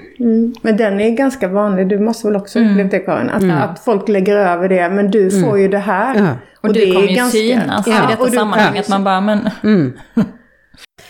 Men 0.62 0.78
den 0.78 1.00
är 1.02 1.10
ganska 1.10 1.48
vanlig, 1.48 1.88
du 1.88 2.00
måste 2.00 2.28
väl 2.28 2.36
också 2.36 2.60
uppleva 2.60 2.90
det 2.90 3.00
Karin? 3.00 3.30
Att, 3.30 3.70
att 3.70 3.80
folk 3.80 4.08
lägger 4.10 4.36
över 4.36 4.70
det, 4.70 4.90
men 4.90 5.12
du 5.12 5.42
får 5.42 5.60
ju 5.60 5.68
det 5.68 5.78
här. 5.78 6.16
Ja. 6.16 6.30
Och, 6.62 6.74
du 6.74 6.80
det 6.80 6.90
är 6.90 6.94
kommer 6.94 7.08
ju 7.08 7.16
ganska- 7.16 7.38
synas 7.38 7.88
Ja, 7.88 8.04
i 8.04 8.08
detta 8.12 8.24
och 8.24 8.30
du- 8.32 8.38
sammanhang. 8.38 8.78
Att 8.78 8.90
man 8.90 9.04
bara, 9.04 9.22
men... 9.22 9.50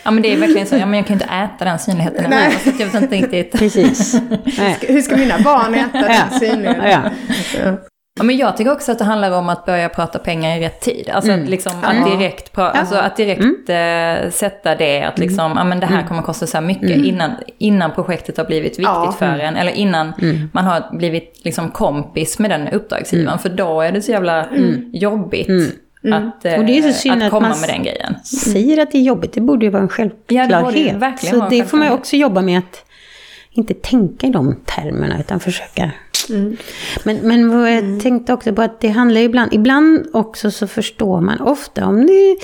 ja 0.04 0.12
men 0.12 0.24
det 0.24 0.34
är 0.34 0.38
verkligen 0.40 0.68
så, 0.68 0.76
ja 0.76 0.86
men 0.86 0.98
jag 0.98 1.08
kan 1.08 1.18
ju 1.18 1.24
inte 1.24 1.34
äta 1.34 1.66
den 1.66 1.80
synligheten. 1.80 2.26
Nej. 2.30 2.50
Nej. 2.50 2.74
Så 2.76 2.82
jag 2.82 2.88
vet 2.88 3.02
inte 3.04 3.16
riktigt. 3.16 3.52
Precis. 3.60 4.14
Nej. 4.58 4.78
Hur 4.82 5.02
ska 5.02 5.18
mina 5.18 5.40
barn 5.40 5.74
äta 5.76 6.02
den 6.02 6.40
synligheten? 6.40 6.92
Ja. 6.92 7.72
Ja, 8.19 8.23
men 8.23 8.38
jag 8.38 8.58
tycker 8.58 8.71
också 8.71 8.91
att 8.91 8.97
det 8.99 9.04
handlar 9.06 9.32
om 9.32 9.49
att 9.49 9.65
börja 9.65 9.89
prata 9.89 10.19
pengar 10.19 10.58
i 10.58 10.62
rätt 10.62 10.82
tid. 10.82 11.10
Alltså 11.13 11.32
att, 11.32 11.49
liksom, 11.49 11.73
att 11.84 12.06
direkt, 12.12 12.56
pra- 12.56 12.71
alltså 12.71 12.95
att 12.95 13.17
direkt 13.17 13.69
eh, 13.69 14.32
sätta 14.32 14.75
det, 14.75 15.04
att 15.04 15.19
liksom, 15.19 15.54
ja 15.56 15.63
men 15.63 15.80
det 15.80 15.86
här 15.86 16.04
kommer 16.08 16.21
kosta 16.21 16.47
så 16.47 16.58
här 16.58 16.65
mycket 16.65 16.89
innan, 17.06 17.32
innan 17.58 17.91
projektet 17.91 18.38
har 18.38 18.45
blivit 18.45 18.69
viktigt 18.71 18.84
Ja. 18.86 19.15
för 19.19 19.25
en. 19.39 19.56
Eller 19.56 19.71
innan 19.71 20.13
man 20.51 20.65
har 20.65 20.97
blivit 20.97 21.41
liksom 21.43 21.71
kompis 21.71 22.39
med 22.39 22.49
den 22.51 22.67
uppdragsgivaren. 22.67 23.39
För 23.39 23.49
då 23.49 23.82
är 23.82 23.91
det 23.91 24.01
så 24.01 24.12
jävla 24.12 24.45
jobbigt 24.93 25.49
att, 26.13 26.45
eh, 26.45 26.54
Och 26.54 26.65
det 26.65 26.78
är 26.78 26.82
så 26.82 26.93
synd 26.93 27.15
att 27.21 27.23
att 27.23 27.32
komma 27.32 27.49
man- 27.49 27.60
med 27.60 27.69
den 27.69 27.84
grejen. 27.84 28.15
säger 28.23 28.82
att 28.82 28.91
det 28.91 28.97
är 28.97 29.01
jobbigt, 29.01 29.34
det 29.34 29.41
borde 29.41 29.65
ju 29.65 29.71
vara 29.71 29.84
en 29.84 29.89
Ja, 29.97 30.04
det 30.04 30.08
borde 30.08 30.47
självklarhet. 30.47 30.93
ju 30.93 30.97
verkligen 30.97 31.39
så 31.39 31.47
det 31.49 31.63
får 31.65 31.78
man 31.78 31.91
också 31.91 32.15
jobba 32.15 32.41
med 32.41 32.58
att 32.60 32.86
inte 33.51 33.73
tänka 33.73 34.28
i 34.28 34.30
de 34.30 34.56
termerna, 34.65 35.19
utan 35.19 35.39
försöka. 35.39 35.91
Men, 37.04 37.18
men 37.24 37.50
vad 37.50 37.72
jag 37.72 38.00
tänkte 38.02 38.34
också 38.34 38.54
på 38.54 38.62
att 38.62 38.82
det 38.82 38.88
handlar 38.88 39.22
ibland, 39.22 39.54
ibland 39.54 40.08
också 40.14 40.52
så 40.52 40.68
förstår 40.68 41.22
man 41.22 41.42
ofta 41.42 41.86
om 41.86 42.06
det 42.06 42.14
är 42.14 42.38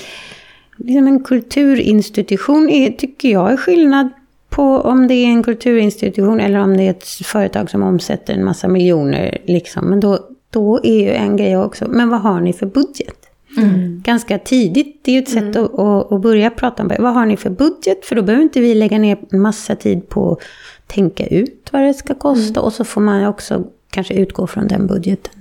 liksom 0.76 1.06
en 1.06 1.24
kulturinstitution, 1.24 2.70
är, 2.70 2.90
tycker 2.90 3.28
jag 3.28 3.52
är 3.52 3.56
skillnad 3.56 4.08
på 4.48 4.78
om 4.78 5.08
det 5.08 5.14
är 5.14 5.26
en 5.26 5.42
kulturinstitution 5.42 6.40
eller 6.40 6.58
om 6.58 6.76
det 6.76 6.82
är 6.82 6.90
ett 6.90 7.06
företag 7.06 7.70
som 7.70 7.82
omsätter 7.82 8.34
en 8.34 8.44
massa 8.44 8.68
miljoner. 8.68 9.38
Liksom. 9.46 9.84
Men 9.84 10.00
då, 10.00 10.18
då 10.50 10.80
är 10.82 11.00
ju 11.00 11.10
en 11.10 11.36
grej 11.36 11.56
också, 11.56 11.88
men 11.88 12.08
vad 12.08 12.20
har 12.20 12.40
ni 12.40 12.52
för 12.52 12.66
budget? 12.66 13.16
Ganska 14.02 14.38
tidigt, 14.38 15.00
det 15.04 15.10
är 15.10 15.14
ju 15.14 15.22
ett 15.22 15.28
sätt 15.28 15.56
att, 15.56 15.78
att, 15.78 16.12
att 16.12 16.22
börja 16.22 16.50
prata 16.50 16.82
om 16.82 16.92
vad 16.98 17.14
har 17.14 17.26
ni 17.26 17.36
för 17.36 17.50
budget? 17.50 18.04
För 18.04 18.16
då 18.16 18.22
behöver 18.22 18.42
inte 18.42 18.60
vi 18.60 18.74
lägga 18.74 18.98
ner 18.98 19.36
massa 19.36 19.76
tid 19.76 20.08
på 20.08 20.38
tänka 20.94 21.26
ut 21.26 21.68
vad 21.72 21.82
det 21.82 21.94
ska 21.94 22.14
kosta. 22.14 22.60
Och 22.60 22.72
så 22.72 22.84
får 22.84 23.00
man 23.00 23.26
också 23.26 23.64
kanske 23.90 24.14
utgå 24.14 24.46
från 24.46 24.68
den 24.68 24.86
budgeten. 24.86 25.32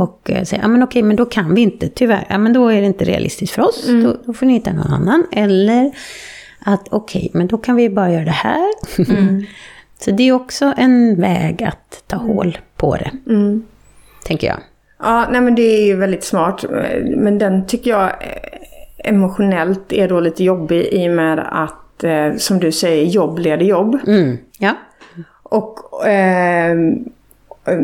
Och 0.00 0.30
eh, 0.30 0.44
säga, 0.44 0.62
ja 0.62 0.68
men 0.68 0.82
okej, 0.82 1.02
men 1.02 1.16
då 1.16 1.24
kan 1.24 1.54
vi 1.54 1.60
inte, 1.60 1.88
tyvärr. 1.88 2.26
Ja 2.30 2.38
men 2.38 2.52
då 2.52 2.68
är 2.68 2.80
det 2.80 2.86
inte 2.86 3.04
realistiskt 3.04 3.54
för 3.54 3.62
oss. 3.62 3.86
Då, 3.86 4.16
då 4.26 4.32
får 4.32 4.46
ni 4.46 4.52
hitta 4.52 4.72
någon 4.72 4.92
annan. 4.92 5.26
Eller 5.32 5.92
att 6.64 6.88
okej, 6.90 7.30
men 7.34 7.46
då 7.46 7.58
kan 7.58 7.76
vi 7.76 7.90
bara 7.90 8.12
göra 8.12 8.24
det 8.24 8.30
här. 8.30 8.72
så 10.00 10.10
det 10.10 10.28
är 10.28 10.32
också 10.32 10.74
en 10.76 11.20
väg 11.20 11.62
att 11.62 12.04
ta 12.06 12.16
hål 12.16 12.58
på 12.76 12.96
det. 12.96 13.10
Tänker 14.24 14.46
jag. 14.46 14.58
Ja, 14.98 15.28
nej 15.32 15.40
men 15.40 15.54
det 15.54 15.62
är 15.62 15.86
ju 15.86 15.96
väldigt 15.96 16.24
smart. 16.24 16.64
Men 17.16 17.38
den 17.38 17.66
tycker 17.66 17.90
jag 17.90 18.04
eh, 18.04 19.08
emotionellt 19.08 19.92
är 19.92 20.08
då 20.08 20.20
lite 20.20 20.44
jobbig 20.44 20.84
i 20.92 21.08
och 21.08 21.12
med 21.12 21.38
att, 21.52 22.04
eh, 22.04 22.36
som 22.36 22.58
du 22.58 22.72
säger, 22.72 23.04
jobb 23.04 23.38
leder 23.38 23.66
jobb. 23.66 23.98
Mm. 24.06 24.38
Ja. 24.58 24.74
Och 25.52 26.06
eh, 26.06 26.76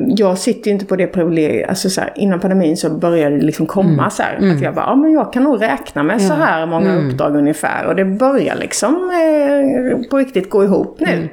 jag 0.07 0.39
sitter 0.39 0.66
ju 0.66 0.73
inte 0.73 0.87
på 0.87 0.97
det 0.97 1.07
privilegiet. 1.07 1.69
Alltså 1.69 1.91
så 1.91 2.01
här, 2.01 2.12
innan 2.16 2.41
pandemin 2.41 2.77
så 2.77 2.91
började 2.91 3.37
det 3.37 3.43
liksom 3.45 3.66
komma 3.66 4.11
så 4.11 4.23
här. 4.23 4.39
Att 4.55 4.61
jag 4.61 4.75
bara, 4.75 4.85
ja 4.87 4.95
men 4.95 5.12
jag 5.12 5.33
kan 5.33 5.43
nog 5.43 5.62
räkna 5.62 6.03
med 6.03 6.23
så 6.23 6.35
här 6.35 6.66
många 6.66 6.91
uppdrag 6.97 7.37
ungefär. 7.37 7.87
Och 7.87 7.97
det 7.97 8.05
börjar 8.05 8.57
liksom 8.57 8.95
eh, 8.95 10.09
på 10.11 10.19
riktigt 10.19 10.51
gå 10.51 10.64
ihop 10.64 11.01
nu. 11.01 11.29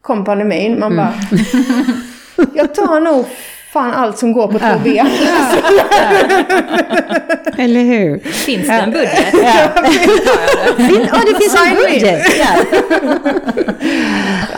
Kom 0.00 0.24
pandemin, 0.24 0.80
man 0.80 0.96
bara, 0.96 1.12
jag 2.54 2.74
tar 2.74 3.00
nog 3.00 3.24
fan 3.72 3.90
allt 3.92 4.18
som 4.18 4.32
går 4.32 4.46
på 4.48 4.58
två 4.58 4.66
ben. 4.84 5.06
Eller 7.58 7.80
hur? 7.84 8.18
Finns 8.18 8.66
det 8.68 8.72
en 8.74 8.90
budget? 8.90 9.34
Fin- 10.76 11.08
Ja, 11.12 11.18
det 11.26 11.34
finns 11.40 11.56
en 11.66 11.76
budget. 11.76 12.22
Ja. 12.38 12.46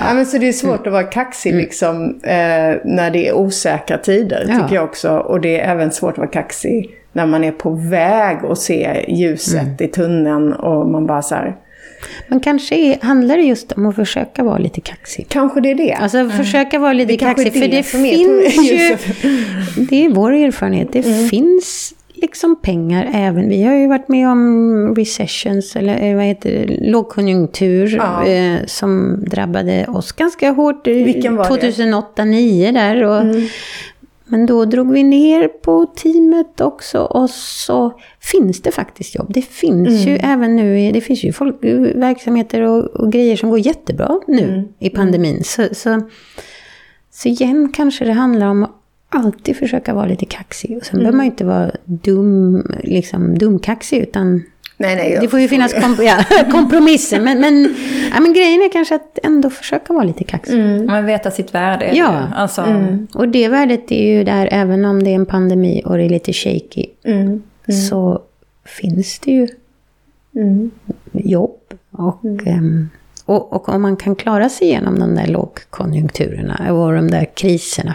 Ja, 0.01 0.15
men 0.15 0.27
så 0.27 0.39
det 0.39 0.49
är 0.49 0.53
svårt 0.53 0.87
att 0.87 0.93
vara 0.93 1.03
kaxig 1.03 1.55
liksom, 1.55 2.21
eh, 2.25 2.75
när 2.85 3.11
det 3.11 3.29
är 3.29 3.33
osäkra 3.33 3.99
tider, 3.99 4.47
Ja. 4.49 4.55
tycker 4.63 4.75
jag 4.75 4.85
också. 4.85 5.11
Och 5.17 5.41
det 5.41 5.61
är 5.61 5.71
även 5.73 5.93
svårt 5.93 6.13
att 6.13 6.19
vara 6.19 6.29
kaxig 6.31 6.91
när 7.13 7.27
man 7.27 7.45
är 7.45 7.53
på 7.53 7.71
väg 7.71 8.39
att 8.51 8.59
se 8.59 9.05
ljuset 9.09 9.81
i 9.81 9.89
tunneln 9.89 10.53
och 10.53 10.89
man 10.91 11.07
bara 11.07 11.23
så 11.23 11.35
här, 11.35 11.55
Men 12.29 12.41
kanske 12.41 12.75
är, 12.77 12.99
handlar 13.03 13.37
det 13.37 13.43
just 13.43 13.73
om 13.73 13.87
att 13.87 13.97
försöka 13.97 14.43
vara 14.45 14.59
lite 14.59 14.81
kaxig. 14.81 15.27
Kanske 15.29 15.61
det 15.61 15.71
är 15.71 15.75
det. 15.75 15.93
Alltså 15.93 16.29
försöka 16.31 16.79
vara 16.79 16.93
lite 16.93 17.13
Det 17.13 17.17
kaxig. 17.17 17.53
För 17.53 17.61
det 17.61 17.67
det 17.67 17.83
som 17.83 18.05
är 18.05 18.11
finns 18.11 18.71
ju... 18.71 18.97
Det 19.89 20.05
är 20.05 20.09
vår 20.09 20.33
erfarenhet. 20.33 20.89
Det 20.93 21.07
Mm. 21.07 21.29
finns 21.29 21.95
liksom 22.15 22.57
pengar 22.63 23.11
även. 23.15 23.49
Vi 23.49 23.63
har 23.63 23.75
ju 23.75 23.87
varit 23.87 24.09
med 24.09 24.29
om 24.29 24.95
recessions, 24.97 25.77
eller 25.77 26.05
eh, 26.11 26.17
vad 26.17 26.25
heter 26.25 26.51
det, 26.67 26.91
lågkonjunktur, 26.91 27.97
Ja. 27.97 28.27
eh, 28.27 28.57
som 28.67 29.25
drabbade 29.27 29.87
oss 29.89 30.13
ganska 30.13 30.51
hårt. 30.51 30.87
eh, 30.87 30.93
Vilken 30.95 31.37
var 31.37 31.45
det? 31.45 31.73
2008-2009 31.73 32.73
där. 32.73 33.03
Och, 33.05 33.21
Mm. 33.21 33.47
Men 34.33 34.47
då 34.47 34.65
drog 34.65 34.93
vi 34.93 35.03
ner 35.03 35.49
på 35.49 35.87
teamet 35.87 36.61
också 36.61 36.99
och 37.01 37.31
så 37.31 37.93
finns 38.21 38.63
det 38.63 38.71
faktiskt 38.73 39.15
jobb. 39.15 39.27
Det 39.35 39.43
finns 39.43 40.07
ju 40.07 40.11
Mm. 40.19 40.31
även 40.31 40.57
nu, 40.57 40.93
det 40.93 41.01
finns 41.01 41.25
ju 41.25 41.33
folk, 41.33 41.57
verksamheter 41.95 42.61
och, 42.63 42.85
och 42.85 43.13
grejer 43.13 43.37
som 43.37 43.51
går 43.51 43.59
jättebra 43.59 44.21
nu 44.27 44.49
Mm. 44.49 44.65
i 44.79 44.91
pandemin. 44.91 45.45
Så, 45.45 45.63
så, 45.73 46.01
så 47.11 47.29
igen 47.29 47.73
kanske 47.75 48.05
det 48.05 48.13
handlar 48.13 48.47
om 48.47 48.63
att 48.63 48.71
alltid 49.09 49.57
försöka 49.57 49.95
vara 49.95 50.07
lite 50.07 50.25
kaxig. 50.27 50.77
Och 50.77 50.85
sen 50.87 50.99
behöver 50.99 51.17
man 51.17 51.27
ju 51.27 51.31
inte 51.31 51.45
vara 51.45 51.71
dum, 51.85 52.67
liksom 52.83 53.39
dumkaxig 53.39 53.99
utan 53.99 54.43
Nej, 54.77 54.97
nej. 54.97 55.19
det 55.21 55.29
får 55.29 55.41
ju 55.41 55.49
finnas 55.49 55.73
kom, 55.75 55.97
ja, 56.03 56.25
kompromisser. 56.51 57.21
Men, 57.21 57.41
men, 57.41 57.75
ja, 58.15 58.21
men 58.21 58.33
grejen 58.33 58.63
är 58.63 58.73
kanske 58.73 58.95
att 58.95 59.19
ändå 59.23 59.51
försöka 59.51 59.93
vara 59.93 60.05
lite 60.05 60.25
kaxig. 60.25 60.85
Man 60.87 61.07
veta 61.07 61.31
sitt 61.31 61.55
värde. 61.55 61.91
Ja. 61.95 62.17
Mm. 62.19 62.33
Alltså, 62.35 62.65
Och 63.15 63.29
det 63.29 63.49
värdet 63.49 63.93
är 63.93 64.05
ju 64.13 64.25
där, 64.25 64.49
även 64.53 64.85
om 64.85 65.03
det 65.05 65.11
är 65.11 65.15
en 65.15 65.27
pandemi 65.27 65.83
och 65.85 65.97
det 65.97 66.05
är 66.05 66.09
lite 66.09 66.33
shaky, 66.33 66.87
Mm. 67.05 67.43
så 67.89 68.23
finns 68.65 69.19
det 69.19 69.31
ju 69.31 69.49
Mm. 70.37 70.71
jobb. 71.13 71.59
Och, 71.91 72.25
ehm, 72.47 72.89
och, 73.25 73.53
och 73.53 73.69
om 73.69 73.83
man 73.83 73.97
kan 73.97 74.15
klara 74.17 74.49
sig 74.49 74.67
igenom 74.69 74.99
de 74.99 75.15
där 75.15 75.27
lågkonjunkturerna 75.27 76.73
och 76.73 76.93
de 76.93 77.11
där 77.11 77.25
kriserna. 77.35 77.95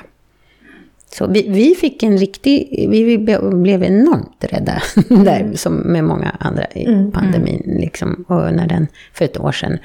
Så 1.18 1.28
vi, 1.28 1.50
vi 1.50 1.76
fick 1.76 2.04
en 2.04 2.18
riktig, 2.18 2.88
vi 2.90 3.18
blev 3.54 3.84
enormt 3.84 4.44
rädda 4.50 4.82
där, 5.24 5.52
som 5.56 5.74
med 5.76 6.04
många 6.04 6.30
andra 6.40 6.66
i 6.66 7.12
pandemin, 7.14 7.78
liksom, 7.80 8.26
och 8.28 8.54
när 8.54 8.68
den, 8.68 8.88
för 9.14 9.26
ett 9.26 9.40
år 9.40 9.52
sedan. 9.52 9.78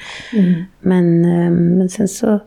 Men, 0.81 1.25
ehm, 1.25 1.79
men 1.79 1.89
sen 1.89 2.09
så, 2.09 2.41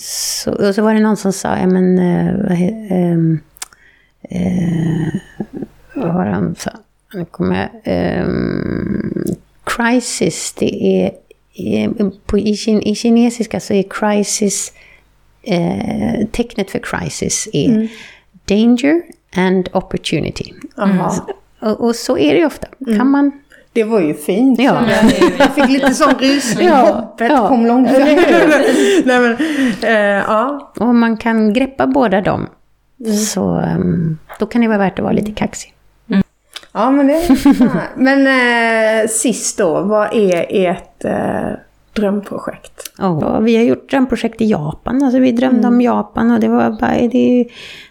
så, 0.00 0.52
och 0.52 0.74
så 0.74 0.82
var 0.82 0.94
det 0.94 1.00
någon 1.00 1.16
som 1.16 1.32
sa, 1.32 1.58
ja 1.58 1.66
men, 1.66 1.98
eh, 1.98 2.34
vad 2.36 2.52
eh, 4.30 5.14
vad 5.94 6.14
var 6.14 6.24
det 6.24 6.30
han 6.30 6.54
sa? 6.58 6.70
Nu 7.14 7.24
kommer 7.24 7.56
jag... 7.60 7.68
ehm, 7.84 9.24
crisis, 9.64 10.54
det 10.58 10.84
är... 10.84 11.10
är- 11.54 12.10
På, 12.26 12.38
i, 12.38 12.56
I 12.82 12.94
kinesiska 12.94 13.60
så 13.60 13.72
är 13.74 13.84
crisis... 13.90 14.72
Eh, 15.46 16.26
tecknet 16.32 16.70
för 16.70 16.78
crisis 16.78 17.48
är 17.52 17.88
danger 18.44 19.02
and 19.36 19.68
opportunity. 19.72 20.52
Jaha. 20.76 21.12
Och, 21.60 21.80
och 21.80 21.96
så 21.96 22.18
är 22.18 22.32
det 22.32 22.38
ju 22.38 22.46
ofta. 22.46 22.68
Kan 22.98 23.10
man... 23.10 23.32
Det 23.72 23.84
var 23.84 24.00
ju 24.00 24.14
fint. 24.14 24.60
Ja. 24.60 24.82
Jag 25.38 25.54
fick 25.54 25.68
lite 25.68 25.94
sån 25.94 26.14
rysning. 26.14 26.68
Ja, 26.68 26.74
Hoppet 26.74 27.30
ja. 27.30 27.48
kom 27.48 27.66
långt. 27.66 27.90
Nej, 27.92 29.04
men, 29.04 29.36
eh, 29.82 30.24
ja. 30.26 30.72
Och 30.76 30.86
om 30.86 30.98
man 30.98 31.16
kan 31.16 31.52
greppa 31.52 31.86
båda 31.86 32.20
dem, 32.20 32.48
så 33.32 33.54
ehm, 33.54 34.18
då 34.38 34.46
kan 34.46 34.60
det 34.62 34.68
vara 34.68 34.78
värt 34.78 34.98
att 34.98 35.02
vara 35.02 35.12
lite 35.12 35.32
kaxig. 35.32 35.74
ja, 36.72 36.90
men 36.90 37.06
det 37.06 37.14
är 37.14 37.90
Men 37.96 38.26
eh, 38.26 39.08
sist 39.08 39.58
då, 39.58 39.80
vad 39.80 40.14
är 40.14 40.46
ert 40.50 41.04
eh, 41.04 41.58
drömprojekt? 41.96 42.92
Och 43.32 43.46
vi 43.46 43.56
har 43.56 43.64
gjort 43.64 43.90
drömprojekt 43.90 44.40
i 44.40 44.44
Japan. 44.44 45.02
Alltså 45.02 45.18
vi 45.18 45.32
drömde 45.32 45.68
om 45.68 45.80
Japan 45.80 46.30
och 46.30 46.40
det 46.40 46.48
var 46.48 46.70
bara, 46.70 47.08
det, 47.08 47.48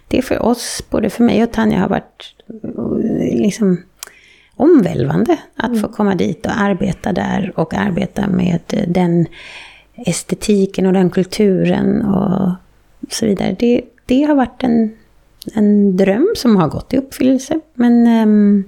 det 0.08 0.22
för 0.22 0.42
oss, 0.42 0.82
både 0.90 1.10
för 1.10 1.24
mig 1.24 1.42
och 1.42 1.52
Tanja, 1.52 1.78
har 1.78 1.88
varit 1.88 2.34
liksom 3.32 3.78
omvälvande 4.56 5.38
att 5.56 5.80
få 5.80 5.88
komma 5.88 6.14
dit 6.14 6.46
och 6.46 6.60
arbeta 6.60 7.12
där 7.12 7.52
och 7.56 7.74
arbeta 7.74 8.26
med 8.26 8.60
den 8.88 9.26
estetiken 9.94 10.86
och 10.86 10.92
den 10.92 11.10
kulturen 11.10 12.02
och 12.02 12.52
så 13.10 13.26
vidare. 13.26 13.56
Det, 13.58 13.82
det 14.06 14.22
har 14.22 14.34
varit 14.34 14.62
en, 14.62 14.96
en 15.54 15.96
dröm 15.96 16.32
som 16.36 16.56
har 16.56 16.68
gått 16.68 16.92
i 16.92 16.96
uppfyllelse. 16.96 17.60
Men 17.74 18.06
ehm, 18.06 18.64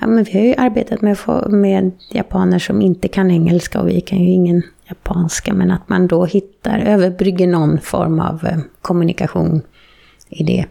Ja, 0.00 0.06
men 0.06 0.24
vi 0.24 0.32
har 0.32 0.40
ju 0.40 0.54
arbetat 0.58 1.02
med, 1.02 1.18
med 1.48 1.90
japaner 2.10 2.58
som 2.58 2.82
inte 2.82 3.08
kan 3.08 3.30
engelska 3.30 3.80
och 3.80 3.88
vi 3.88 4.00
kan 4.00 4.18
ju 4.18 4.30
ingen 4.30 4.62
japanska. 4.88 5.54
Men 5.54 5.70
att 5.70 5.88
man 5.88 6.06
då 6.06 6.24
hittar, 6.24 6.78
överbrygger 6.78 7.46
någon 7.46 7.80
form 7.80 8.20
av 8.20 8.46
eh, 8.46 8.58
kommunikation 8.82 9.62
i 10.28 10.44
det. 10.44 10.66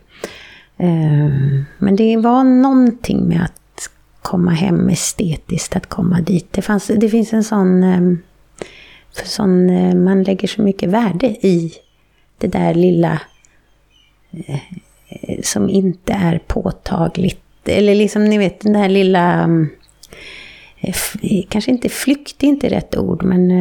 Eh, 0.78 1.30
men 1.78 1.95
det 1.95 2.17
var 2.17 2.43
någonting 2.43 3.28
med 3.28 3.43
att 3.43 3.89
komma 4.21 4.51
hem 4.51 4.89
estetiskt, 4.89 5.76
att 5.76 5.88
komma 5.88 6.21
dit. 6.21 6.53
Det, 6.53 6.61
fanns, 6.61 6.88
det 6.88 7.09
finns 7.09 7.34
en 7.34 7.43
sån, 7.43 7.84
eh, 7.84 8.15
för 9.17 9.28
sån, 9.28 10.03
man 10.03 10.24
lägger 10.24 10.47
så 10.47 10.61
mycket 10.61 10.89
värde 10.89 11.28
i 11.28 11.74
det 12.38 12.47
där 12.47 12.74
lilla 12.74 13.21
som 15.43 15.69
inte 15.69 16.13
är 16.13 16.41
påtagligt. 16.47 17.42
Eller 17.66 17.95
liksom, 17.95 18.26
ni 18.26 18.38
vet, 18.38 18.59
den 18.61 18.74
där 18.74 18.89
lilla... 18.89 19.34
mm, 19.43 19.70
eh, 20.80 20.89
f- 20.89 21.16
Kanske 21.49 21.72
inte 21.72 21.89
flykt, 21.89 22.43
är 22.43 22.47
inte 22.47 22.70
rätt 22.70 22.97
ord, 22.97 23.24
men 23.24 23.51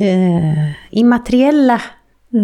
eh, 0.00 0.70
immateriella 0.90 1.82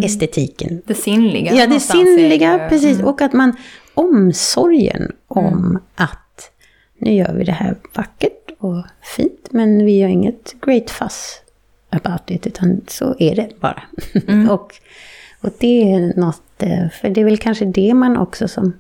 estetiken. 0.04 0.82
det 0.86 0.94
sinnliga. 0.94 1.54
Ja, 1.54 1.66
det 1.66 1.80
sinnliga, 1.80 2.52
ju- 2.62 2.68
precis. 2.68 3.00
Och 3.02 3.20
att 3.22 3.32
man, 3.32 3.56
omsorgen 3.94 5.12
om 5.28 5.78
att 5.94 6.50
nu 6.98 7.14
gör 7.14 7.34
vi 7.34 7.44
det 7.44 7.52
här 7.52 7.76
vackert 7.94 8.50
och 8.58 8.84
fint, 9.16 9.48
men 9.50 9.84
vi 9.84 9.98
gör 9.98 10.08
inget 10.08 10.54
great 10.60 10.90
fuss 10.90 11.40
about 11.90 12.30
it, 12.30 12.46
utan 12.46 12.80
så 12.88 13.16
är 13.18 13.36
det 13.36 13.48
bara. 13.60 13.82
och, 14.50 14.74
och 15.40 15.50
det 15.58 15.92
är 15.92 16.20
något, 16.20 16.62
eh, 16.62 16.88
för 17.00 17.08
det 17.10 17.20
är 17.20 17.24
väl 17.24 17.38
kanske 17.38 17.64
det 17.64 17.94
man 17.94 18.16
också 18.16 18.48
som, 18.48 18.72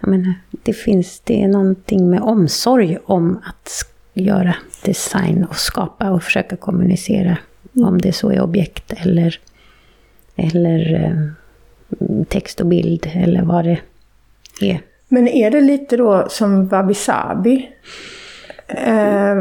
jag 0.00 0.08
menar, 0.10 0.34
det 0.50 0.72
finns, 0.72 1.20
det 1.24 1.42
är 1.42 1.48
någonting 1.48 2.10
med 2.10 2.20
omsorg 2.20 2.98
om 3.04 3.38
att 3.44 3.84
göra 4.14 4.54
design 4.84 5.46
och 5.50 5.56
skapa 5.56 6.10
och 6.10 6.22
försöka 6.22 6.56
kommunicera, 6.56 7.38
om 7.74 8.00
det 8.00 8.12
så 8.12 8.30
är 8.30 8.40
objekt 8.40 8.92
eller, 8.96 9.40
eller 10.36 11.04
eh, 11.04 12.24
text 12.28 12.60
och 12.60 12.66
bild 12.66 13.10
eller 13.14 13.42
vad 13.42 13.64
det 13.64 13.78
är. 14.60 14.80
Men 15.08 15.28
är 15.28 15.50
det 15.50 15.60
lite 15.60 15.96
då 15.96 16.26
som 16.30 16.68
Wabi 16.68 16.94
Sabi? 16.94 17.68
Eh, 18.68 19.34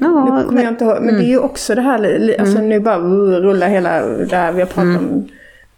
Ja, 0.00 0.38
nu 0.38 0.44
kommer 0.48 0.62
jag 0.62 0.72
inte 0.72 0.84
ihåg, 0.84 0.98
men 1.02 1.14
det 1.14 1.24
är 1.24 1.28
ju 1.28 1.38
också 1.38 1.74
det 1.74 1.80
här, 1.80 2.34
alltså 2.38 2.60
nu 2.60 2.80
bara 2.80 2.98
rullar 2.98 3.68
hela 3.68 4.00
det 4.06 4.36
här 4.36 4.52
vi 4.52 4.60
har 4.60 4.66
pratat 4.66 5.02
om, 5.02 5.28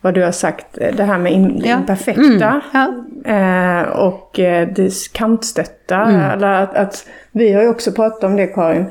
vad 0.00 0.14
du 0.14 0.22
har 0.22 0.32
sagt, 0.32 0.66
det 0.96 1.04
här 1.04 1.18
med 1.18 1.32
in, 1.32 1.62
Ja. 1.64 1.78
imperfekta. 1.78 2.60
ja. 2.72 3.04
Eh, 3.32 3.82
och 3.88 4.38
eh, 4.38 4.68
det 4.76 5.12
kantstötta. 5.12 6.32
Eller 6.32 6.52
att, 6.52 6.74
att, 6.74 7.06
vi 7.32 7.52
har 7.52 7.62
ju 7.62 7.68
också 7.68 7.92
pratat 7.92 8.24
om 8.24 8.36
det 8.36 8.46
Karin. 8.46 8.84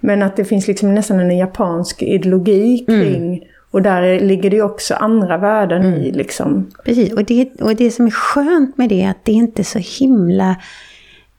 Men 0.00 0.22
att 0.22 0.36
det 0.36 0.44
finns 0.44 0.68
liksom 0.68 0.94
nästan 0.94 1.20
en 1.20 1.36
japansk 1.38 2.02
ideologi 2.02 2.78
kring. 2.86 3.42
Och 3.70 3.82
där 3.82 4.02
är, 4.02 4.20
ligger 4.20 4.50
det 4.50 4.56
ju 4.56 4.62
också 4.62 4.94
andra 4.94 5.36
värden 5.38 5.94
i 5.94 6.12
liksom. 6.12 6.70
Precis, 6.84 7.12
och 7.12 7.24
det, 7.24 7.60
och 7.60 7.76
det 7.76 7.90
som 7.90 8.06
är 8.06 8.10
skönt 8.10 8.78
med 8.78 8.88
det 8.88 9.02
är 9.02 9.10
att 9.10 9.24
det 9.24 9.32
inte 9.32 9.62
är 9.62 9.64
så 9.64 9.78
himla 10.04 10.56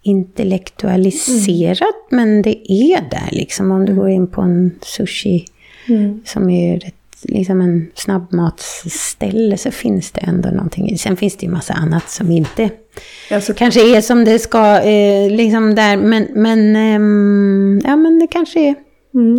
intellektualiserat, 0.02 1.96
men 2.10 2.42
det 2.42 2.72
är 2.72 3.02
där 3.12 3.30
liksom. 3.32 3.72
Om 3.72 3.86
du 3.86 3.96
går 3.96 4.10
in 4.10 4.28
på 4.28 4.42
en 4.42 4.72
sushi 4.82 5.46
som 6.26 6.50
är 6.50 6.88
ett, 6.88 6.96
liksom 7.24 7.62
en 7.62 7.88
snabbmatsställe 7.96 9.58
så 9.58 9.72
finns 9.72 10.12
det 10.12 10.22
ändå 10.22 10.50
någonting. 10.50 10.98
Sen 10.98 11.18
finns 11.18 11.38
det 11.38 11.46
ju 11.46 11.52
massa 11.52 11.74
annat 11.74 12.10
som 12.10 12.32
inte 12.32 12.70
Alltså, 13.32 13.54
kanske 13.54 13.98
är 13.98 14.02
som 14.02 14.26
det 14.26 14.40
ska, 14.40 14.80
eh, 14.82 15.30
liksom 15.32 15.76
där, 15.76 15.98
men, 15.98 16.28
men, 16.36 16.76
ehm, 16.76 17.82
ja 17.86 17.96
men 17.96 18.20
det 18.20 18.28
kanske 18.28 18.60
är. 18.60 18.76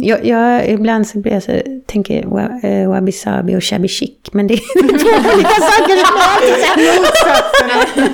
Jag, 0.03 0.27
jag, 0.27 0.69
ibland 0.69 1.07
så 1.07 1.19
blir 1.19 1.33
jag 1.33 1.43
så, 1.43 1.61
tänker 1.87 2.23
wa- 2.23 2.65
eh, 2.83 2.89
wabi 2.91 3.13
sabi 3.13 3.57
och 3.57 3.65
shabby 3.65 3.89
chic, 3.89 4.11
men 4.33 4.47
det 4.47 4.55
är 4.55 4.59
två 4.99 5.31
olika 5.35 5.49
saker. 5.49 5.97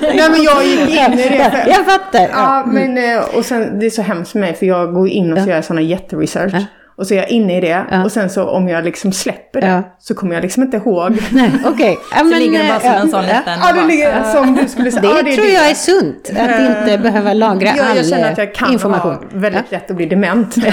Nej 0.15 0.29
men 0.29 0.43
jag 0.43 0.65
gick 0.65 0.79
in 0.79 1.19
i 1.19 1.29
det. 1.29 1.65
Jag 1.67 1.85
fattar. 1.85 2.27
ja, 2.31 2.63
men, 2.67 2.97
eh, 2.97 3.19
och 3.37 3.45
sen 3.45 3.79
det 3.79 3.85
är 3.85 3.89
så 3.89 4.01
hemskt 4.01 4.31
för 4.31 4.39
mig 4.39 4.53
för 4.53 4.65
jag 4.65 4.93
går 4.93 5.07
in 5.09 5.33
och 5.33 5.39
så 5.39 5.49
gör 5.49 5.55
jag 5.55 5.65
sådana 5.65 5.81
jätteresearch. 5.81 6.53
Och 7.01 7.07
så 7.07 7.13
är 7.13 7.17
jag 7.17 7.29
inne 7.29 7.57
i 7.57 7.61
det. 7.61 7.85
Ja. 7.91 8.03
Och 8.03 8.11
sen 8.11 8.29
så 8.29 8.43
om 8.49 8.67
jag 8.69 8.83
liksom 8.85 9.11
släpper 9.11 9.61
det 9.61 9.67
Ja. 9.67 9.95
så 9.99 10.13
kommer 10.15 10.33
jag 10.35 10.41
liksom 10.41 10.63
inte 10.63 10.77
ihåg. 10.77 11.17
Nej, 11.31 11.51
okej. 11.65 11.97
Ja, 12.11 12.17
Så 12.17 12.23
men, 12.25 12.39
ligger 12.39 12.63
det 12.63 12.67
bara 12.69 12.79
som 12.79 12.89
eh, 12.89 13.01
en 13.01 13.09
sån 13.09 13.23
ja. 13.23 13.37
liten... 13.39 13.59
Ja, 13.61 13.73
det 13.73 13.87
ligger 13.87 14.23
som 14.33 14.55
du 14.55 14.67
skulle 14.67 14.91
säga. 14.91 15.01
Det 15.23 15.29
ja, 15.29 15.35
tror 15.35 15.47
jag 15.47 15.69
är 15.69 15.73
sunt, 15.73 16.29
att 16.29 16.59
inte 16.87 16.97
behöva 17.03 17.33
lagra 17.33 17.67
jag, 17.77 17.79
all 17.85 17.97
jag 17.97 18.05
känner 18.05 18.31
att 18.31 18.37
jag 18.37 18.55
kan 18.55 18.71
information. 18.73 19.13
ha 19.13 19.21
väldigt 19.33 19.71
lätt 19.71 19.89
att 19.91 19.97
bli 19.97 20.05
dement. 20.05 20.55
Det 20.61 20.67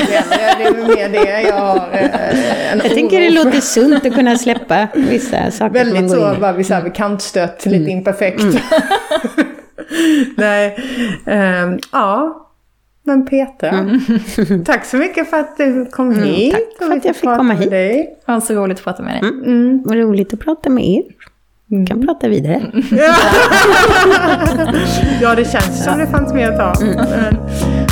är 0.64 0.72
mer 0.96 1.08
det 1.24 1.40
jag 1.42 1.54
har. 1.54 1.88
eh, 1.92 2.72
En 2.72 2.78
Jag 2.84 2.94
tänker 2.94 3.20
det 3.20 3.30
låter 3.30 3.60
sunt 3.60 4.06
att 4.06 4.14
kunna 4.14 4.36
släppa 4.38 4.88
vissa 4.94 5.50
saker 5.50 5.54
som 5.84 5.92
Väldigt 5.94 6.10
så, 6.10 6.34
bara 6.40 6.52
vid, 6.52 6.66
så 6.66 6.74
här, 6.74 6.82
vid 6.82 6.94
kantstött, 6.94 7.66
Mm. 7.66 7.78
lite 7.78 7.90
imperfekt. 7.90 8.44
Nej, 10.36 10.76
ehm, 11.26 11.78
ja. 11.92 12.44
Men 13.08 13.26
Petra, 13.26 14.00
tack 14.64 14.84
så 14.84 14.96
mycket 14.96 15.30
för 15.30 15.36
att 15.36 15.56
du 15.56 15.86
kom 15.86 16.14
hit. 16.14 16.54
Mm. 16.54 16.64
tack 16.78 16.88
för 16.88 16.96
att 16.96 17.04
jag 17.04 17.16
fick 17.16 17.30
komma 17.36 17.54
hit. 17.54 17.70
Dig. 17.70 18.16
Det 18.26 18.32
var 18.32 18.40
så 18.40 18.54
roligt 18.54 18.78
att 18.78 18.84
prata 18.84 19.02
med 19.02 19.22
dig. 19.22 19.30
Mm. 19.30 19.82
Vad 19.84 19.98
roligt 19.98 20.32
att 20.32 20.40
prata 20.40 20.70
med 20.70 20.84
er. 20.84 21.02
Vi 21.66 21.86
kan 21.86 22.06
prata 22.06 22.28
vidare. 22.28 22.72
Ja, 25.20 25.34
det 25.34 25.44
känns 25.44 25.84
som 25.84 25.98
det 25.98 26.06
fanns 26.06 26.32
mer 26.32 26.52
att 26.52 26.58
ta. 26.58 26.84
Mm. 26.84 26.96
Men, 26.96 27.36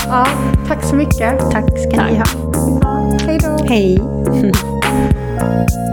ja, 0.07 0.27
tack 0.69 0.85
så 0.85 0.97
mycket. 0.97 1.51
Tack 1.51 1.79
ska 1.79 2.05
ni 2.05 2.17
ha. 2.17 2.25
Hej 3.27 3.39
då. 3.43 3.65
Hej. 3.69 3.99